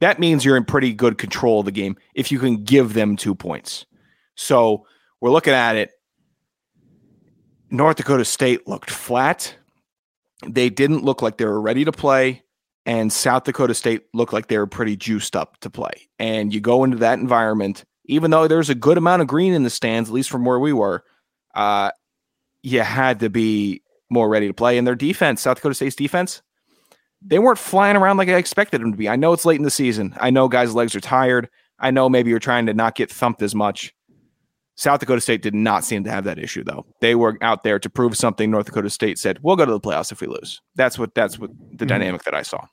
that 0.00 0.18
means 0.18 0.44
you're 0.44 0.56
in 0.56 0.64
pretty 0.64 0.92
good 0.92 1.16
control 1.16 1.60
of 1.60 1.66
the 1.66 1.72
game 1.72 1.96
if 2.14 2.32
you 2.32 2.40
can 2.40 2.64
give 2.64 2.94
them 2.94 3.16
two 3.16 3.36
points. 3.36 3.86
So 4.34 4.84
we're 5.20 5.30
looking 5.30 5.54
at 5.54 5.76
it. 5.76 5.92
North 7.70 7.98
Dakota 7.98 8.24
State 8.24 8.66
looked 8.66 8.90
flat. 8.90 9.54
They 10.44 10.70
didn't 10.70 11.04
look 11.04 11.22
like 11.22 11.36
they 11.36 11.44
were 11.44 11.60
ready 11.60 11.84
to 11.84 11.92
play. 11.92 12.42
And 12.86 13.12
South 13.12 13.44
Dakota 13.44 13.74
State 13.74 14.04
looked 14.14 14.32
like 14.32 14.46
they 14.46 14.58
were 14.58 14.66
pretty 14.66 14.96
juiced 14.96 15.36
up 15.36 15.58
to 15.60 15.70
play. 15.70 16.08
And 16.18 16.52
you 16.52 16.60
go 16.60 16.82
into 16.84 16.96
that 16.98 17.18
environment, 17.18 17.84
even 18.06 18.30
though 18.30 18.48
there's 18.48 18.70
a 18.70 18.74
good 18.74 18.98
amount 18.98 19.22
of 19.22 19.28
green 19.28 19.52
in 19.52 19.62
the 19.62 19.70
stands, 19.70 20.08
at 20.08 20.14
least 20.14 20.30
from 20.30 20.44
where 20.44 20.58
we 20.58 20.72
were, 20.72 21.04
uh, 21.54 21.90
you 22.62 22.80
had 22.80 23.20
to 23.20 23.30
be 23.30 23.82
more 24.08 24.28
ready 24.28 24.48
to 24.48 24.54
play. 24.54 24.78
And 24.78 24.86
their 24.86 24.94
defense, 24.94 25.42
South 25.42 25.56
Dakota 25.56 25.74
State's 25.74 25.96
defense, 25.96 26.42
they 27.22 27.38
weren't 27.38 27.58
flying 27.58 27.96
around 27.96 28.16
like 28.16 28.28
I 28.28 28.36
expected 28.36 28.80
them 28.80 28.92
to 28.92 28.98
be. 28.98 29.08
I 29.08 29.16
know 29.16 29.32
it's 29.32 29.44
late 29.44 29.58
in 29.58 29.64
the 29.64 29.70
season. 29.70 30.14
I 30.18 30.30
know 30.30 30.48
guys' 30.48 30.74
legs 30.74 30.94
are 30.94 31.00
tired. 31.00 31.48
I 31.78 31.90
know 31.90 32.08
maybe 32.08 32.30
you're 32.30 32.38
trying 32.38 32.66
to 32.66 32.74
not 32.74 32.94
get 32.94 33.10
thumped 33.10 33.42
as 33.42 33.54
much. 33.54 33.94
South 34.80 34.98
Dakota 35.00 35.20
State 35.20 35.42
did 35.42 35.54
not 35.54 35.84
seem 35.84 36.04
to 36.04 36.10
have 36.10 36.24
that 36.24 36.38
issue 36.38 36.64
though. 36.64 36.86
They 37.02 37.14
were 37.14 37.36
out 37.42 37.64
there 37.64 37.78
to 37.78 37.90
prove 37.90 38.16
something. 38.16 38.50
North 38.50 38.64
Dakota 38.64 38.88
State 38.88 39.18
said, 39.18 39.38
"We'll 39.42 39.56
go 39.56 39.66
to 39.66 39.72
the 39.72 39.78
playoffs 39.80 40.10
if 40.10 40.22
we 40.22 40.26
lose." 40.26 40.62
That's 40.74 40.98
what 40.98 41.14
that's 41.14 41.38
what 41.38 41.50
the 41.76 41.84
Mhm. 41.84 41.88
dynamic 41.88 42.22
that 42.24 42.34
I 42.34 42.40
saw. 42.40 42.64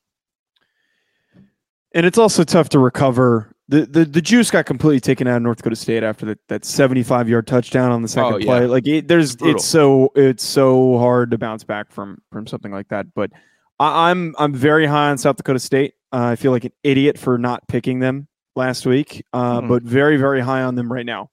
And 1.93 2.05
it's 2.05 2.17
also 2.17 2.43
tough 2.43 2.69
to 2.69 2.79
recover. 2.79 3.51
The, 3.69 3.85
the 3.85 4.05
the 4.05 4.21
juice 4.21 4.49
got 4.51 4.65
completely 4.65 5.01
taken 5.01 5.27
out 5.27 5.37
of 5.37 5.41
North 5.43 5.57
Dakota 5.57 5.75
State 5.75 6.01
after 6.03 6.25
that, 6.27 6.39
that 6.47 6.63
75 6.65 7.27
yard 7.27 7.45
touchdown 7.47 7.91
on 7.91 8.01
the 8.01 8.07
second 8.07 8.33
Oh, 8.33 8.37
yeah. 8.37 8.45
play. 8.45 8.65
Like 8.67 8.87
it, 8.87 9.07
there's 9.09 9.35
brutal. 9.35 9.55
it's 9.57 9.65
so 9.65 10.11
it's 10.15 10.45
so 10.45 10.97
hard 10.99 11.31
to 11.31 11.37
bounce 11.37 11.65
back 11.65 11.91
from 11.91 12.19
from 12.31 12.47
something 12.47 12.71
like 12.71 12.87
that. 12.89 13.07
But 13.13 13.31
I, 13.79 14.09
I'm 14.11 14.33
I'm 14.37 14.53
very 14.53 14.85
high 14.85 15.09
on 15.09 15.17
South 15.17 15.35
Dakota 15.35 15.59
State. 15.59 15.95
Uh, 16.13 16.23
I 16.23 16.35
feel 16.37 16.53
like 16.53 16.63
an 16.63 16.71
idiot 16.83 17.17
for 17.17 17.37
not 17.37 17.67
picking 17.67 17.99
them 17.99 18.29
last 18.55 18.85
week, 18.85 19.25
uh, 19.33 19.59
Mhm. 19.61 19.67
but 19.67 19.83
very 19.83 20.15
very 20.15 20.39
high 20.39 20.61
on 20.61 20.75
them 20.75 20.89
right 20.91 21.05
now 21.05 21.29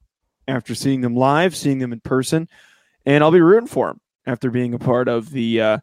after 0.48 0.74
seeing 0.74 1.00
them 1.00 1.14
live, 1.16 1.54
seeing 1.56 1.78
them 1.78 1.92
in 1.92 2.00
person, 2.00 2.48
and 3.06 3.22
I'll 3.24 3.30
be 3.30 3.40
rooting 3.40 3.66
for 3.68 3.88
them 3.88 4.00
after 4.26 4.50
being 4.50 4.74
a 4.74 4.78
part 4.78 5.08
of 5.08 5.30
the 5.30 5.60
uh, 5.60 5.78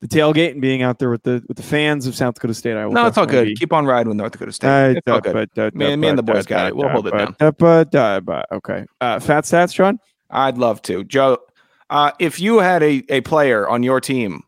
the 0.00 0.08
tailgate 0.08 0.52
and 0.52 0.60
being 0.60 0.82
out 0.82 0.98
there 0.98 1.10
with 1.10 1.22
the 1.22 1.42
with 1.48 1.56
the 1.56 1.62
fans 1.62 2.06
of 2.06 2.14
South 2.14 2.34
Dakota 2.34 2.54
State. 2.54 2.76
I 2.76 2.84
will 2.86 2.92
No, 2.92 3.06
it's 3.06 3.16
all 3.18 3.26
good. 3.26 3.48
be- 3.48 3.54
Keep 3.54 3.72
on 3.72 3.86
riding 3.86 4.08
with 4.08 4.16
North 4.18 4.32
Dakota 4.32 4.52
State. 4.52 4.68
uh, 4.68 4.98
it's 4.98 5.08
all 5.08 5.20
da- 5.20 5.32
good. 5.32 5.50
da- 5.54 5.70
Me- 5.74 5.86
da- 5.86 5.96
me 5.96 6.08
and 6.08 6.18
the 6.18 6.22
boys 6.22 6.46
got 6.46 6.68
it. 6.68 6.76
We'll 6.76 6.88
hold 6.88 7.06
it 7.06 7.12
down. 7.16 7.34
da- 7.38 8.20
ba- 8.20 8.44
Okay. 8.52 8.84
Uh, 9.00 9.18
fat 9.20 9.44
stats, 9.44 9.72
John. 9.74 9.98
I'd 10.30 10.58
love 10.58 10.82
to, 10.82 11.04
Joe. 11.04 11.38
Uh, 11.88 12.10
if 12.18 12.40
you 12.40 12.58
had 12.58 12.82
a 12.82 13.02
a 13.08 13.20
player 13.22 13.68
on 13.68 13.82
your 13.82 14.00
team 14.00 14.42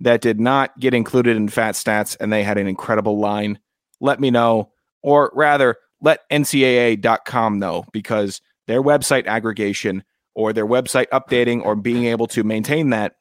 that 0.00 0.20
did 0.20 0.40
not 0.40 0.78
get 0.80 0.92
included 0.94 1.36
in 1.36 1.46
Fat 1.48 1.74
Stats 1.74 2.16
and 2.20 2.32
they 2.32 2.42
had 2.42 2.58
an 2.58 2.66
incredible 2.66 3.18
line, 3.18 3.58
let 4.00 4.18
me 4.18 4.30
know, 4.30 4.70
or 5.02 5.30
rather, 5.34 5.76
let 6.00 6.20
NCAA.com 6.30 7.58
know 7.58 7.84
because 7.92 8.40
their 8.70 8.82
website 8.82 9.26
aggregation 9.26 10.04
or 10.34 10.52
their 10.52 10.66
website 10.66 11.06
updating 11.08 11.62
or 11.64 11.74
being 11.74 12.04
able 12.04 12.26
to 12.28 12.44
maintain 12.44 12.90
that 12.90 13.16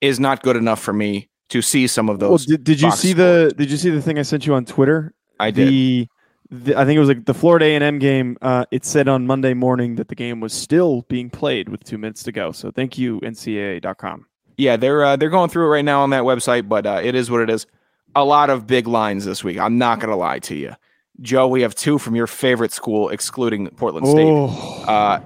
is 0.00 0.20
not 0.20 0.42
good 0.42 0.56
enough 0.56 0.80
for 0.80 0.92
me 0.92 1.28
to 1.48 1.60
see 1.62 1.86
some 1.86 2.08
of 2.08 2.20
Well, 2.20 2.30
those. 2.30 2.46
did, 2.46 2.64
did 2.64 2.80
you 2.80 2.90
see 2.92 3.12
the 3.12 3.52
Did 3.56 3.70
you 3.70 3.76
see 3.76 3.90
the 3.90 4.02
thing 4.02 4.18
I 4.18 4.22
sent 4.22 4.46
you 4.46 4.54
on 4.54 4.64
Twitter? 4.64 5.14
I 5.40 5.50
did. 5.50 5.68
The, 5.68 6.08
the 6.50 6.78
I 6.78 6.84
think 6.84 6.96
it 6.96 7.00
was 7.00 7.08
like 7.08 7.24
the 7.24 7.34
Florida 7.34 7.66
A 7.66 7.74
and 7.74 7.84
M 7.84 7.98
game. 7.98 8.36
Uh, 8.40 8.64
it 8.70 8.84
said 8.84 9.08
on 9.08 9.26
Monday 9.26 9.54
morning 9.54 9.96
that 9.96 10.08
the 10.08 10.14
game 10.14 10.40
was 10.40 10.52
still 10.52 11.02
being 11.08 11.28
played 11.30 11.68
with 11.68 11.82
two 11.84 11.98
minutes 11.98 12.22
to 12.24 12.32
go. 12.32 12.52
So 12.52 12.70
thank 12.70 12.96
you 12.98 13.20
NCAA.com. 13.20 14.26
Yeah, 14.56 14.76
they're 14.76 15.04
uh, 15.04 15.16
they're 15.16 15.30
going 15.30 15.50
through 15.50 15.66
it 15.66 15.70
right 15.70 15.84
now 15.84 16.02
on 16.02 16.10
that 16.10 16.22
website, 16.22 16.68
but 16.68 16.86
uh, 16.86 17.00
it 17.02 17.14
is 17.14 17.30
what 17.30 17.40
it 17.42 17.50
is. 17.50 17.66
A 18.14 18.24
lot 18.24 18.48
of 18.48 18.66
big 18.66 18.86
lines 18.86 19.24
this 19.24 19.44
week. 19.44 19.58
I'm 19.58 19.76
not 19.76 20.00
gonna 20.00 20.16
lie 20.16 20.38
to 20.40 20.54
you, 20.54 20.72
Joe. 21.20 21.48
We 21.48 21.62
have 21.62 21.74
two 21.74 21.98
from 21.98 22.14
your 22.16 22.26
favorite 22.26 22.72
school, 22.72 23.08
excluding 23.08 23.68
Portland 23.70 24.06
State, 24.06 24.26
Oh, 24.26 24.84
uh, 24.86 25.20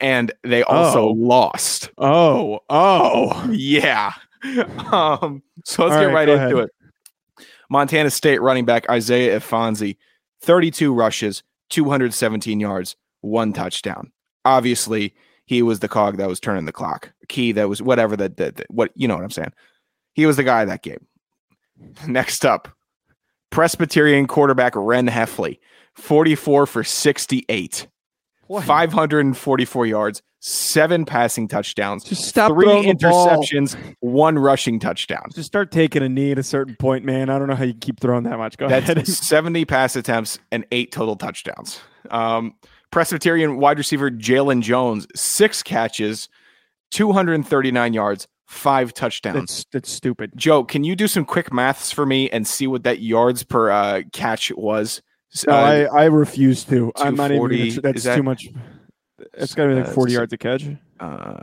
and 0.00 0.32
they 0.42 0.62
also 0.64 1.02
Oh. 1.08 1.12
lost. 1.12 1.90
oh, 1.98 2.60
oh. 2.70 3.48
Yeah. 3.50 4.12
um, 4.92 5.42
so 5.64 5.84
let's 5.84 5.94
All 5.94 6.00
get 6.00 6.06
right, 6.06 6.12
right 6.14 6.28
into 6.28 6.56
ahead. 6.58 6.68
it. 7.38 7.46
Montana 7.70 8.10
State 8.10 8.42
running 8.42 8.64
back 8.64 8.88
Isaiah 8.90 9.38
Ifanse, 9.40 9.96
32 10.42 10.92
rushes, 10.92 11.42
217 11.70 12.60
yards, 12.60 12.96
one 13.20 13.52
touchdown. 13.52 14.10
Obviously, 14.44 15.14
he 15.46 15.62
was 15.62 15.78
the 15.80 15.88
cog 15.88 16.16
that 16.16 16.28
was 16.28 16.40
turning 16.40 16.64
the 16.66 16.72
clock, 16.72 17.12
key 17.28 17.52
that 17.52 17.68
was 17.68 17.80
whatever 17.80 18.16
that, 18.16 18.36
that, 18.36 18.56
that 18.56 18.70
what 18.70 18.90
you 18.94 19.06
know 19.08 19.14
what 19.14 19.24
I'm 19.24 19.30
saying. 19.30 19.52
He 20.14 20.26
was 20.26 20.36
the 20.36 20.42
guy 20.44 20.64
that 20.64 20.82
game. 20.82 21.06
Next 22.06 22.44
up, 22.44 22.68
Presbyterian 23.52 24.26
quarterback 24.26 24.72
Ren 24.74 25.06
Hefley, 25.08 25.58
44 25.94 26.66
for 26.66 26.82
68, 26.82 27.86
544 28.48 29.86
yards, 29.86 30.22
seven 30.40 31.04
passing 31.04 31.46
touchdowns, 31.46 32.02
Just 32.02 32.24
stop 32.24 32.50
three 32.50 32.64
throwing 32.64 32.88
the 32.88 32.94
ball. 32.94 33.28
interceptions, 33.28 33.76
one 34.00 34.38
rushing 34.38 34.80
touchdown. 34.80 35.26
Just 35.34 35.46
start 35.46 35.70
taking 35.70 36.02
a 36.02 36.08
knee 36.08 36.32
at 36.32 36.38
a 36.38 36.42
certain 36.42 36.74
point, 36.76 37.04
man. 37.04 37.30
I 37.30 37.38
don't 37.38 37.46
know 37.46 37.54
how 37.54 37.64
you 37.64 37.74
keep 37.74 38.00
throwing 38.00 38.24
that 38.24 38.38
much. 38.38 38.56
Go 38.56 38.66
ahead. 38.66 38.84
That's 38.86 39.16
70 39.26 39.64
pass 39.66 39.94
attempts 39.96 40.38
and 40.50 40.66
eight 40.72 40.90
total 40.90 41.14
touchdowns. 41.16 41.78
Um, 42.10 42.54
Presbyterian 42.90 43.58
wide 43.58 43.78
receiver 43.78 44.10
Jalen 44.10 44.62
Jones, 44.62 45.06
six 45.14 45.62
catches, 45.62 46.28
239 46.90 47.92
yards, 47.92 48.28
five 48.52 48.92
touchdowns. 48.94 49.34
That's 49.40 49.64
that's 49.72 49.90
stupid. 49.90 50.32
Joe, 50.36 50.62
can 50.64 50.84
you 50.84 50.94
do 50.94 51.08
some 51.08 51.24
quick 51.24 51.52
maths 51.52 51.90
for 51.90 52.06
me 52.06 52.28
and 52.30 52.46
see 52.46 52.66
what 52.66 52.84
that 52.84 53.00
yards 53.00 53.42
per 53.42 53.70
uh, 53.70 54.02
catch 54.12 54.52
was? 54.52 55.02
No, 55.46 55.54
uh, 55.54 55.56
I, 55.56 56.02
I 56.02 56.04
refuse 56.04 56.62
to. 56.64 56.92
I'm 56.96 57.14
not 57.16 57.30
even. 57.32 57.80
That's 57.82 58.04
that- 58.04 58.16
too 58.16 58.22
much. 58.22 58.48
It's 59.34 59.54
got 59.54 59.64
to 59.64 59.68
be 59.70 59.74
like 59.76 59.88
Uh, 59.88 59.92
40 59.92 60.12
so- 60.12 60.18
yards 60.18 60.32
a 60.32 60.36
catch. 60.38 60.64
uh, 61.00 61.36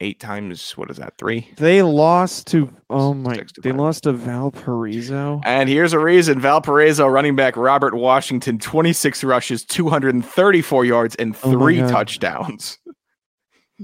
eight 0.00 0.18
times, 0.20 0.72
what 0.76 0.90
is 0.90 0.96
that, 0.96 1.14
three? 1.18 1.48
They 1.56 1.82
lost 1.82 2.46
to. 2.48 2.72
Oh 2.90 3.12
my! 3.12 3.34
To 3.36 3.60
They 3.60 3.72
lost 3.72 4.04
to 4.04 4.12
Valparaiso. 4.12 5.40
And 5.44 5.68
here's 5.68 5.92
a 5.92 5.98
reason 5.98 6.40
Valparaiso 6.40 7.06
running 7.06 7.36
back 7.36 7.56
Robert 7.56 7.94
Washington, 7.94 8.58
26 8.58 9.24
rushes, 9.24 9.64
234 9.64 10.84
yards, 10.84 11.14
and 11.16 11.36
Oh 11.42 11.52
three 11.52 11.78
touchdowns. 11.80 12.78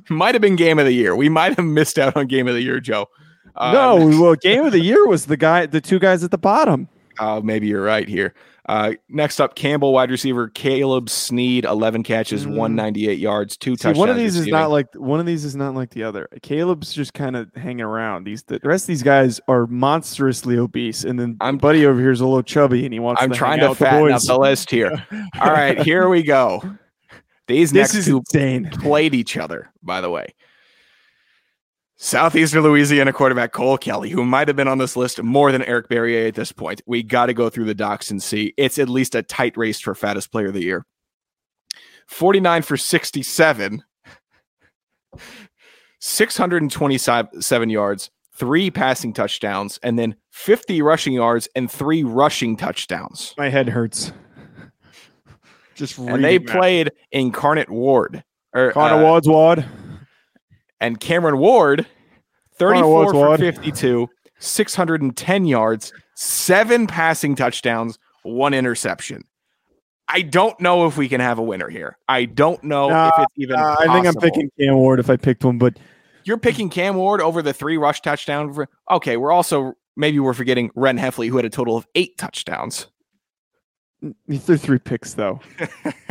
might 0.09 0.35
have 0.35 0.43
been 0.43 0.57
game 0.57 0.79
of 0.79 0.85
the 0.87 0.93
year. 0.93 1.15
We 1.17 1.29
might 1.29 1.57
have 1.57 1.65
missed 1.65 1.99
out 1.99 2.17
on 2.17 2.27
game 2.27 2.49
of 2.49 2.55
the 2.55 2.63
year, 2.63 2.81
Joe. 2.81 3.07
Uh, 3.57 3.73
no, 3.73 4.21
well, 4.21 4.35
game 4.35 4.65
of 4.65 4.73
the 4.73 4.81
year 4.81 5.07
was 5.07 5.27
the 5.27 5.37
guy, 5.37 5.67
the 5.67 5.81
two 5.81 5.99
guys 5.99 6.23
at 6.23 6.31
the 6.31 6.39
bottom. 6.39 6.89
Uh, 7.19 7.41
maybe 7.43 7.67
you're 7.67 7.83
right 7.83 8.09
here. 8.09 8.35
Uh, 8.69 8.93
next 9.09 9.41
up, 9.41 9.55
Campbell 9.55 9.95
wide 9.95 10.11
receiver 10.11 10.47
Caleb 10.49 11.09
Snead, 11.09 11.65
11 11.65 12.03
catches, 12.03 12.45
Mm. 12.45 12.51
198 12.51 13.19
yards, 13.19 13.57
two 13.57 13.71
See, 13.73 13.77
touchdowns. 13.77 13.99
one 13.99 14.11
of 14.11 14.17
these 14.17 14.37
is 14.37 14.47
not 14.47 14.71
like 14.71 14.87
one 14.95 15.19
of 15.21 15.25
these 15.27 15.47
is 15.47 15.57
not 15.57 15.75
like 15.75 15.89
the 15.91 16.03
other. 16.03 16.29
Caleb's 16.43 16.93
just 16.93 17.15
kind 17.15 17.35
of 17.35 17.49
hanging 17.57 17.81
around. 17.81 18.25
These 18.25 18.43
the 18.43 18.61
rest 18.63 18.85
of 18.85 18.89
these 18.89 19.03
guys 19.03 19.41
are 19.49 19.67
monstrously 19.67 20.59
obese, 20.59 21.03
and 21.05 21.19
then 21.19 21.39
I'm- 21.41 21.57
buddy 21.57 21.87
over 21.87 21.99
here 21.99 22.11
is 22.11 22.21
a 22.21 22.27
little 22.27 22.43
chubby, 22.43 22.85
and 22.85 22.93
he 22.93 23.01
wants. 23.01 23.23
I'm 23.23 23.31
to 23.31 23.37
trying 23.37 23.61
to 23.61 23.69
out 23.69 23.71
with 23.71 23.79
the 23.79 24.13
up 24.15 24.23
the 24.23 24.39
list 24.39 24.71
here. 24.71 25.03
All 25.41 25.51
right, 25.51 25.81
here 25.81 26.09
we 26.11 26.23
go. 26.23 26.63
These 27.49 27.73
This 27.73 27.95
next 27.95 28.07
two 28.07 28.19
insane. 28.19 28.71
played 28.71 29.15
each 29.15 29.37
other, 29.37 29.71
by 29.83 30.01
the 30.01 30.11
way. 30.11 30.35
Southeastern 31.97 32.63
Louisiana 32.63 33.13
quarterback 33.13 33.51
Cole 33.51 33.77
Kelly, 33.77 34.11
who 34.11 34.25
might 34.25 34.47
have 34.47 34.57
been 34.57 34.69
on 34.69 34.79
this 34.79 34.95
list 34.97 35.21
more 35.21 35.51
than 35.51 35.63
Eric 35.65 35.89
Barriere 35.89 36.29
at 36.29 36.37
this 36.37 36.53
point. 36.53 36.81
We 36.87 37.03
got 37.03 37.27
to 37.27 37.35
go 37.35 37.51
through 37.51 37.65
the 37.65 37.75
docs 37.75 38.13
and 38.13 38.23
see. 38.23 38.55
It's 38.57 38.79
at 38.79 38.89
least 38.89 39.17
a 39.17 39.23
tight 39.23 39.57
race 39.57 39.81
for 39.81 39.97
fattest 39.97 40.31
player 40.31 40.47
of 40.47 40.55
the 40.55 40.63
year. 40.63 40.87
49 42.07 42.63
for 42.63 42.77
67, 42.77 43.83
627 46.01 47.71
yards, 47.71 48.11
three 48.37 48.71
passing 48.71 49.13
touchdowns, 49.13 49.79
and 49.83 49.99
then 49.99 50.15
50 50.31 50.81
rushing 50.83 51.13
yards 51.15 51.49
and 51.57 51.71
three 51.71 52.05
rushing 52.05 52.57
touchdowns. 52.57 53.35
My 53.37 53.49
head 53.49 53.69
hurts. 53.69 54.13
Just 55.79 55.97
And 55.99 56.23
they 56.25 56.33
reading 56.39 56.47
that. 56.47 56.57
played 56.59 56.93
Incarnate 57.13 57.71
Word. 57.71 58.23
Or, 58.55 58.73
Connor 58.73 58.97
uh, 58.97 59.03
Wad's 59.05 59.29
Wad. 59.29 59.65
and 60.81 60.99
Cameron 61.01 61.39
Ward, 61.39 61.87
34 62.59 63.13
for 63.13 63.29
Wad. 63.31 63.39
52, 63.41 64.09
610 64.39 65.45
yards, 65.45 65.93
seven 66.15 66.87
passing 66.87 67.35
touchdowns, 67.37 67.99
one 68.23 68.55
interception. 68.55 69.23
I 70.09 70.23
don't 70.23 70.59
know 70.61 70.87
if 70.87 70.97
we 70.97 71.09
can 71.09 71.21
have 71.21 71.39
a 71.39 71.43
winner 71.43 71.69
here. 71.69 71.99
I 72.09 72.25
don't 72.25 72.63
know 72.65 72.89
Nah, 72.89 73.09
if 73.09 73.25
it's 73.25 73.33
even. 73.37 73.57
Uh, 73.57 73.77
I 73.79 73.93
think 73.93 74.07
I'm 74.07 74.15
picking 74.15 74.51
Cam 74.59 74.75
Ward 74.77 75.01
if 75.01 75.11
I 75.11 75.17
picked 75.17 75.45
one, 75.45 75.59
but 75.59 75.79
You're 76.25 76.39
picking 76.39 76.71
Cam 76.71 76.97
Ward 76.97 77.21
over 77.21 77.43
the 77.43 77.53
three 77.53 77.77
rush 77.77 78.01
touchdown. 78.01 78.53
For, 78.55 78.69
okay, 78.91 79.17
we're 79.19 79.33
also 79.33 79.75
maybe 79.97 80.19
we're 80.19 80.33
forgetting 80.33 80.71
Ren 80.75 80.97
Hefley, 80.99 81.29
who 81.29 81.37
had 81.37 81.45
a 81.45 81.51
total 81.51 81.77
of 81.77 81.87
eight 81.95 82.17
touchdowns. 82.17 82.87
He 84.27 84.39
threw 84.39 84.57
three 84.57 84.79
picks 84.79 85.15
though. 85.15 85.41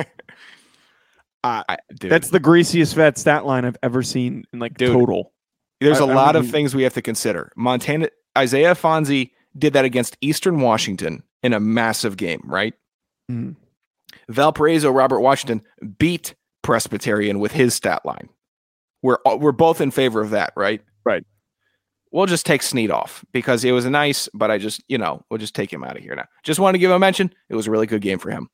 I, 1.43 1.77
That's 2.01 2.29
the 2.29 2.39
greasiest 2.41 2.95
fat 2.95 3.17
stat 3.17 3.45
line 3.45 3.63
I've 3.63 3.77
ever 3.81 4.03
seen 4.03 4.43
in 4.51 4.59
like 4.59 4.77
Dude. 4.77 4.91
total. 4.91 5.31
There's 5.79 6.01
I- 6.01 6.05
a 6.05 6.07
I 6.09 6.13
lot 6.13 6.35
of 6.35 6.49
things 6.49 6.75
we 6.75 6.83
have 6.83 6.93
to 6.95 7.01
consider. 7.01 7.51
Montana 7.55 8.09
Isaiah 8.38 8.75
Fonzie 8.75 9.31
did 9.57 9.73
that 9.73 9.85
against 9.85 10.17
Eastern 10.21 10.59
Washington 10.59 11.23
in 11.43 11.53
a 11.53 11.59
massive 11.59 12.17
game, 12.17 12.41
right? 12.43 12.73
Mhm. 13.31 13.55
Valparaiso 14.29 14.91
Robert 14.91 15.21
Washington 15.21 15.61
beat 15.97 16.35
Presbyterian 16.63 17.39
with 17.39 17.53
his 17.53 17.73
stat 17.73 18.05
line. 18.05 18.27
We're 19.01 19.19
we're 19.38 19.51
both 19.53 19.79
in 19.79 19.91
favor 19.91 20.19
of 20.21 20.31
that, 20.31 20.51
right? 20.57 20.81
Right. 21.05 21.23
We'll 22.12 22.26
just 22.26 22.45
take 22.45 22.62
Snead 22.62 22.89
off 22.91 23.26
because 23.34 23.64
it 23.66 23.72
was 23.72 23.86
nice, 23.86 24.30
but 24.34 24.49
I 24.49 24.58
just 24.58 24.82
you 24.88 24.97
know 24.97 25.24
we'll 25.30 25.38
just 25.39 25.55
take 25.55 25.72
him 25.72 25.84
out 25.84 25.97
of 25.97 26.03
here 26.03 26.16
now. 26.16 26.26
Just 26.43 26.60
want 26.60 26.76
to 26.76 26.80
give 26.80 26.89
him 26.89 26.95
a 26.95 26.99
mention. 26.99 27.34
It 27.49 27.55
was 27.55 27.68
a 27.68 27.72
really 27.72 27.88
good 27.88 28.01
game 28.01 28.20
for 28.20 28.30
him. 28.32 28.49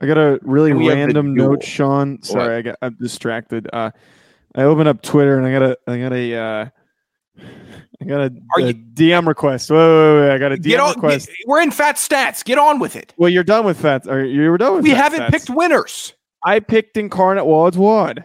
I 0.00 0.06
got 0.06 0.18
a 0.18 0.38
really 0.42 0.72
We 0.72 0.86
have 0.86 0.94
the 0.96 1.00
random 1.04 1.34
note, 1.34 1.62
Sean. 1.62 2.22
Sorry, 2.22 2.56
I 2.56 2.62
got 2.62 2.76
I'm 2.82 2.96
distracted. 3.00 3.68
Uh, 3.72 3.90
I 4.54 4.62
opened 4.62 4.88
up 4.88 5.02
Twitter 5.02 5.38
and 5.38 5.46
I 5.46 5.52
got 5.52 5.62
a 5.62 5.78
I 5.86 5.98
got 5.98 6.12
a 6.12 6.34
uh, 6.34 6.68
I 8.00 8.04
got 8.04 8.20
a, 8.20 8.32
a 8.58 8.60
you- 8.62 8.74
DM 8.74 9.26
request. 9.26 9.70
Wait, 9.70 9.76
wait, 9.78 10.20
wait, 10.20 10.30
I 10.34 10.38
got 10.38 10.52
a 10.52 10.56
DM 10.56 10.80
on. 10.82 10.94
request. 10.94 11.26
get- 11.28 11.36
we're 11.46 11.60
in 11.62 11.70
fat 11.70 11.96
stats. 11.96 12.44
Get 12.44 12.58
on 12.58 12.78
with 12.80 12.96
it. 12.96 13.14
well, 13.16 13.30
you're 13.30 13.44
done 13.44 13.64
with 13.64 13.80
fat. 13.80 14.06
Or 14.08 14.24
you 14.24 14.50
were 14.50 14.58
done 14.58 14.74
with. 14.76 14.82
We 14.84 14.90
haven't 14.90 15.20
Stats. 15.20 15.30
picked 15.30 15.50
winners. 15.50 16.14
I 16.44 16.60
picked 16.60 16.96
Incarnate 16.96 17.46
Wad's 17.46 17.78
Wad. 17.78 18.24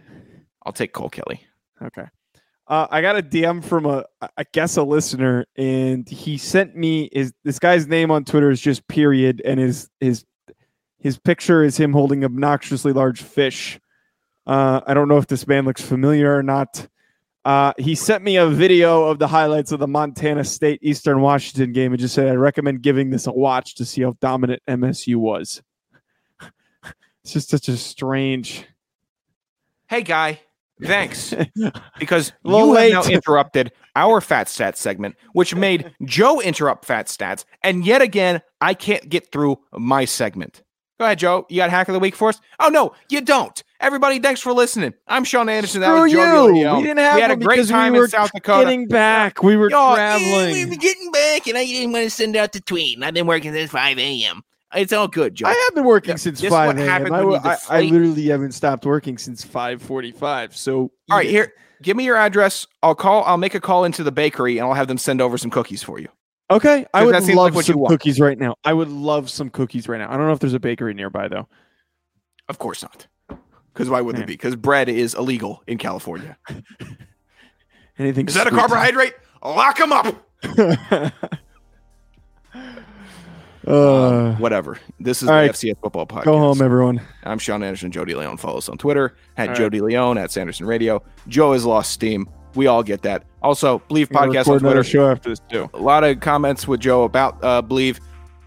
I'll 0.65 0.73
take 0.73 0.93
Cole 0.93 1.09
Kelly. 1.09 1.41
Okay. 1.81 2.05
Uh, 2.69 2.85
I 2.91 3.01
got 3.01 3.17
a 3.17 3.23
DM 3.23 3.63
from 3.63 3.87
a, 3.87 4.05
I 4.21 4.43
guess 4.51 4.77
a 4.77 4.83
listener, 4.83 5.47
and 5.57 6.07
he 6.07 6.37
sent 6.37 6.75
me 6.75 7.09
his 7.11 7.33
this 7.43 7.57
guy's 7.57 7.87
name 7.87 8.11
on 8.11 8.25
Twitter 8.25 8.51
is 8.51 8.61
just 8.61 8.87
period, 8.87 9.41
and 9.43 9.59
his 9.59 9.89
his 9.99 10.23
his 10.99 11.17
picture 11.17 11.63
is 11.63 11.77
him 11.77 11.93
holding 11.93 12.23
obnoxiously 12.23 12.93
large 12.93 13.23
fish. 13.23 13.79
Uh, 14.45 14.81
I 14.85 14.93
don't 14.93 15.07
know 15.07 15.17
if 15.17 15.25
this 15.25 15.47
man 15.47 15.65
looks 15.65 15.81
familiar 15.81 16.35
or 16.35 16.43
not. 16.43 16.87
Uh, 17.43 17.73
he 17.79 17.95
sent 17.95 18.23
me 18.23 18.35
a 18.35 18.47
video 18.47 19.05
of 19.05 19.17
the 19.17 19.27
highlights 19.27 19.71
of 19.71 19.79
the 19.79 19.87
Montana 19.87 20.43
State 20.43 20.79
Eastern 20.83 21.21
Washington 21.21 21.71
game 21.71 21.91
and 21.93 21.99
just 21.99 22.13
said 22.13 22.27
I 22.27 22.33
recommend 22.33 22.83
giving 22.83 23.09
this 23.09 23.25
a 23.25 23.31
watch 23.31 23.75
to 23.75 23.85
see 23.85 24.03
how 24.03 24.15
dominant 24.19 24.61
MSU 24.67 25.15
was. 25.15 25.63
it's 27.23 27.33
just 27.33 27.49
such 27.49 27.67
a 27.67 27.77
strange. 27.77 28.65
Hey, 29.87 30.03
guy. 30.03 30.41
Thanks. 30.81 31.33
because 31.99 32.31
you 32.43 32.73
have 32.75 32.91
now 32.91 33.03
interrupted 33.03 33.71
our 33.95 34.21
fat 34.21 34.47
stats 34.47 34.77
segment, 34.77 35.15
which 35.33 35.55
made 35.55 35.93
Joe 36.03 36.39
interrupt 36.39 36.85
fat 36.85 37.07
stats, 37.07 37.45
and 37.63 37.85
yet 37.85 38.01
again, 38.01 38.41
I 38.61 38.73
can't 38.73 39.09
get 39.09 39.31
through 39.31 39.57
my 39.73 40.05
segment. 40.05 40.63
Go 40.99 41.05
ahead, 41.05 41.19
Joe. 41.19 41.45
You 41.49 41.57
got 41.57 41.69
hack 41.69 41.87
of 41.87 41.93
the 41.93 41.99
week 41.99 42.15
for 42.15 42.27
us? 42.27 42.41
Oh 42.59 42.67
no, 42.67 42.93
you 43.09 43.21
don't. 43.21 43.63
Everybody, 43.79 44.19
thanks 44.19 44.41
for 44.41 44.51
listening. 44.51 44.93
I'm 45.07 45.23
Sean 45.23 45.47
Anderson. 45.47 45.79
That 45.79 45.87
Screw 45.87 46.01
was 46.01 46.11
Joe 46.11 46.47
you. 46.47 46.75
We 46.75 46.83
didn't 46.83 46.97
have 46.97 47.15
We 47.15 47.21
had 47.21 47.31
a 47.31 47.37
great 47.37 47.61
we 47.61 47.67
time 47.67 47.93
were 47.93 48.03
in 48.03 48.09
South 48.09 48.31
Dakota. 48.33 48.65
Getting 48.65 48.87
back, 48.89 49.41
we 49.41 49.55
were 49.55 49.69
Yo, 49.69 49.93
eh, 49.93 49.95
traveling. 49.95 50.69
getting 50.77 51.11
back, 51.11 51.47
and 51.47 51.57
I 51.57 51.63
didn't 51.63 51.93
want 51.93 52.03
to 52.03 52.09
send 52.09 52.35
out 52.35 52.51
the 52.51 52.59
tweet. 52.59 53.01
I've 53.01 53.13
been 53.13 53.27
working 53.27 53.53
since 53.53 53.71
5 53.71 53.97
a.m. 53.97 54.43
It's 54.75 54.93
all 54.93 55.07
good, 55.07 55.35
Joe. 55.35 55.47
I 55.47 55.53
have 55.65 55.75
been 55.75 55.85
working 55.85 56.17
since 56.17 56.39
this 56.39 56.45
is 56.47 56.51
what 56.51 56.77
five 56.77 56.79
a.m. 56.79 57.13
I, 57.13 57.19
I, 57.19 57.57
I 57.69 57.81
literally 57.81 58.27
haven't 58.27 58.51
stopped 58.51 58.85
working 58.85 59.17
since 59.17 59.43
five 59.43 59.81
forty-five. 59.81 60.55
So 60.55 60.91
all 61.09 61.17
right, 61.17 61.27
here. 61.27 61.53
Give 61.81 61.95
me 61.95 62.03
your 62.03 62.17
address. 62.17 62.67
I'll 62.83 62.93
call. 62.93 63.23
I'll 63.23 63.37
make 63.37 63.55
a 63.55 63.61
call 63.61 63.85
into 63.85 64.03
the 64.03 64.11
bakery, 64.11 64.57
and 64.57 64.67
I'll 64.67 64.73
have 64.73 64.87
them 64.87 64.97
send 64.97 65.21
over 65.21 65.37
some 65.37 65.49
cookies 65.49 65.81
for 65.81 65.97
you. 65.99 66.09
Okay, 66.51 66.85
I 66.93 67.05
would 67.05 67.13
love 67.15 67.29
like 67.35 67.53
what 67.53 67.65
some 67.65 67.85
cookies 67.85 68.19
right 68.19 68.37
now. 68.37 68.55
I 68.63 68.73
would 68.73 68.89
love 68.89 69.29
some 69.29 69.49
cookies 69.49 69.87
right 69.87 69.97
now. 69.97 70.11
I 70.11 70.17
don't 70.17 70.27
know 70.27 70.33
if 70.33 70.39
there's 70.39 70.53
a 70.53 70.59
bakery 70.59 70.93
nearby 70.93 71.27
though. 71.27 71.47
Of 72.47 72.57
course 72.57 72.81
not. 72.81 73.07
Because 73.73 73.89
why 73.89 74.01
would 74.01 74.17
there 74.17 74.25
be? 74.25 74.33
Because 74.33 74.55
bread 74.55 74.89
is 74.89 75.13
illegal 75.13 75.63
in 75.67 75.77
California. 75.77 76.37
Anything? 77.99 78.27
Is 78.27 78.33
that 78.33 78.47
a 78.47 78.51
carbohydrate? 78.51 79.13
Lock 79.43 79.77
them 79.77 79.93
up. 79.93 80.25
uh, 83.69 84.35
Whatever. 84.35 84.79
This 84.99 85.21
is 85.21 85.29
All 85.29 85.35
the 85.35 85.41
right. 85.41 85.51
FCS 85.51 85.79
football 85.81 86.05
podcast. 86.05 86.23
go 86.25 86.37
home, 86.37 86.61
everyone. 86.61 87.01
I'm 87.23 87.37
Sean 87.39 87.63
Anderson, 87.63 87.91
Joe 87.91 88.03
DeLeon. 88.05 88.39
Follow 88.39 88.57
us 88.57 88.69
on 88.69 88.77
Twitter 88.77 89.15
at 89.37 89.49
All 89.49 89.55
Joe 89.55 89.63
right. 89.63 89.71
DeLeon 89.73 90.21
at 90.21 90.31
Sanderson 90.31 90.65
Radio. 90.65 91.03
Joe 91.27 91.53
has 91.53 91.65
lost 91.65 91.91
steam. 91.91 92.29
We 92.55 92.67
all 92.67 92.81
get 92.83 93.03
that. 93.03 93.23
Also, 93.43 93.79
Bleav 93.89 94.07
podcast 94.07 94.47
on 94.47 94.53
record 94.55 94.59
Twitter. 94.59 94.83
show 94.83 95.11
after 95.11 95.29
this 95.29 95.39
too. 95.49 95.69
A 95.73 95.77
lot 95.77 96.03
of 96.03 96.19
comments 96.19 96.67
with 96.67 96.79
Joe 96.79 97.03
about 97.03 97.37
uh, 97.43 97.61
Bleav. 97.61 97.99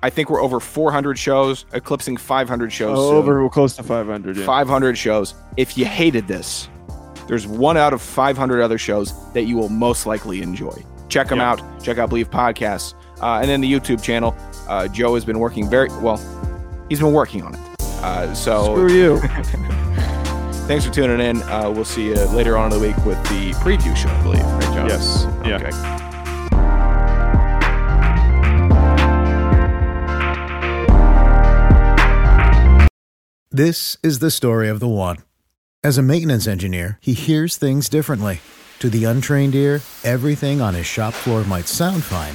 I 0.03 0.11
think 0.11 0.29
we're 0.29 0.43
over 0.43 0.59
400 0.59 1.17
shows, 1.17 1.65
eclipsing 1.73 2.17
500 2.17 2.73
shows. 2.73 2.99
soon. 2.99 3.15
over 3.17 3.49
close 3.49 3.77
to 3.77 3.85
500. 3.85 4.37
Yeah. 4.39 4.45
500 4.45 4.99
shows. 4.99 5.35
If 5.57 5.79
you 5.79 5.85
hated 5.85 6.27
this, 6.27 6.69
there's 7.29 7.47
one 7.47 7.77
out 7.77 7.93
of 7.93 8.03
500 8.03 8.61
other 8.61 8.79
shows 8.79 9.15
that 9.35 9.43
you 9.45 9.57
will 9.57 9.69
most 9.69 10.05
likely 10.05 10.43
enjoy. 10.43 10.75
Check 11.09 11.29
them 11.29 11.39
Yeah. 11.39 11.53
out. 11.53 11.63
Check 11.85 11.99
out 11.99 12.11
Bleav 12.11 12.25
Podcasts. 12.25 12.95
Uh, 13.23 13.39
and 13.41 13.49
then 13.49 13.61
the 13.61 13.73
YouTube 13.73 14.03
channel. 14.03 14.37
Uh, 14.69 14.89
Joe 14.89 15.15
has 15.15 15.25
been 15.25 15.39
working 15.39 15.69
very 15.69 15.89
well. 16.01 16.19
He's 16.89 17.01
been 17.01 17.13
working 17.13 17.43
on 17.43 17.55
it. 17.55 17.61
Uh, 18.03 18.35
so 18.35 18.75
Screw 18.75 18.93
you. 18.93 19.21
thanks 20.67 20.85
for 20.85 20.93
tuning 20.93 21.21
in. 21.21 21.43
Uh, 21.45 21.71
we'll 21.71 21.85
see 21.85 22.07
you 22.09 22.15
later 22.15 22.57
on 22.57 22.73
in 22.73 22.79
the 22.79 22.85
week 22.87 22.97
with 23.05 23.23
the 23.25 23.53
preview 23.61 23.97
show, 23.97 24.09
I 24.09 24.23
believe. 24.23 24.45
Right, 24.45 24.75
Joe? 24.75 24.87
yes. 24.87 25.27
Yeah. 25.45 25.57
Okay. 25.57 25.99
This 33.51 33.99
is 34.03 34.21
the 34.21 34.31
story 34.31 34.69
of 34.71 34.81
the 34.81 34.89
one. 34.89 35.19
As 35.85 35.99
a 35.99 36.03
maintenance 36.03 36.47
engineer, 36.47 36.99
he 37.03 37.13
hears 37.13 37.57
things 37.57 37.89
differently. 37.89 38.41
To 38.79 38.89
the 38.89 39.05
untrained 39.05 39.55
ear, 39.55 39.83
everything 40.05 40.61
on 40.63 40.73
his 40.75 40.87
shop 40.87 41.13
floor 41.13 41.45
might 41.45 41.69
sound 41.69 42.03
fine, 42.03 42.35